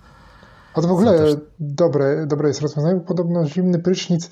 A 0.74 0.80
to 0.80 0.88
w 0.88 0.90
ogóle 0.90 1.18
też... 1.18 1.36
dobre, 1.60 2.26
dobre 2.26 2.48
jest 2.48 2.60
rozwiązanie, 2.60 2.94
bo 2.94 3.04
podobno 3.04 3.46
zimny 3.46 3.78
prysznic, 3.78 4.30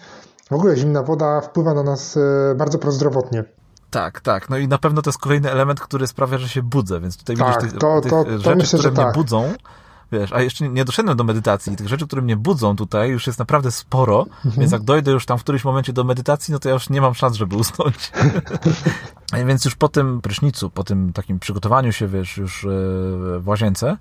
w 0.51 0.53
ogóle 0.53 0.77
zimna 0.77 1.03
woda 1.03 1.41
wpływa 1.41 1.75
na 1.75 1.83
nas 1.83 2.17
e, 2.17 2.55
bardzo 2.55 2.79
prozdrowotnie. 2.79 3.45
Tak, 3.91 4.21
tak. 4.21 4.51
No 4.51 4.59
i 4.59 4.69
na 4.69 4.79
pewno 4.79 5.03
to 5.03 5.11
jest 5.11 5.21
kolejny 5.21 5.51
element, 5.51 5.81
który 5.81 6.07
sprawia, 6.07 6.39
że 6.39 6.49
się 6.49 6.63
budzę, 6.63 7.01
więc 7.01 7.17
tutaj 7.17 7.37
tak, 7.37 7.47
widzisz 7.47 7.71
tych, 7.71 7.81
to, 7.81 8.01
tych 8.01 8.11
to 8.11 8.39
rzeczy, 8.39 8.57
myślę, 8.57 8.79
które 8.79 8.93
mnie 8.93 9.05
tak. 9.05 9.15
budzą, 9.15 9.53
wiesz, 10.13 10.33
a 10.33 10.43
jeszcze 10.43 10.69
nie 10.69 10.85
doszedłem 10.85 11.17
do 11.17 11.25
medytacji. 11.25 11.77
Tych 11.77 11.89
rzeczy, 11.89 12.07
które 12.07 12.23
mnie 12.23 12.37
budzą 12.37 12.77
tutaj, 12.77 13.11
już 13.11 13.27
jest 13.27 13.39
naprawdę 13.39 13.71
sporo, 13.71 14.27
mhm. 14.45 14.55
więc 14.61 14.73
jak 14.73 14.83
dojdę 14.83 15.11
już 15.11 15.27
tam 15.27 15.39
w 15.39 15.43
którymś 15.43 15.65
momencie 15.65 15.93
do 15.93 16.05
medytacji, 16.05 16.53
no 16.53 16.59
to 16.59 16.69
ja 16.69 16.73
już 16.73 16.91
nie 16.91 17.01
mam 17.01 17.15
szans, 17.15 17.37
żeby 17.37 17.57
usnąć. 17.57 18.13
więc 19.47 19.65
już 19.65 19.75
po 19.75 19.89
tym 19.89 20.21
prysznicu, 20.21 20.71
po 20.71 20.85
tym 20.85 21.13
takim 21.13 21.39
przygotowaniu 21.39 21.93
się, 21.93 22.09
wiesz, 22.09 22.37
już 22.37 22.65
e, 22.65 22.69
w 23.39 23.43
łazience, 23.49 23.97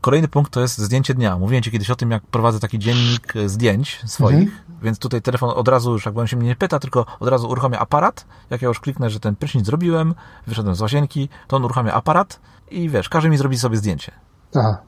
Kolejny 0.00 0.28
punkt 0.28 0.52
to 0.52 0.60
jest 0.60 0.78
zdjęcie 0.78 1.14
dnia. 1.14 1.38
Mówiłem 1.38 1.62
Ci 1.62 1.70
kiedyś 1.70 1.90
o 1.90 1.96
tym, 1.96 2.10
jak 2.10 2.22
prowadzę 2.22 2.60
taki 2.60 2.78
dziennik 2.78 3.34
zdjęć 3.46 4.00
swoich, 4.06 4.48
mhm. 4.48 4.60
więc 4.82 4.98
tutaj 4.98 5.22
telefon 5.22 5.50
od 5.50 5.68
razu 5.68 5.92
już, 5.92 6.06
jakby 6.06 6.20
on 6.20 6.26
się 6.26 6.36
mnie 6.36 6.48
nie 6.48 6.56
pyta, 6.56 6.78
tylko 6.78 7.06
od 7.20 7.28
razu 7.28 7.48
uruchamia 7.48 7.78
aparat. 7.78 8.26
Jak 8.50 8.62
ja 8.62 8.68
już 8.68 8.80
kliknę, 8.80 9.10
że 9.10 9.20
ten 9.20 9.36
prysznic 9.36 9.66
zrobiłem, 9.66 10.14
wyszedłem 10.46 10.74
z 10.74 10.80
łazienki, 10.80 11.28
to 11.48 11.56
on 11.56 11.64
uruchamia 11.64 11.92
aparat 11.92 12.40
i 12.70 12.88
wiesz, 12.88 13.08
każe 13.08 13.28
mi 13.28 13.36
zrobić 13.36 13.60
sobie 13.60 13.76
zdjęcie. 13.76 14.12
Aha. 14.54 14.78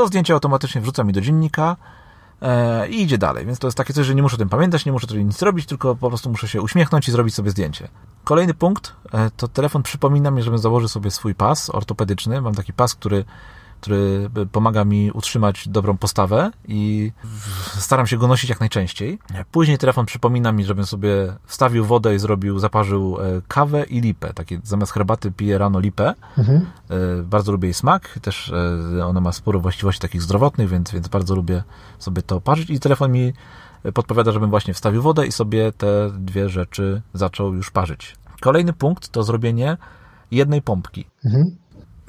To 0.00 0.06
zdjęcie 0.06 0.34
automatycznie 0.34 0.80
wrzuca 0.80 1.04
mi 1.04 1.12
do 1.12 1.20
dziennika 1.20 1.76
e, 2.42 2.88
i 2.88 3.02
idzie 3.02 3.18
dalej. 3.18 3.46
Więc 3.46 3.58
to 3.58 3.66
jest 3.66 3.78
takie 3.78 3.92
coś, 3.92 4.06
że 4.06 4.14
nie 4.14 4.22
muszę 4.22 4.34
o 4.34 4.38
tym 4.38 4.48
pamiętać, 4.48 4.86
nie 4.86 4.92
muszę 4.92 5.06
tutaj 5.06 5.24
nic 5.24 5.42
robić, 5.42 5.66
tylko 5.66 5.96
po 5.96 6.08
prostu 6.08 6.30
muszę 6.30 6.48
się 6.48 6.62
uśmiechnąć 6.62 7.08
i 7.08 7.12
zrobić 7.12 7.34
sobie 7.34 7.50
zdjęcie. 7.50 7.88
Kolejny 8.24 8.54
punkt 8.54 8.92
e, 9.12 9.30
to 9.36 9.48
telefon 9.48 9.82
przypomina 9.82 10.30
mi, 10.30 10.42
żebym 10.42 10.58
założył 10.58 10.88
sobie 10.88 11.10
swój 11.10 11.34
pas 11.34 11.70
ortopedyczny. 11.70 12.40
Mam 12.40 12.54
taki 12.54 12.72
pas, 12.72 12.94
który 12.94 13.24
który 13.80 14.30
pomaga 14.52 14.84
mi 14.84 15.10
utrzymać 15.10 15.68
dobrą 15.68 15.96
postawę 15.96 16.50
i 16.68 17.12
staram 17.78 18.06
się 18.06 18.16
go 18.16 18.28
nosić 18.28 18.50
jak 18.50 18.60
najczęściej. 18.60 19.18
Później 19.52 19.78
telefon 19.78 20.06
przypomina 20.06 20.52
mi, 20.52 20.64
żebym 20.64 20.86
sobie 20.86 21.32
wstawił 21.46 21.84
wodę 21.84 22.14
i 22.14 22.18
zrobił, 22.18 22.58
zaparzył 22.58 23.18
e, 23.20 23.42
kawę 23.48 23.84
i 23.84 24.00
lipę. 24.00 24.34
Takie 24.34 24.60
zamiast 24.64 24.92
herbaty 24.92 25.32
piję 25.32 25.58
rano 25.58 25.80
lipę. 25.80 26.14
Mhm. 26.38 26.66
E, 26.90 27.22
bardzo 27.22 27.52
lubię 27.52 27.66
jej 27.66 27.74
smak. 27.74 28.18
Też 28.22 28.52
e, 28.98 29.06
ona 29.06 29.20
ma 29.20 29.32
sporo 29.32 29.60
właściwości 29.60 30.00
takich 30.00 30.22
zdrowotnych, 30.22 30.68
więc, 30.68 30.90
więc 30.90 31.08
bardzo 31.08 31.34
lubię 31.34 31.62
sobie 31.98 32.22
to 32.22 32.40
parzyć 32.40 32.70
i 32.70 32.80
telefon 32.80 33.12
mi 33.12 33.32
podpowiada, 33.94 34.32
żebym 34.32 34.50
właśnie 34.50 34.74
wstawił 34.74 35.02
wodę 35.02 35.26
i 35.26 35.32
sobie 35.32 35.72
te 35.72 36.10
dwie 36.10 36.48
rzeczy 36.48 37.02
zaczął 37.14 37.54
już 37.54 37.70
parzyć. 37.70 38.16
Kolejny 38.40 38.72
punkt 38.72 39.08
to 39.08 39.22
zrobienie 39.22 39.76
jednej 40.30 40.62
pompki. 40.62 41.04
Mhm 41.24 41.56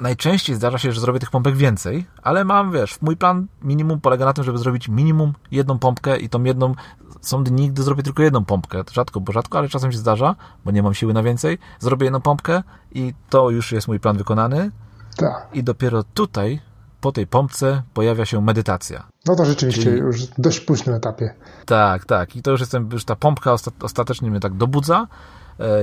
najczęściej 0.02 0.56
zdarza 0.56 0.78
się, 0.78 0.92
że 0.92 1.02
zrobię 1.02 1.20
tych 1.20 1.32
pompek 1.32 1.56
więcej, 1.56 2.06
ale 2.24 2.46
mam, 2.46 2.72
wiesz, 2.72 3.02
mój 3.02 3.18
plan 3.18 3.48
minimum 3.62 4.02
polega 4.02 4.26
na 4.26 4.34
tym, 4.34 4.44
żeby 4.44 4.58
zrobić 4.58 4.88
minimum 4.88 5.34
jedną 5.52 5.80
pompkę 5.80 6.18
i 6.18 6.30
tą 6.30 6.44
jedną, 6.44 6.76
są 7.22 7.44
dni, 7.44 7.70
gdy 7.70 7.84
zrobię 7.84 8.04
tylko 8.04 8.24
jedną 8.24 8.46
pompkę. 8.46 8.84
Rzadko, 8.92 9.22
bo 9.22 9.32
rzadko, 9.32 9.58
ale 9.58 9.70
czasem 9.70 9.92
się 9.92 9.98
zdarza, 9.98 10.36
bo 10.66 10.72
nie 10.72 10.84
mam 10.84 10.94
siły 10.94 11.14
na 11.14 11.24
więcej. 11.24 11.58
Zrobię 11.80 12.06
jedną 12.06 12.22
pompkę 12.22 12.64
i 12.92 13.14
to 13.30 13.50
już 13.50 13.72
jest 13.72 13.88
mój 13.88 14.00
plan 14.00 14.18
wykonany. 14.18 14.72
Tak. 15.18 15.48
I 15.54 15.64
dopiero 15.64 16.04
tutaj, 16.04 16.62
po 17.02 17.12
tej 17.12 17.28
pompce, 17.28 17.82
pojawia 17.94 18.26
się 18.26 18.42
medytacja. 18.42 19.08
No 19.28 19.36
to 19.36 19.46
rzeczywiście 19.46 19.84
Czyli... 19.84 19.98
już 19.98 20.26
w 20.26 20.42
dość 20.42 20.60
późnym 20.60 20.96
etapie. 20.96 21.34
Tak, 21.66 22.06
tak. 22.06 22.36
I 22.36 22.42
to 22.42 22.52
już 22.52 22.60
jestem, 22.60 22.90
już 22.92 23.06
ta 23.06 23.16
pompka 23.16 23.56
ostatecznie 23.82 24.32
mnie 24.32 24.40
tak 24.40 24.54
dobudza, 24.54 25.08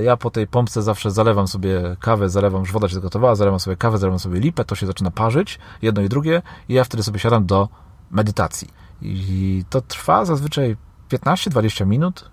ja 0.02 0.16
po 0.16 0.30
tej 0.30 0.46
pompce 0.46 0.82
zawsze 0.82 1.10
zalewam 1.10 1.48
sobie 1.48 1.96
kawę, 2.00 2.28
zalewam, 2.30 2.60
już 2.60 2.72
woda 2.72 2.88
się 2.88 2.94
zagotowała, 2.94 3.34
zalewam 3.34 3.60
sobie 3.60 3.76
kawę, 3.76 3.98
zalewam 3.98 4.18
sobie 4.18 4.40
lipę, 4.40 4.64
to 4.64 4.74
się 4.74 4.86
zaczyna 4.86 5.10
parzyć, 5.10 5.58
jedno 5.82 6.02
i 6.02 6.08
drugie, 6.08 6.42
i 6.68 6.74
ja 6.74 6.84
wtedy 6.84 7.02
sobie 7.02 7.18
siadam 7.18 7.46
do 7.46 7.68
medytacji. 8.10 8.68
I 9.02 9.64
to 9.70 9.80
trwa 9.80 10.24
zazwyczaj 10.24 10.76
15-20 11.08 11.86
minut, 11.86 12.30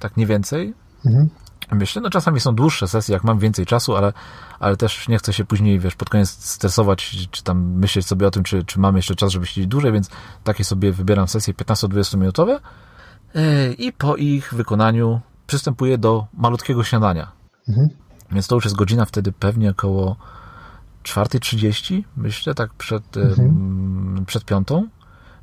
tak 0.00 0.16
nie 0.16 0.26
więcej. 0.26 0.74
Mhm. 1.06 1.28
Myślę, 1.72 2.02
no 2.02 2.10
czasami 2.10 2.40
są 2.40 2.54
dłuższe 2.54 2.88
sesje, 2.88 3.12
jak 3.12 3.24
mam 3.24 3.38
więcej 3.38 3.66
czasu, 3.66 3.96
ale, 3.96 4.12
ale 4.60 4.76
też 4.76 5.08
nie 5.08 5.18
chcę 5.18 5.32
się 5.32 5.44
później, 5.44 5.80
wiesz, 5.80 5.94
pod 5.94 6.10
koniec 6.10 6.30
stresować, 6.30 7.28
czy 7.30 7.42
tam 7.42 7.62
myśleć 7.62 8.06
sobie 8.06 8.26
o 8.26 8.30
tym, 8.30 8.42
czy, 8.42 8.64
czy 8.64 8.80
mam 8.80 8.96
jeszcze 8.96 9.14
czas, 9.14 9.32
żeby 9.32 9.46
siedzieć 9.46 9.66
dłużej, 9.66 9.92
więc 9.92 10.10
takie 10.44 10.64
sobie 10.64 10.92
wybieram 10.92 11.28
sesje 11.28 11.54
15-20 11.54 12.18
minutowe 12.18 12.60
e, 13.34 13.72
i 13.72 13.92
po 13.92 14.16
ich 14.16 14.54
wykonaniu 14.54 15.20
przystępuję 15.46 15.98
do 15.98 16.26
malutkiego 16.34 16.84
śniadania. 16.84 17.32
Mhm. 17.68 17.88
Więc 18.32 18.46
to 18.46 18.54
już 18.54 18.64
jest 18.64 18.76
godzina 18.76 19.04
wtedy 19.04 19.32
pewnie 19.32 19.70
około 19.70 20.16
4.30, 21.02 22.02
myślę, 22.16 22.54
tak 22.54 22.74
przed, 22.74 23.16
mhm. 23.16 24.24
przed 24.26 24.44
piątą. 24.44 24.88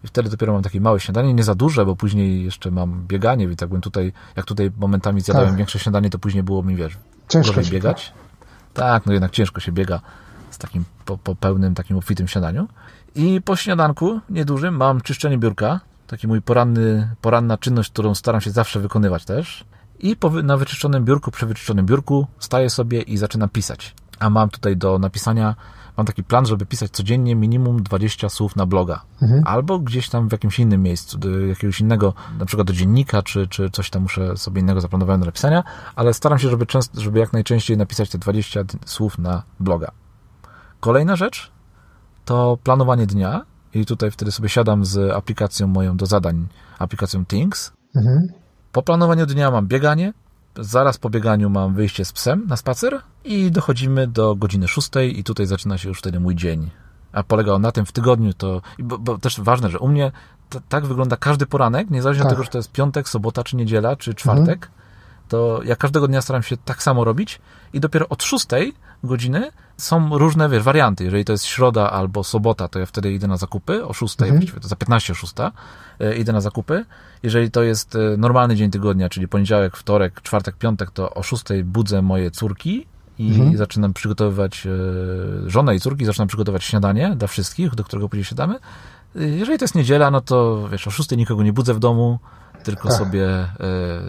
I 0.03 0.07
wtedy 0.07 0.29
dopiero 0.29 0.53
mam 0.53 0.63
takie 0.63 0.81
małe 0.81 0.99
śniadanie, 0.99 1.33
nie 1.33 1.43
za 1.43 1.55
duże, 1.55 1.85
bo 1.85 1.95
później 1.95 2.43
jeszcze 2.43 2.71
mam 2.71 3.07
bieganie, 3.07 3.47
więc 3.47 3.61
jakbym 3.61 3.81
tutaj, 3.81 4.13
jak 4.35 4.45
tutaj 4.45 4.71
momentami 4.77 5.21
zjadałem 5.21 5.49
tak. 5.49 5.57
większe 5.57 5.79
śniadanie, 5.79 6.09
to 6.09 6.19
później 6.19 6.43
było 6.43 6.63
mi, 6.63 6.75
wiesz, 6.75 6.97
ciężko 7.27 7.55
gorzej 7.55 7.71
biegać. 7.71 8.13
Tak. 8.73 8.85
tak, 8.85 9.05
no 9.05 9.13
jednak 9.13 9.31
ciężko 9.31 9.59
się 9.59 9.71
biega 9.71 10.01
z 10.51 10.57
takim 10.57 10.83
po, 11.05 11.17
po 11.17 11.35
pełnym, 11.35 11.75
takim 11.75 11.97
obfitym 11.97 12.27
śniadaniu. 12.27 12.67
I 13.15 13.41
po 13.41 13.55
śniadanku 13.55 14.19
niedużym 14.29 14.75
mam 14.75 15.01
czyszczenie 15.01 15.37
biurka, 15.37 15.79
taki 16.07 16.27
mój 16.27 16.41
poranny, 16.41 17.15
poranna 17.21 17.57
czynność, 17.57 17.91
którą 17.91 18.15
staram 18.15 18.41
się 18.41 18.51
zawsze 18.51 18.79
wykonywać 18.79 19.25
też 19.25 19.65
i 19.99 20.15
na 20.43 20.57
wyczyszczonym 20.57 21.05
biurku, 21.05 21.31
przy 21.31 21.45
wyczyszczonym 21.45 21.85
biurku 21.85 22.27
staję 22.39 22.69
sobie 22.69 23.01
i 23.01 23.17
zaczynam 23.17 23.49
pisać. 23.49 23.95
A 24.19 24.29
mam 24.29 24.49
tutaj 24.49 24.77
do 24.77 24.99
napisania, 24.99 25.55
mam 25.97 26.05
taki 26.05 26.23
plan, 26.23 26.45
żeby 26.45 26.65
pisać 26.65 26.91
codziennie 26.91 27.35
minimum 27.35 27.83
20 27.83 28.29
słów 28.29 28.55
na 28.55 28.65
bloga. 28.65 29.01
Mhm. 29.21 29.43
Albo 29.45 29.79
gdzieś 29.79 30.09
tam 30.09 30.29
w 30.29 30.31
jakimś 30.31 30.59
innym 30.59 30.83
miejscu, 30.83 31.17
do 31.17 31.39
jakiegoś 31.39 31.79
innego, 31.79 32.13
na 32.39 32.45
przykład 32.45 32.67
do 32.67 32.73
dziennika, 32.73 33.21
czy, 33.21 33.47
czy 33.47 33.69
coś 33.69 33.89
tam 33.89 34.01
muszę 34.01 34.37
sobie 34.37 34.61
innego 34.61 34.81
zaplanować 34.81 35.19
do 35.19 35.25
napisania, 35.25 35.63
ale 35.95 36.13
staram 36.13 36.39
się, 36.39 36.49
żeby, 36.49 36.65
często, 36.65 37.01
żeby 37.01 37.19
jak 37.19 37.33
najczęściej 37.33 37.77
napisać 37.77 38.09
te 38.09 38.17
20 38.17 38.59
słów 38.85 39.17
na 39.17 39.43
bloga. 39.59 39.91
Kolejna 40.79 41.15
rzecz 41.15 41.51
to 42.25 42.57
planowanie 42.63 43.07
dnia 43.07 43.45
i 43.73 43.85
tutaj 43.85 44.11
wtedy 44.11 44.31
sobie 44.31 44.49
siadam 44.49 44.85
z 44.85 45.11
aplikacją 45.11 45.67
moją 45.67 45.97
do 45.97 46.05
zadań, 46.05 46.47
aplikacją 46.79 47.25
Things. 47.25 47.71
Mhm. 47.95 48.27
Po 48.71 48.81
planowaniu 48.81 49.25
dnia 49.25 49.51
mam 49.51 49.67
bieganie, 49.67 50.13
zaraz 50.55 50.97
po 50.97 51.09
bieganiu 51.09 51.49
mam 51.49 51.73
wyjście 51.73 52.05
z 52.05 52.11
psem 52.11 52.45
na 52.47 52.57
spacer 52.57 53.01
i 53.23 53.51
dochodzimy 53.51 54.07
do 54.07 54.35
godziny 54.35 54.67
6 54.67 54.89
i 55.15 55.23
tutaj 55.23 55.45
zaczyna 55.45 55.77
się 55.77 55.89
już 55.89 55.99
wtedy 55.99 56.19
mój 56.19 56.35
dzień. 56.35 56.69
A 57.11 57.23
polega 57.23 57.53
on 57.53 57.61
na 57.61 57.71
tym 57.71 57.85
w 57.85 57.91
tygodniu 57.91 58.33
to, 58.33 58.61
bo, 58.79 58.97
bo 58.97 59.17
też 59.17 59.39
ważne, 59.39 59.69
że 59.69 59.79
u 59.79 59.87
mnie 59.87 60.11
tak 60.69 60.85
wygląda 60.85 61.17
każdy 61.17 61.45
poranek, 61.45 61.89
niezależnie 61.89 62.23
tak. 62.23 62.31
od 62.31 62.35
tego, 62.35 62.43
czy 62.45 62.51
to 62.51 62.57
jest 62.57 62.71
piątek, 62.71 63.09
sobota, 63.09 63.43
czy 63.43 63.55
niedziela, 63.55 63.95
czy 63.95 64.13
czwartek, 64.13 64.65
mhm. 64.65 64.71
to 65.27 65.61
ja 65.63 65.75
każdego 65.75 66.07
dnia 66.07 66.21
staram 66.21 66.43
się 66.43 66.57
tak 66.57 66.83
samo 66.83 67.03
robić 67.03 67.39
i 67.73 67.79
dopiero 67.79 68.09
od 68.09 68.23
6 68.23 68.45
godziny 69.03 69.51
są 69.77 70.17
różne 70.17 70.49
wiesz, 70.49 70.63
warianty. 70.63 71.03
Jeżeli 71.03 71.25
to 71.25 71.31
jest 71.31 71.45
środa 71.45 71.91
albo 71.91 72.23
sobota, 72.23 72.67
to 72.67 72.79
ja 72.79 72.85
wtedy 72.85 73.13
idę 73.13 73.27
na 73.27 73.37
zakupy 73.37 73.85
o 73.85 73.93
6, 73.93 74.21
mhm. 74.21 74.39
właściwie 74.39 74.61
to 74.61 74.67
za 74.67 74.75
15 74.75 75.13
o 75.13 75.15
6 75.15 75.33
e, 75.99 76.17
idę 76.17 76.33
na 76.33 76.41
zakupy. 76.41 76.85
Jeżeli 77.23 77.51
to 77.51 77.63
jest 77.63 77.95
e, 77.95 78.17
normalny 78.17 78.55
dzień 78.55 78.71
tygodnia, 78.71 79.09
czyli 79.09 79.27
poniedziałek, 79.27 79.77
wtorek, 79.77 80.21
czwartek, 80.21 80.55
piątek, 80.55 80.91
to 80.91 81.13
o 81.13 81.23
6 81.23 81.43
budzę 81.63 82.01
moje 82.01 82.31
córki 82.31 82.85
i 83.17 83.27
mhm. 83.27 83.57
zaczynam 83.57 83.93
przygotowywać 83.93 84.67
e, 84.67 85.49
żonę 85.49 85.75
i 85.75 85.79
córki, 85.79 86.05
zaczynam 86.05 86.27
przygotować 86.27 86.63
śniadanie 86.63 87.15
dla 87.15 87.27
wszystkich, 87.27 87.75
do 87.75 87.83
którego 87.83 88.09
później 88.09 88.25
siadamy. 88.25 88.59
Jeżeli 89.15 89.57
to 89.57 89.63
jest 89.63 89.75
niedziela, 89.75 90.11
no 90.11 90.21
to 90.21 90.67
wiesz, 90.71 90.87
o 90.87 90.91
6 90.91 91.11
nikogo 91.11 91.43
nie 91.43 91.53
budzę 91.53 91.73
w 91.73 91.79
domu, 91.79 92.19
tylko 92.63 92.89
tak. 92.89 92.97
sobie 92.97 93.27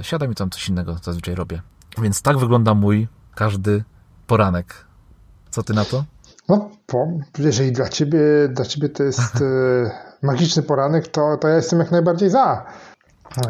siadam 0.03 0.33
i 0.33 0.35
tam 0.35 0.51
coś 0.51 0.69
innego 0.69 0.97
zazwyczaj 1.03 1.35
robię. 1.35 1.63
Więc 2.03 2.23
tak 2.23 2.39
wygląda 2.39 2.75
mój 2.75 3.09
każdy 3.35 3.85
poranek. 4.31 4.85
Co 5.51 5.63
ty 5.63 5.75
na 5.75 5.85
to? 5.85 6.05
No, 6.49 6.71
po, 6.87 7.09
jeżeli 7.39 7.73
dla 7.73 7.89
ciebie, 7.89 8.21
dla 8.49 8.65
ciebie 8.65 8.89
to 8.89 9.03
jest 9.03 9.37
e, 9.43 9.91
magiczny 10.23 10.63
poranek, 10.63 11.09
to, 11.09 11.37
to 11.37 11.49
ja 11.49 11.57
jestem 11.57 11.79
jak 11.79 11.91
najbardziej 11.91 12.31
za. 12.31 12.67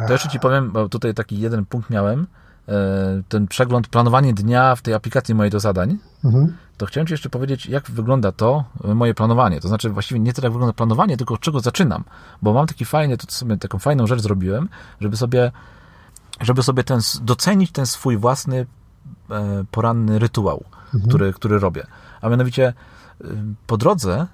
To 0.07 0.13
jeszcze 0.13 0.29
ci 0.29 0.41
powiem, 0.41 0.71
bo 0.73 0.89
tutaj 0.89 1.15
taki 1.15 1.41
jeden 1.41 1.65
punkt 1.67 1.91
miałem, 1.91 2.27
e, 2.69 3.23
ten 3.29 3.47
przegląd, 3.47 3.89
planowanie 3.89 4.35
dnia 4.35 4.77
w 4.77 4.83
tej 4.83 4.95
aplikacji 4.95 5.35
mojej 5.35 5.51
do 5.51 5.61
zadań, 5.61 5.99
mhm. 6.25 6.57
to 6.77 6.87
chciałem 6.87 7.07
ci 7.07 7.13
jeszcze 7.15 7.31
powiedzieć, 7.31 7.67
jak 7.67 7.91
wygląda 7.91 8.33
to 8.33 8.65
e, 8.85 8.95
moje 8.95 9.15
planowanie. 9.15 9.61
To 9.61 9.69
znaczy 9.69 9.91
właściwie 9.91 10.21
nie 10.21 10.33
tyle 10.33 10.47
jak 10.47 10.53
wygląda 10.53 10.73
planowanie, 10.73 11.17
tylko 11.17 11.35
od 11.35 11.41
czego 11.41 11.61
zaczynam. 11.61 12.05
Bo 12.43 12.53
mam 12.53 12.67
taki 12.67 12.85
fajny, 12.85 13.17
to 13.17 13.33
sobie 13.33 13.57
taką 13.57 13.79
fajną 13.79 14.07
rzecz 14.07 14.21
zrobiłem, 14.21 14.69
żeby 15.01 15.17
sobie 15.17 15.53
żeby 16.41 16.63
sobie 16.63 16.85
ten, 16.85 17.01
docenić 17.23 17.73
ten 17.73 17.87
swój 17.87 18.17
własny 18.17 18.67
poranny 19.71 20.19
rytuał, 20.19 20.65
mhm. 20.85 21.09
który, 21.09 21.33
który 21.33 21.59
robię. 21.59 21.87
A 22.21 22.29
mianowicie 22.29 22.73
e, 23.21 23.25
po 23.67 23.77
drodze, 23.77 24.27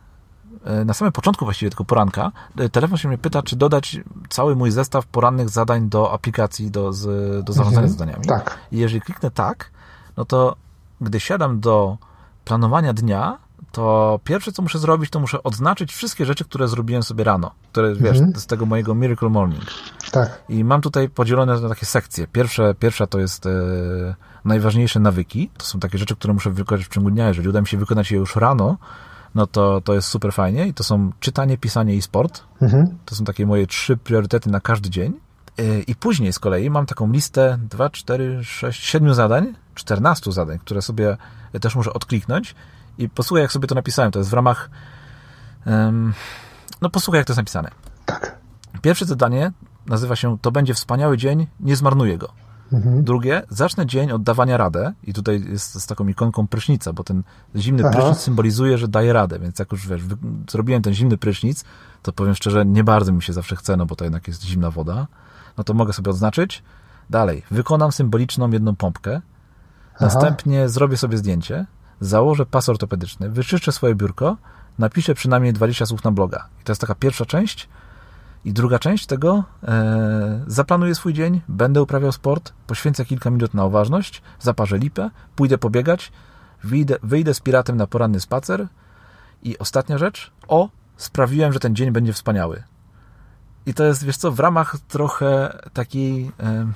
e, 0.64 0.84
na 0.84 0.94
samym 0.94 1.12
początku 1.12 1.44
właściwie 1.44 1.70
tylko 1.70 1.84
poranka, 1.84 2.32
telefon 2.72 2.98
się 2.98 3.08
mnie 3.08 3.18
pyta, 3.18 3.42
czy 3.42 3.56
dodać 3.56 4.00
cały 4.28 4.56
mój 4.56 4.70
zestaw 4.70 5.06
porannych 5.06 5.48
zadań 5.48 5.88
do 5.88 6.12
aplikacji, 6.12 6.70
do, 6.70 6.92
z, 6.92 7.04
do 7.44 7.52
zarządzania 7.52 7.86
mhm. 7.86 7.92
zadaniami. 7.98 8.24
Tak. 8.24 8.58
I 8.72 8.78
jeżeli 8.78 9.00
kliknę 9.00 9.30
tak, 9.30 9.70
no 10.16 10.24
to 10.24 10.56
gdy 11.00 11.20
siadam 11.20 11.60
do 11.60 11.96
planowania 12.44 12.92
dnia, 12.92 13.38
to 13.72 14.20
pierwsze, 14.24 14.52
co 14.52 14.62
muszę 14.62 14.78
zrobić, 14.78 15.10
to 15.10 15.20
muszę 15.20 15.42
odznaczyć 15.42 15.92
wszystkie 15.92 16.26
rzeczy, 16.26 16.44
które 16.44 16.68
zrobiłem 16.68 17.02
sobie 17.02 17.24
rano, 17.24 17.50
które, 17.72 17.94
wiesz, 17.94 18.18
mhm. 18.18 18.36
z 18.36 18.46
tego 18.46 18.66
mojego 18.66 18.94
Miracle 18.94 19.28
Morning. 19.28 19.64
Tak. 20.12 20.42
I 20.48 20.64
mam 20.64 20.80
tutaj 20.80 21.08
podzielone 21.08 21.60
na 21.60 21.68
takie 21.68 21.86
sekcje. 21.86 22.26
Pierwsze, 22.26 22.74
pierwsza 22.74 23.06
to 23.06 23.18
jest 23.18 23.46
e, 23.46 23.50
najważniejsze 24.47 25.01
nawyki. 25.01 25.51
To 25.59 25.66
są 25.66 25.80
takie 25.80 25.99
rzeczy, 25.99 26.16
które 26.16 26.34
muszę 26.34 26.51
wykonać 26.51 26.84
w 26.84 26.88
ciągu 26.88 27.11
dnia. 27.11 27.28
Jeżeli 27.28 27.49
uda 27.49 27.61
mi 27.61 27.66
się 27.66 27.78
wykonać 27.78 28.11
je 28.11 28.18
już 28.18 28.36
rano, 28.36 28.76
no 29.34 29.47
to, 29.47 29.80
to 29.80 29.94
jest 29.94 30.09
super 30.09 30.32
fajnie 30.32 30.66
i 30.66 30.74
to 30.74 30.84
są 30.84 31.12
czytanie, 31.20 31.59
pisanie 31.59 31.94
i 31.94 32.03
sport. 32.03 32.42
Mhm. 32.62 32.99
To 33.05 33.14
są 33.14 33.24
takie 33.24 33.47
moje 33.47 33.66
trzy 33.66 33.97
priorytety 33.97 34.51
na 34.51 34.61
każdy 34.61 34.90
dzień. 34.90 35.12
Y, 35.61 35.84
I 35.86 35.94
później 35.94 36.32
z 36.32 36.38
kolei 36.38 36.70
mam 36.70 36.86
taką 36.86 37.12
listę 37.12 37.59
2, 37.70 37.90
4, 37.90 38.44
6, 38.44 38.84
7 38.84 39.14
zadań, 39.14 39.55
14 39.74 40.32
zadań, 40.32 40.59
które 40.59 40.82
sobie 40.82 41.16
też 41.61 41.76
muszę 41.76 41.92
odkliknąć 41.92 42.55
i 42.99 43.09
posłuchaj, 43.09 43.42
jak 43.42 43.53
sobie 43.53 43.68
to 43.68 43.74
napisałem. 43.74 44.12
To 44.12 44.18
jest 44.18 44.30
w 44.30 44.34
ramach. 44.34 44.70
Um, 45.66 46.14
no, 46.82 46.90
posłuchaj, 46.90 47.18
jak 47.18 47.26
to 47.26 47.32
jest 47.32 47.38
napisane. 47.38 47.70
Tak. 48.07 48.38
Pierwsze 48.82 49.05
zadanie 49.05 49.53
nazywa 49.86 50.16
się 50.16 50.38
To 50.42 50.53
będzie 50.53 50.74
wspaniały 50.74 51.16
dzień, 51.16 51.47
nie 51.61 51.76
zmarnuję 51.76 52.18
go. 52.18 52.45
Mhm. 52.72 53.04
Drugie, 53.04 53.42
zacznę 53.50 53.86
dzień 53.86 54.12
od 54.12 54.22
dawania 54.22 54.56
radę 54.56 54.92
i 55.02 55.12
tutaj 55.12 55.44
jest 55.48 55.82
z 55.82 55.86
taką 55.86 56.08
ikonką 56.08 56.46
prysznica, 56.46 56.92
bo 56.92 57.04
ten 57.04 57.22
zimny 57.56 57.82
Aha. 57.86 57.92
prysznic 57.92 58.18
symbolizuje, 58.18 58.78
że 58.78 58.88
daje 58.88 59.12
radę, 59.12 59.38
więc 59.38 59.58
jak 59.58 59.72
już 59.72 59.88
wiesz, 59.88 60.02
zrobiłem 60.50 60.82
ten 60.82 60.94
zimny 60.94 61.18
prysznic, 61.18 61.64
to 62.02 62.12
powiem 62.12 62.34
szczerze, 62.34 62.66
nie 62.66 62.84
bardzo 62.84 63.12
mi 63.12 63.22
się 63.22 63.32
zawsze 63.32 63.56
chce, 63.56 63.76
no 63.76 63.86
bo 63.86 63.96
to 63.96 64.04
jednak 64.04 64.28
jest 64.28 64.44
zimna 64.44 64.70
woda, 64.70 65.06
no 65.58 65.64
to 65.64 65.74
mogę 65.74 65.92
sobie 65.92 66.10
odznaczyć. 66.10 66.62
Dalej, 67.10 67.42
wykonam 67.50 67.92
symboliczną 67.92 68.50
jedną 68.50 68.76
pompkę, 68.76 69.20
następnie 70.00 70.60
Aha. 70.60 70.68
zrobię 70.68 70.96
sobie 70.96 71.18
zdjęcie, 71.18 71.66
założę 72.00 72.46
pas 72.46 72.68
ortopedyczny, 72.68 73.30
wyczyszczę 73.30 73.72
swoje 73.72 73.94
biurko, 73.94 74.36
napiszę 74.78 75.14
przynajmniej 75.14 75.52
20 75.52 75.86
słów 75.86 76.04
na 76.04 76.10
bloga. 76.10 76.48
I 76.60 76.64
to 76.64 76.72
jest 76.72 76.80
taka 76.80 76.94
pierwsza 76.94 77.26
część, 77.26 77.68
i 78.47 78.53
druga 78.53 78.78
część 78.78 79.07
tego, 79.07 79.44
e, 79.62 80.44
zaplanuję 80.47 80.94
swój 80.94 81.12
dzień, 81.14 81.40
będę 81.49 81.82
uprawiał 81.82 82.12
sport, 82.12 82.53
poświęcę 82.66 83.05
kilka 83.05 83.30
minut 83.30 83.55
na 83.55 83.64
uważność, 83.64 84.22
zaparzę 84.40 84.78
lipę, 84.78 85.11
pójdę 85.36 85.59
pobiegać, 85.59 86.12
wyjdę, 86.64 86.97
wyjdę 87.03 87.34
z 87.34 87.40
piratem 87.40 87.76
na 87.76 87.86
poranny 87.86 88.20
spacer 88.20 88.66
i 89.42 89.59
ostatnia 89.59 89.99
rzecz, 89.99 90.32
o, 90.49 90.68
sprawiłem, 90.97 91.53
że 91.53 91.61
ten 91.61 91.76
dzień 91.76 91.90
będzie 91.90 92.12
wspaniały. 92.12 92.62
I 93.66 93.74
to 93.74 93.84
jest, 93.84 94.05
wiesz 94.05 94.16
co, 94.16 94.32
w 94.32 94.40
ramach 94.40 94.76
trochę 94.88 95.59
takiej, 95.72 96.32
e, 96.40 96.66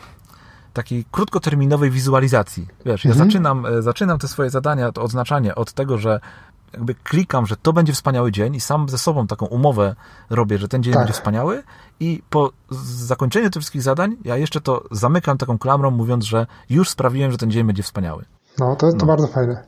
takiej 0.73 1.05
krótkoterminowej 1.11 1.91
wizualizacji. 1.91 2.67
Wiesz, 2.85 3.07
mhm. 3.07 3.19
ja 3.19 3.25
zaczynam, 3.25 3.67
e, 3.67 3.83
zaczynam 3.83 4.19
te 4.19 4.29
swoje 4.29 4.51
zadania, 4.51 4.93
to 4.93 5.03
odznaczanie 5.03 5.55
od 5.55 5.73
tego, 5.73 5.99
że 5.99 6.21
jakby 6.73 6.95
klikam, 6.95 7.47
że 7.47 7.57
to 7.57 7.73
będzie 7.73 7.93
wspaniały 7.93 8.33
dzień 8.33 8.55
i 8.55 8.61
sam 8.61 8.89
ze 8.89 8.99
sobą 8.99 9.27
taką 9.27 9.47
umowę 9.47 9.95
robię, 10.31 10.59
że 10.59 10.69
ten 10.69 10.83
dzień 10.83 10.93
tak. 10.93 11.01
będzie 11.03 11.13
wspaniały 11.13 11.63
i 12.01 12.23
po 12.31 12.53
zakończeniu 12.71 13.51
tych 13.51 13.61
wszystkich 13.61 13.83
zadań 13.83 14.17
ja 14.25 14.37
jeszcze 14.37 14.61
to 14.61 14.85
zamykam 14.91 15.39
taką 15.39 15.59
klamrą, 15.59 15.91
mówiąc, 15.91 16.25
że 16.25 16.47
już 16.71 16.89
sprawiłem, 16.89 17.33
że 17.33 17.39
ten 17.39 17.51
dzień 17.51 17.65
będzie 17.65 17.83
wspaniały. 17.83 18.25
No, 18.59 18.77
to, 18.77 18.91
to 18.91 18.97
no. 18.97 19.07
bardzo 19.07 19.27
fajne. 19.27 19.65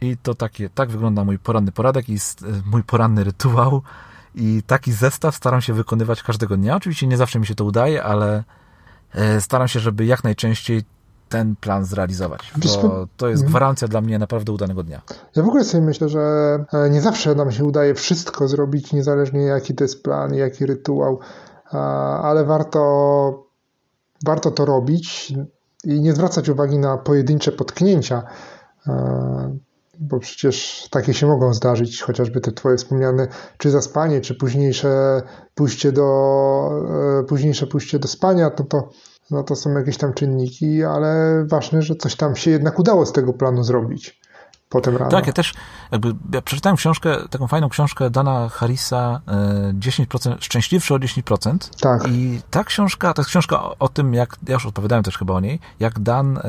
I 0.00 0.16
to 0.16 0.34
takie, 0.34 0.68
tak 0.68 0.90
wygląda 0.90 1.24
mój 1.24 1.38
poranny 1.38 1.72
poradek 1.72 2.08
i 2.08 2.14
e, 2.14 2.18
mój 2.66 2.82
poranny 2.82 3.24
rytuał 3.24 3.82
i 4.34 4.62
taki 4.66 4.92
zestaw 4.92 5.36
staram 5.36 5.60
się 5.60 5.72
wykonywać 5.72 6.22
każdego 6.22 6.56
dnia. 6.56 6.76
Oczywiście 6.76 7.06
nie 7.06 7.16
zawsze 7.16 7.38
mi 7.38 7.46
się 7.46 7.54
to 7.54 7.64
udaje, 7.64 8.02
ale 8.04 8.44
e, 9.12 9.40
staram 9.40 9.68
się, 9.68 9.80
żeby 9.80 10.04
jak 10.04 10.24
najczęściej 10.24 10.84
ten 11.36 11.56
plan 11.56 11.84
zrealizować. 11.84 12.52
Bo 12.56 13.06
to 13.16 13.28
jest 13.28 13.42
mhm. 13.42 13.50
gwarancja 13.50 13.88
dla 13.88 14.00
mnie 14.00 14.18
naprawdę 14.18 14.52
udanego 14.52 14.82
dnia. 14.82 15.02
Ja 15.36 15.42
w 15.42 15.48
ogóle 15.48 15.64
sobie 15.64 15.84
myślę, 15.84 16.08
że 16.08 16.20
e, 16.72 16.90
nie 16.90 17.00
zawsze 17.00 17.34
nam 17.34 17.52
się 17.52 17.64
udaje 17.64 17.94
wszystko 17.94 18.48
zrobić, 18.48 18.92
niezależnie 18.92 19.40
jaki 19.42 19.74
to 19.74 19.84
jest 19.84 20.02
plan, 20.02 20.34
jaki 20.34 20.66
rytuał, 20.66 21.18
ale 22.22 22.44
warto, 22.44 22.80
warto 24.26 24.50
to 24.50 24.64
robić 24.64 25.32
i 25.84 26.00
nie 26.00 26.12
zwracać 26.12 26.48
uwagi 26.48 26.78
na 26.78 26.98
pojedyncze 26.98 27.52
potknięcia, 27.52 28.22
e, 28.86 29.56
bo 30.00 30.18
przecież 30.18 30.88
takie 30.90 31.14
się 31.14 31.26
mogą 31.26 31.54
zdarzyć, 31.54 32.02
chociażby 32.02 32.40
te 32.40 32.52
twoje 32.52 32.76
wspomniane, 32.76 33.28
czy 33.58 33.70
zaspanie, 33.70 34.20
czy 34.20 34.34
późniejsze 34.34 35.22
pójście 35.54 35.92
do, 35.92 36.70
e, 37.20 37.24
późniejsze 37.24 37.66
pójście 37.66 37.98
do 37.98 38.08
spania, 38.08 38.50
to 38.50 38.64
to 38.64 38.88
no 39.30 39.42
to 39.42 39.56
są 39.56 39.70
jakieś 39.70 39.96
tam 39.96 40.14
czynniki, 40.14 40.84
ale 40.84 41.44
ważne, 41.48 41.82
że 41.82 41.94
coś 41.94 42.16
tam 42.16 42.36
się 42.36 42.50
jednak 42.50 42.78
udało 42.78 43.06
z 43.06 43.12
tego 43.12 43.32
planu 43.32 43.64
zrobić. 43.64 44.20
Potem 44.68 44.96
rano. 44.96 45.10
Tak, 45.10 45.26
ja 45.26 45.32
też 45.32 45.54
jakby 45.92 46.14
ja 46.32 46.42
przeczytałem 46.42 46.76
książkę, 46.76 47.16
taką 47.30 47.46
fajną 47.46 47.68
książkę 47.68 48.10
Dana 48.10 48.48
Harrisa 48.48 49.20
10%, 49.78 50.32
e, 50.32 50.36
Szczęśliwszy 50.40 50.94
o 50.94 50.98
10%. 50.98 51.70
Tak. 51.80 52.08
I 52.08 52.40
ta 52.50 52.64
książka, 52.64 53.14
to 53.14 53.22
jest 53.22 53.30
książka 53.30 53.62
o, 53.78 53.88
tym, 53.88 54.14
jak, 54.14 54.36
ja 54.48 54.54
już 54.54 54.66
odpowiadałem 54.66 55.04
też 55.04 55.18
chyba 55.18 55.34
o 55.34 55.40
niej, 55.40 55.60
jak 55.80 55.98
Dan 56.00 56.36
y, 56.36 56.40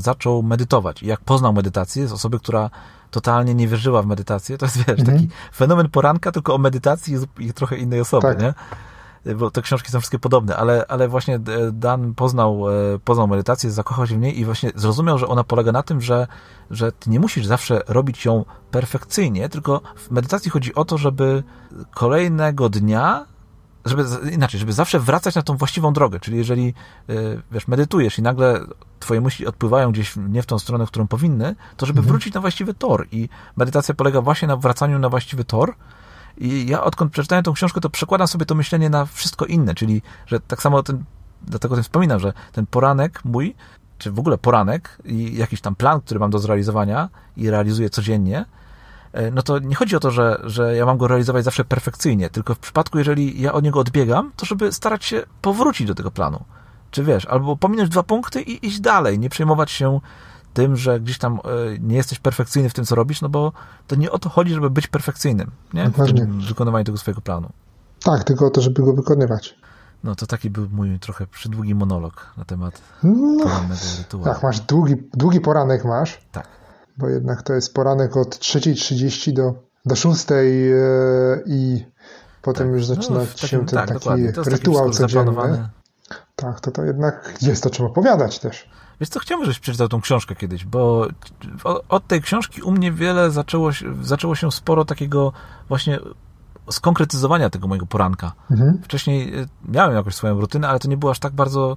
zaczął 0.00 0.42
medytować 0.42 1.02
jak 1.02 1.20
poznał 1.20 1.52
medytację 1.52 2.08
z 2.08 2.12
osoby, 2.12 2.38
która 2.38 2.70
totalnie 3.10 3.54
nie 3.54 3.68
wierzyła 3.68 4.02
w 4.02 4.06
medytację. 4.06 4.58
To 4.58 4.66
jest, 4.66 4.76
wiesz, 4.76 5.00
mhm. 5.00 5.18
taki 5.18 5.28
fenomen 5.54 5.88
poranka, 5.88 6.32
tylko 6.32 6.54
o 6.54 6.58
medytacji 6.58 7.16
i 7.38 7.52
trochę 7.52 7.76
innej 7.76 8.00
osoby, 8.00 8.26
tak. 8.26 8.40
nie? 8.40 8.54
Bo 9.36 9.50
te 9.50 9.62
książki 9.62 9.90
są 9.90 10.00
wszystkie 10.00 10.18
podobne, 10.18 10.56
ale, 10.56 10.84
ale 10.88 11.08
właśnie 11.08 11.34
e, 11.34 11.40
Dan 11.72 12.14
poznał, 12.14 12.70
e, 12.70 12.98
poznał 12.98 13.28
medytację, 13.28 13.70
zakochał 13.70 14.06
się 14.06 14.14
w 14.14 14.18
niej 14.18 14.40
i 14.40 14.44
właśnie 14.44 14.70
zrozumiał, 14.74 15.18
że 15.18 15.28
ona 15.28 15.44
polega 15.44 15.72
na 15.72 15.82
tym, 15.82 16.00
że, 16.00 16.26
że 16.70 16.92
ty 16.92 17.10
nie 17.10 17.20
musisz 17.20 17.46
zawsze 17.46 17.82
robić 17.88 18.24
ją 18.24 18.44
perfekcyjnie, 18.70 19.48
tylko 19.48 19.80
w 19.96 20.10
medytacji 20.10 20.50
chodzi 20.50 20.74
o 20.74 20.84
to, 20.84 20.98
żeby 20.98 21.42
kolejnego 21.94 22.68
dnia 22.68 23.26
żeby, 23.86 24.04
inaczej, 24.32 24.60
żeby 24.60 24.72
zawsze 24.72 25.00
wracać 25.00 25.34
na 25.34 25.42
tą 25.42 25.56
właściwą 25.56 25.92
drogę, 25.92 26.20
czyli 26.20 26.36
jeżeli, 26.36 26.74
e, 27.08 27.14
wiesz, 27.50 27.68
medytujesz 27.68 28.18
i 28.18 28.22
nagle 28.22 28.60
twoje 29.00 29.20
myśli 29.20 29.46
odpływają 29.46 29.92
gdzieś 29.92 30.14
nie 30.16 30.42
w 30.42 30.46
tą 30.46 30.58
stronę, 30.58 30.86
w 30.86 30.90
którą 30.90 31.06
powinny, 31.06 31.54
to 31.76 31.86
żeby 31.86 31.98
mhm. 31.98 32.12
wrócić 32.12 32.34
na 32.34 32.40
właściwy 32.40 32.74
tor 32.74 33.06
i 33.12 33.28
medytacja 33.56 33.94
polega 33.94 34.20
właśnie 34.20 34.48
na 34.48 34.56
wracaniu 34.56 34.98
na 34.98 35.08
właściwy 35.08 35.44
tor, 35.44 35.74
i 36.38 36.66
ja 36.66 36.84
odkąd 36.84 37.12
przeczytałem 37.12 37.44
tą 37.44 37.52
książkę, 37.52 37.80
to 37.80 37.90
przekładam 37.90 38.28
sobie 38.28 38.46
to 38.46 38.54
myślenie 38.54 38.90
na 38.90 39.06
wszystko 39.06 39.44
inne, 39.44 39.74
czyli, 39.74 40.02
że 40.26 40.40
tak 40.40 40.62
samo 40.62 40.82
ten, 40.82 41.04
dlatego 41.42 41.74
o 41.74 41.76
tym 41.76 41.82
wspominam, 41.82 42.20
że 42.20 42.32
ten 42.52 42.66
poranek 42.66 43.24
mój, 43.24 43.54
czy 43.98 44.10
w 44.10 44.18
ogóle 44.18 44.38
poranek 44.38 44.98
i 45.04 45.36
jakiś 45.36 45.60
tam 45.60 45.74
plan, 45.74 46.00
który 46.00 46.20
mam 46.20 46.30
do 46.30 46.38
zrealizowania 46.38 47.08
i 47.36 47.50
realizuję 47.50 47.90
codziennie, 47.90 48.44
e, 49.12 49.30
no 49.30 49.42
to 49.42 49.58
nie 49.58 49.74
chodzi 49.74 49.96
o 49.96 50.00
to, 50.00 50.10
że, 50.10 50.40
że 50.44 50.76
ja 50.76 50.86
mam 50.86 50.98
go 50.98 51.08
realizować 51.08 51.44
zawsze 51.44 51.64
perfekcyjnie, 51.64 52.30
tylko 52.30 52.54
w 52.54 52.58
przypadku, 52.58 52.98
jeżeli 52.98 53.40
ja 53.40 53.52
od 53.52 53.64
niego 53.64 53.80
odbiegam, 53.80 54.32
to 54.36 54.46
żeby 54.46 54.72
starać 54.72 55.04
się 55.04 55.22
powrócić 55.42 55.86
do 55.86 55.94
tego 55.94 56.10
planu. 56.10 56.44
Czy 56.90 57.04
wiesz, 57.04 57.26
albo 57.26 57.56
pominąć 57.56 57.88
dwa 57.90 58.02
punkty 58.02 58.42
i 58.42 58.66
iść 58.66 58.80
dalej, 58.80 59.18
nie 59.18 59.28
przejmować 59.28 59.70
się 59.70 60.00
tym, 60.56 60.76
że 60.76 61.00
gdzieś 61.00 61.18
tam 61.18 61.34
e, 61.34 61.38
nie 61.80 61.96
jesteś 61.96 62.18
perfekcyjny 62.18 62.68
w 62.70 62.74
tym, 62.74 62.84
co 62.84 62.94
robisz, 62.94 63.22
no 63.22 63.28
bo 63.28 63.52
to 63.86 63.96
nie 63.96 64.10
o 64.10 64.18
to 64.18 64.28
chodzi, 64.28 64.54
żeby 64.54 64.70
być 64.70 64.86
perfekcyjnym 64.86 65.50
nie? 65.74 65.90
w 65.90 66.48
wykonywaniu 66.48 66.84
tego 66.84 66.98
swojego 66.98 67.20
planu. 67.20 67.48
Tak, 68.04 68.24
tylko 68.24 68.46
o 68.46 68.50
to, 68.50 68.60
żeby 68.60 68.82
go 68.82 68.92
wykonywać. 68.92 69.58
No 70.04 70.14
to 70.14 70.26
taki 70.26 70.50
był 70.50 70.68
mój 70.72 70.98
trochę 70.98 71.26
przydługi 71.26 71.74
monolog 71.74 72.26
na 72.36 72.44
temat 72.44 72.80
no, 73.02 73.44
porannego 73.44 73.80
rytuału. 73.98 74.24
Tak, 74.24 74.42
masz 74.42 74.60
długi, 74.60 74.94
długi 75.12 75.40
poranek 75.40 75.84
masz. 75.84 76.20
Tak. 76.32 76.48
Bo 76.98 77.08
jednak 77.08 77.42
to 77.42 77.52
jest 77.52 77.74
poranek 77.74 78.16
od 78.16 78.36
3.30 78.36 79.32
do, 79.32 79.54
do 79.86 79.94
6.00 79.94 80.34
e, 80.34 81.42
i 81.46 81.86
potem 82.42 82.66
tak. 82.66 82.76
już 82.76 82.86
zaczyna 82.86 83.18
no, 83.18 83.48
się 83.48 83.66
ten 83.66 83.86
tak, 83.86 83.88
taki 83.88 84.50
rytuał 84.50 84.90
codzienny. 84.90 85.68
Tak, 86.36 86.60
to 86.60 86.70
to 86.70 86.84
jednak 86.84 87.34
jest 87.42 87.62
to 87.62 87.70
czym 87.70 87.86
opowiadać 87.86 88.38
też. 88.38 88.70
Wiesz 89.00 89.08
co, 89.08 89.20
chciałbym, 89.20 89.44
żebyś 89.44 89.58
przeczytał 89.58 89.88
tą 89.88 90.00
książkę 90.00 90.34
kiedyś, 90.34 90.64
bo 90.64 91.08
od 91.88 92.06
tej 92.06 92.22
książki 92.22 92.62
u 92.62 92.72
mnie 92.72 92.92
wiele 92.92 93.30
zaczęło 93.30 93.72
się, 93.72 94.04
zaczęło 94.04 94.34
się 94.34 94.52
sporo 94.52 94.84
takiego 94.84 95.32
właśnie 95.68 95.98
skonkretyzowania 96.70 97.50
tego 97.50 97.68
mojego 97.68 97.86
poranka. 97.86 98.32
Mhm. 98.50 98.82
Wcześniej 98.82 99.40
y, 99.40 99.48
miałem 99.68 99.96
jakąś 99.96 100.14
swoją 100.14 100.40
rutynę, 100.40 100.68
ale 100.68 100.78
to 100.78 100.88
nie 100.88 100.96
było 100.96 101.12
aż 101.12 101.18
tak 101.18 101.32
bardzo, 101.32 101.76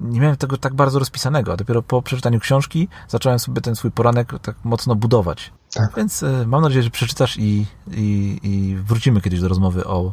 nie 0.00 0.20
miałem 0.20 0.36
tego 0.36 0.56
tak 0.56 0.74
bardzo 0.74 0.98
rozpisanego, 0.98 1.52
a 1.52 1.56
dopiero 1.56 1.82
po 1.82 2.02
przeczytaniu 2.02 2.40
książki 2.40 2.88
zacząłem 3.08 3.38
sobie 3.38 3.60
ten 3.60 3.76
swój 3.76 3.90
poranek 3.90 4.32
tak 4.42 4.56
mocno 4.64 4.94
budować. 4.94 5.52
Tak. 5.74 5.92
Więc 5.96 6.22
y, 6.22 6.46
mam 6.46 6.62
nadzieję, 6.62 6.82
że 6.82 6.90
przeczytasz 6.90 7.36
i, 7.38 7.66
i, 7.90 8.40
i 8.42 8.76
wrócimy 8.76 9.20
kiedyś 9.20 9.40
do 9.40 9.48
rozmowy 9.48 9.84
o 9.86 10.12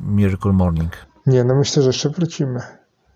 Miracle 0.00 0.52
Morning. 0.52 0.92
Nie, 1.26 1.44
no 1.44 1.54
myślę, 1.54 1.82
że 1.82 1.88
jeszcze 1.88 2.10
wrócimy 2.10 2.60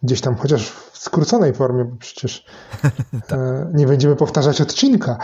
gdzieś 0.03 0.21
tam 0.21 0.37
chociaż 0.37 0.69
w 0.71 0.99
skróconej 0.99 1.55
formie, 1.55 1.85
bo 1.85 1.97
przecież 1.97 2.45
tak. 3.29 3.39
E, 3.39 3.71
nie 3.75 3.87
będziemy 3.87 4.17
powtarzać 4.17 4.61
odcinka. 4.61 5.19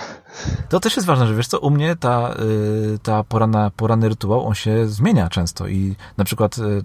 To 0.68 0.81
też 0.81 0.97
jest 0.97 1.07
ważne, 1.07 1.27
że 1.27 1.35
wiesz 1.35 1.49
co, 1.49 1.59
u 1.59 1.70
mnie 1.70 1.97
ta, 1.97 2.35
y, 2.95 2.99
ta 2.99 3.24
porana, 3.24 3.70
poranny 3.77 4.09
rytuał, 4.09 4.47
on 4.47 4.55
się 4.55 4.89
zmienia 4.89 5.29
często 5.29 5.68
i 5.68 5.97
na 6.16 6.24
przykład 6.24 6.59
y, 6.59 6.83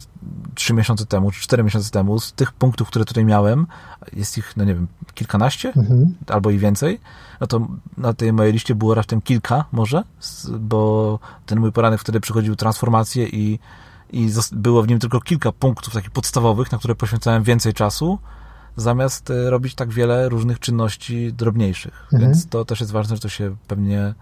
trzy 0.55 0.73
miesiące 0.73 1.05
temu, 1.05 1.31
czy 1.31 1.41
cztery 1.41 1.63
miesiące 1.63 1.89
temu, 1.89 2.19
z 2.19 2.33
tych 2.33 2.51
punktów, 2.51 2.87
które 2.87 3.05
tutaj 3.05 3.25
miałem, 3.25 3.67
jest 4.13 4.37
ich, 4.37 4.57
no 4.57 4.63
nie 4.63 4.73
wiem, 4.75 4.87
kilkanaście 5.13 5.73
mhm. 5.75 6.15
albo 6.27 6.51
i 6.51 6.57
więcej, 6.57 6.99
no 7.41 7.47
to 7.47 7.67
na 7.97 8.13
tej 8.13 8.33
mojej 8.33 8.53
liście 8.53 8.75
było 8.75 8.95
raptem 8.95 9.21
kilka 9.21 9.65
może, 9.71 10.03
bo 10.59 11.19
ten 11.45 11.59
mój 11.59 11.71
poranek 11.71 12.01
wtedy 12.01 12.19
przychodził 12.19 12.55
transformację 12.55 13.27
i 13.27 13.59
i 14.11 14.29
było 14.51 14.83
w 14.83 14.87
nim 14.87 14.99
tylko 14.99 15.21
kilka 15.21 15.51
punktów 15.51 15.93
takich 15.93 16.11
podstawowych, 16.11 16.71
na 16.71 16.77
które 16.77 16.95
poświęcałem 16.95 17.43
więcej 17.43 17.73
czasu, 17.73 18.19
zamiast 18.77 19.29
e, 19.29 19.49
robić 19.49 19.75
tak 19.75 19.89
wiele 19.89 20.29
różnych 20.29 20.59
czynności 20.59 21.33
drobniejszych. 21.33 22.03
Mhm. 22.03 22.21
Więc 22.21 22.47
to 22.47 22.65
też 22.65 22.79
jest 22.79 22.91
ważne, 22.91 23.15
że 23.15 23.21
to 23.21 23.29
się 23.29 23.55
pewnie 23.67 24.13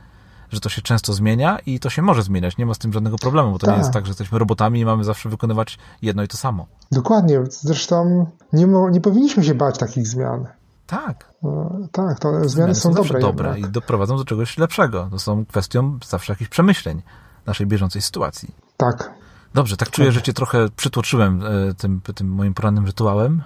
że 0.51 0.59
to 0.59 0.69
się 0.69 0.81
często 0.81 1.13
zmienia 1.13 1.59
i 1.65 1.79
to 1.79 1.89
się 1.89 2.01
może 2.01 2.23
zmieniać. 2.23 2.57
Nie 2.57 2.65
ma 2.65 2.73
z 2.73 2.77
tym 2.77 2.93
żadnego 2.93 3.17
problemu, 3.17 3.51
bo 3.51 3.59
to 3.59 3.65
tak. 3.65 3.75
nie 3.75 3.79
jest 3.79 3.93
tak, 3.93 4.05
że 4.05 4.09
jesteśmy 4.09 4.39
robotami 4.39 4.79
i 4.79 4.85
mamy 4.85 5.03
zawsze 5.03 5.29
wykonywać 5.29 5.77
jedno 6.01 6.23
i 6.23 6.27
to 6.27 6.37
samo. 6.37 6.65
Dokładnie. 6.91 7.39
Zresztą 7.49 8.25
nie, 8.53 8.65
nie 8.91 9.01
powinniśmy 9.01 9.43
się 9.43 9.55
bać 9.55 9.77
takich 9.77 10.07
zmian. 10.07 10.47
Tak. 10.87 11.33
No, 11.43 11.71
tak, 11.91 12.19
to 12.19 12.29
zmiany, 12.29 12.49
zmiany 12.49 12.75
są, 12.75 12.93
są 12.93 13.03
dobre. 13.03 13.19
dobre 13.19 13.59
i 13.59 13.63
doprowadzą 13.63 14.17
do 14.17 14.25
czegoś 14.25 14.57
lepszego. 14.57 15.07
To 15.11 15.19
są 15.19 15.45
kwestią 15.45 15.99
zawsze 16.07 16.33
jakichś 16.33 16.49
przemyśleń 16.49 17.01
naszej 17.45 17.67
bieżącej 17.67 18.01
sytuacji. 18.01 18.55
Tak. 18.77 19.18
Dobrze, 19.53 19.77
tak 19.77 19.89
czuję, 19.89 20.11
że 20.11 20.21
cię 20.21 20.33
trochę 20.33 20.69
przytłoczyłem 20.75 21.43
e, 21.43 21.73
tym, 21.73 22.01
tym 22.15 22.27
moim 22.27 22.53
porannym 22.53 22.85
rytuałem. 22.85 23.43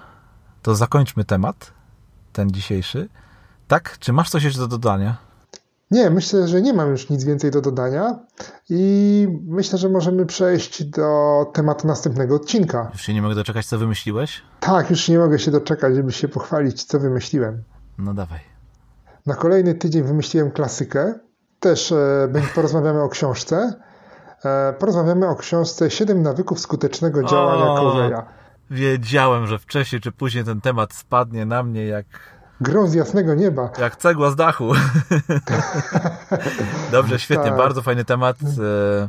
To 0.62 0.74
zakończmy 0.74 1.24
temat, 1.24 1.72
ten 2.32 2.50
dzisiejszy. 2.50 3.08
Tak? 3.68 3.98
Czy 3.98 4.12
masz 4.12 4.30
coś 4.30 4.44
jeszcze 4.44 4.60
do 4.60 4.68
dodania? 4.68 5.16
Nie, 5.90 6.10
myślę, 6.10 6.48
że 6.48 6.62
nie 6.62 6.72
mam 6.72 6.90
już 6.90 7.10
nic 7.10 7.24
więcej 7.24 7.50
do 7.50 7.60
dodania 7.60 8.18
i 8.68 9.28
myślę, 9.46 9.78
że 9.78 9.88
możemy 9.88 10.26
przejść 10.26 10.84
do 10.84 11.06
tematu 11.54 11.86
następnego 11.86 12.34
odcinka. 12.34 12.90
Już 12.92 13.02
się 13.02 13.14
nie 13.14 13.22
mogę 13.22 13.34
doczekać, 13.34 13.66
co 13.66 13.78
wymyśliłeś? 13.78 14.42
Tak, 14.60 14.90
już 14.90 15.08
nie 15.08 15.18
mogę 15.18 15.38
się 15.38 15.50
doczekać, 15.50 15.94
żeby 15.94 16.12
się 16.12 16.28
pochwalić, 16.28 16.84
co 16.84 17.00
wymyśliłem. 17.00 17.62
No 17.98 18.14
dawaj. 18.14 18.40
Na 19.26 19.34
kolejny 19.34 19.74
tydzień 19.74 20.02
wymyśliłem 20.02 20.50
klasykę. 20.50 21.14
Też 21.60 21.92
e, 21.92 22.28
porozmawiamy 22.54 23.02
o 23.02 23.08
książce. 23.08 23.74
E, 24.44 24.72
porozmawiamy 24.72 25.28
o 25.28 25.36
książce 25.36 25.90
7 25.90 26.22
nawyków 26.22 26.60
skutecznego 26.60 27.22
działania 27.22 27.64
Coveya. 27.64 28.22
Wiedziałem, 28.70 29.46
że 29.46 29.58
wcześniej 29.58 30.00
czy 30.00 30.12
później 30.12 30.44
ten 30.44 30.60
temat 30.60 30.92
spadnie 30.92 31.46
na 31.46 31.62
mnie 31.62 31.86
jak 31.86 32.06
Grą 32.60 32.86
z 32.86 32.94
jasnego 32.94 33.34
nieba. 33.34 33.70
Jak 33.78 33.96
cegła 33.96 34.30
z 34.30 34.36
dachu. 34.36 34.72
Dobrze, 36.92 37.18
świetnie, 37.18 37.48
tak. 37.48 37.56
bardzo 37.56 37.82
fajny 37.82 38.04
temat. 38.04 38.36
E, 38.42 39.08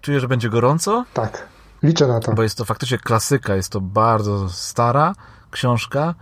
czuję, 0.00 0.20
że 0.20 0.28
będzie 0.28 0.48
gorąco. 0.48 1.04
Tak, 1.14 1.48
liczę 1.82 2.06
na 2.06 2.20
to. 2.20 2.32
Bo 2.32 2.42
jest 2.42 2.58
to 2.58 2.64
faktycznie 2.64 2.98
klasyka, 2.98 3.54
jest 3.54 3.72
to 3.72 3.80
bardzo 3.80 4.48
stara 4.48 5.12
książka 5.50 6.14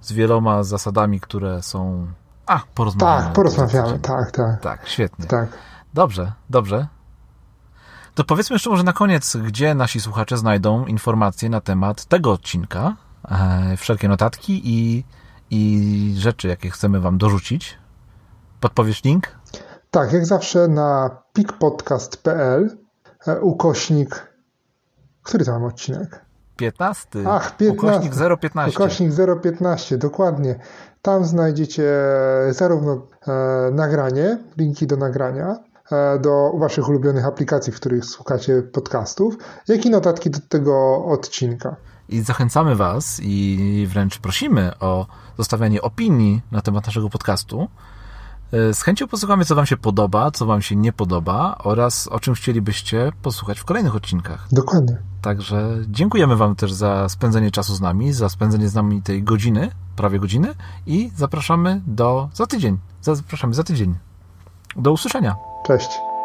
z 0.00 0.12
wieloma 0.12 0.62
zasadami, 0.62 1.20
które 1.20 1.62
są... 1.62 2.06
A, 2.46 2.60
porozmawiamy. 2.74 3.24
Tak, 3.24 3.32
porozmawiamy, 3.32 3.98
tak, 3.98 4.30
tak. 4.30 4.60
Tak, 4.60 4.88
świetnie. 4.88 5.26
Tak. 5.26 5.48
Dobrze, 5.94 6.32
dobrze. 6.50 6.86
To 8.16 8.24
powiedzmy 8.24 8.54
jeszcze 8.54 8.70
może 8.70 8.82
na 8.82 8.92
koniec, 8.92 9.36
gdzie 9.36 9.74
nasi 9.74 10.00
słuchacze 10.00 10.36
znajdą 10.36 10.86
informacje 10.86 11.48
na 11.48 11.60
temat 11.60 12.04
tego 12.04 12.32
odcinka, 12.32 12.96
e, 13.30 13.76
wszelkie 13.76 14.08
notatki 14.08 14.60
i 14.64 15.04
i 15.50 16.14
rzeczy, 16.18 16.48
jakie 16.48 16.70
chcemy 16.70 17.00
Wam 17.00 17.18
dorzucić. 17.18 17.78
Podpowiesz 18.60 19.04
link? 19.04 19.28
Tak, 19.90 20.12
jak 20.12 20.26
zawsze 20.26 20.68
na 20.68 21.10
pikpodcast.pl 21.32 22.78
e, 23.26 23.40
ukośnik. 23.40 24.32
Który 25.22 25.44
to 25.44 25.52
mam 25.52 25.64
odcinek? 25.64 26.24
15. 26.56 27.08
Ach, 27.28 27.56
15. 27.56 27.72
Ukośnik 27.72 28.40
015. 28.40 28.76
Ukośnik 28.76 29.12
015, 29.42 29.98
dokładnie. 29.98 30.58
Tam 31.02 31.24
znajdziecie 31.24 31.92
zarówno 32.50 33.06
e, 33.28 33.70
nagranie, 33.72 34.38
linki 34.56 34.86
do 34.86 34.96
nagrania, 34.96 35.56
do 36.20 36.52
Waszych 36.58 36.88
ulubionych 36.88 37.26
aplikacji, 37.26 37.72
w 37.72 37.76
których 37.76 38.04
słuchacie 38.04 38.62
podcastów, 38.62 39.36
jak 39.68 39.86
i 39.86 39.90
notatki 39.90 40.30
do 40.30 40.38
tego 40.48 41.04
odcinka. 41.04 41.76
I 42.08 42.20
zachęcamy 42.20 42.76
Was 42.76 43.20
i 43.22 43.86
wręcz 43.90 44.18
prosimy 44.18 44.78
o 44.80 45.06
zostawianie 45.38 45.82
opinii 45.82 46.42
na 46.52 46.62
temat 46.62 46.86
naszego 46.86 47.10
podcastu. 47.10 47.68
E, 48.52 48.74
z 48.74 48.82
chęcią 48.82 49.08
posłuchamy, 49.08 49.44
co 49.44 49.54
Wam 49.54 49.66
się 49.66 49.76
podoba, 49.76 50.30
co 50.30 50.46
Wam 50.46 50.62
się 50.62 50.76
nie 50.76 50.92
podoba 50.92 51.58
oraz 51.58 52.08
o 52.08 52.20
czym 52.20 52.34
chcielibyście 52.34 53.12
posłuchać 53.22 53.60
w 53.60 53.64
kolejnych 53.64 53.96
odcinkach. 53.96 54.48
Dokładnie. 54.52 54.98
Także 55.22 55.68
dziękujemy 55.88 56.36
Wam 56.36 56.56
też 56.56 56.72
za 56.72 57.08
spędzenie 57.08 57.50
czasu 57.50 57.74
z 57.74 57.80
nami, 57.80 58.12
za 58.12 58.28
spędzenie 58.28 58.68
z 58.68 58.74
nami 58.74 59.02
tej 59.02 59.22
godziny, 59.22 59.70
prawie 59.96 60.18
godziny 60.18 60.54
i 60.86 61.10
zapraszamy 61.16 61.82
do 61.86 62.28
za 62.34 62.46
tydzień. 62.46 62.78
Zapraszamy 63.02 63.54
za 63.54 63.64
tydzień. 63.64 63.94
Do 64.76 64.92
usłyszenia. 64.92 65.45
Cześć. 65.66 66.15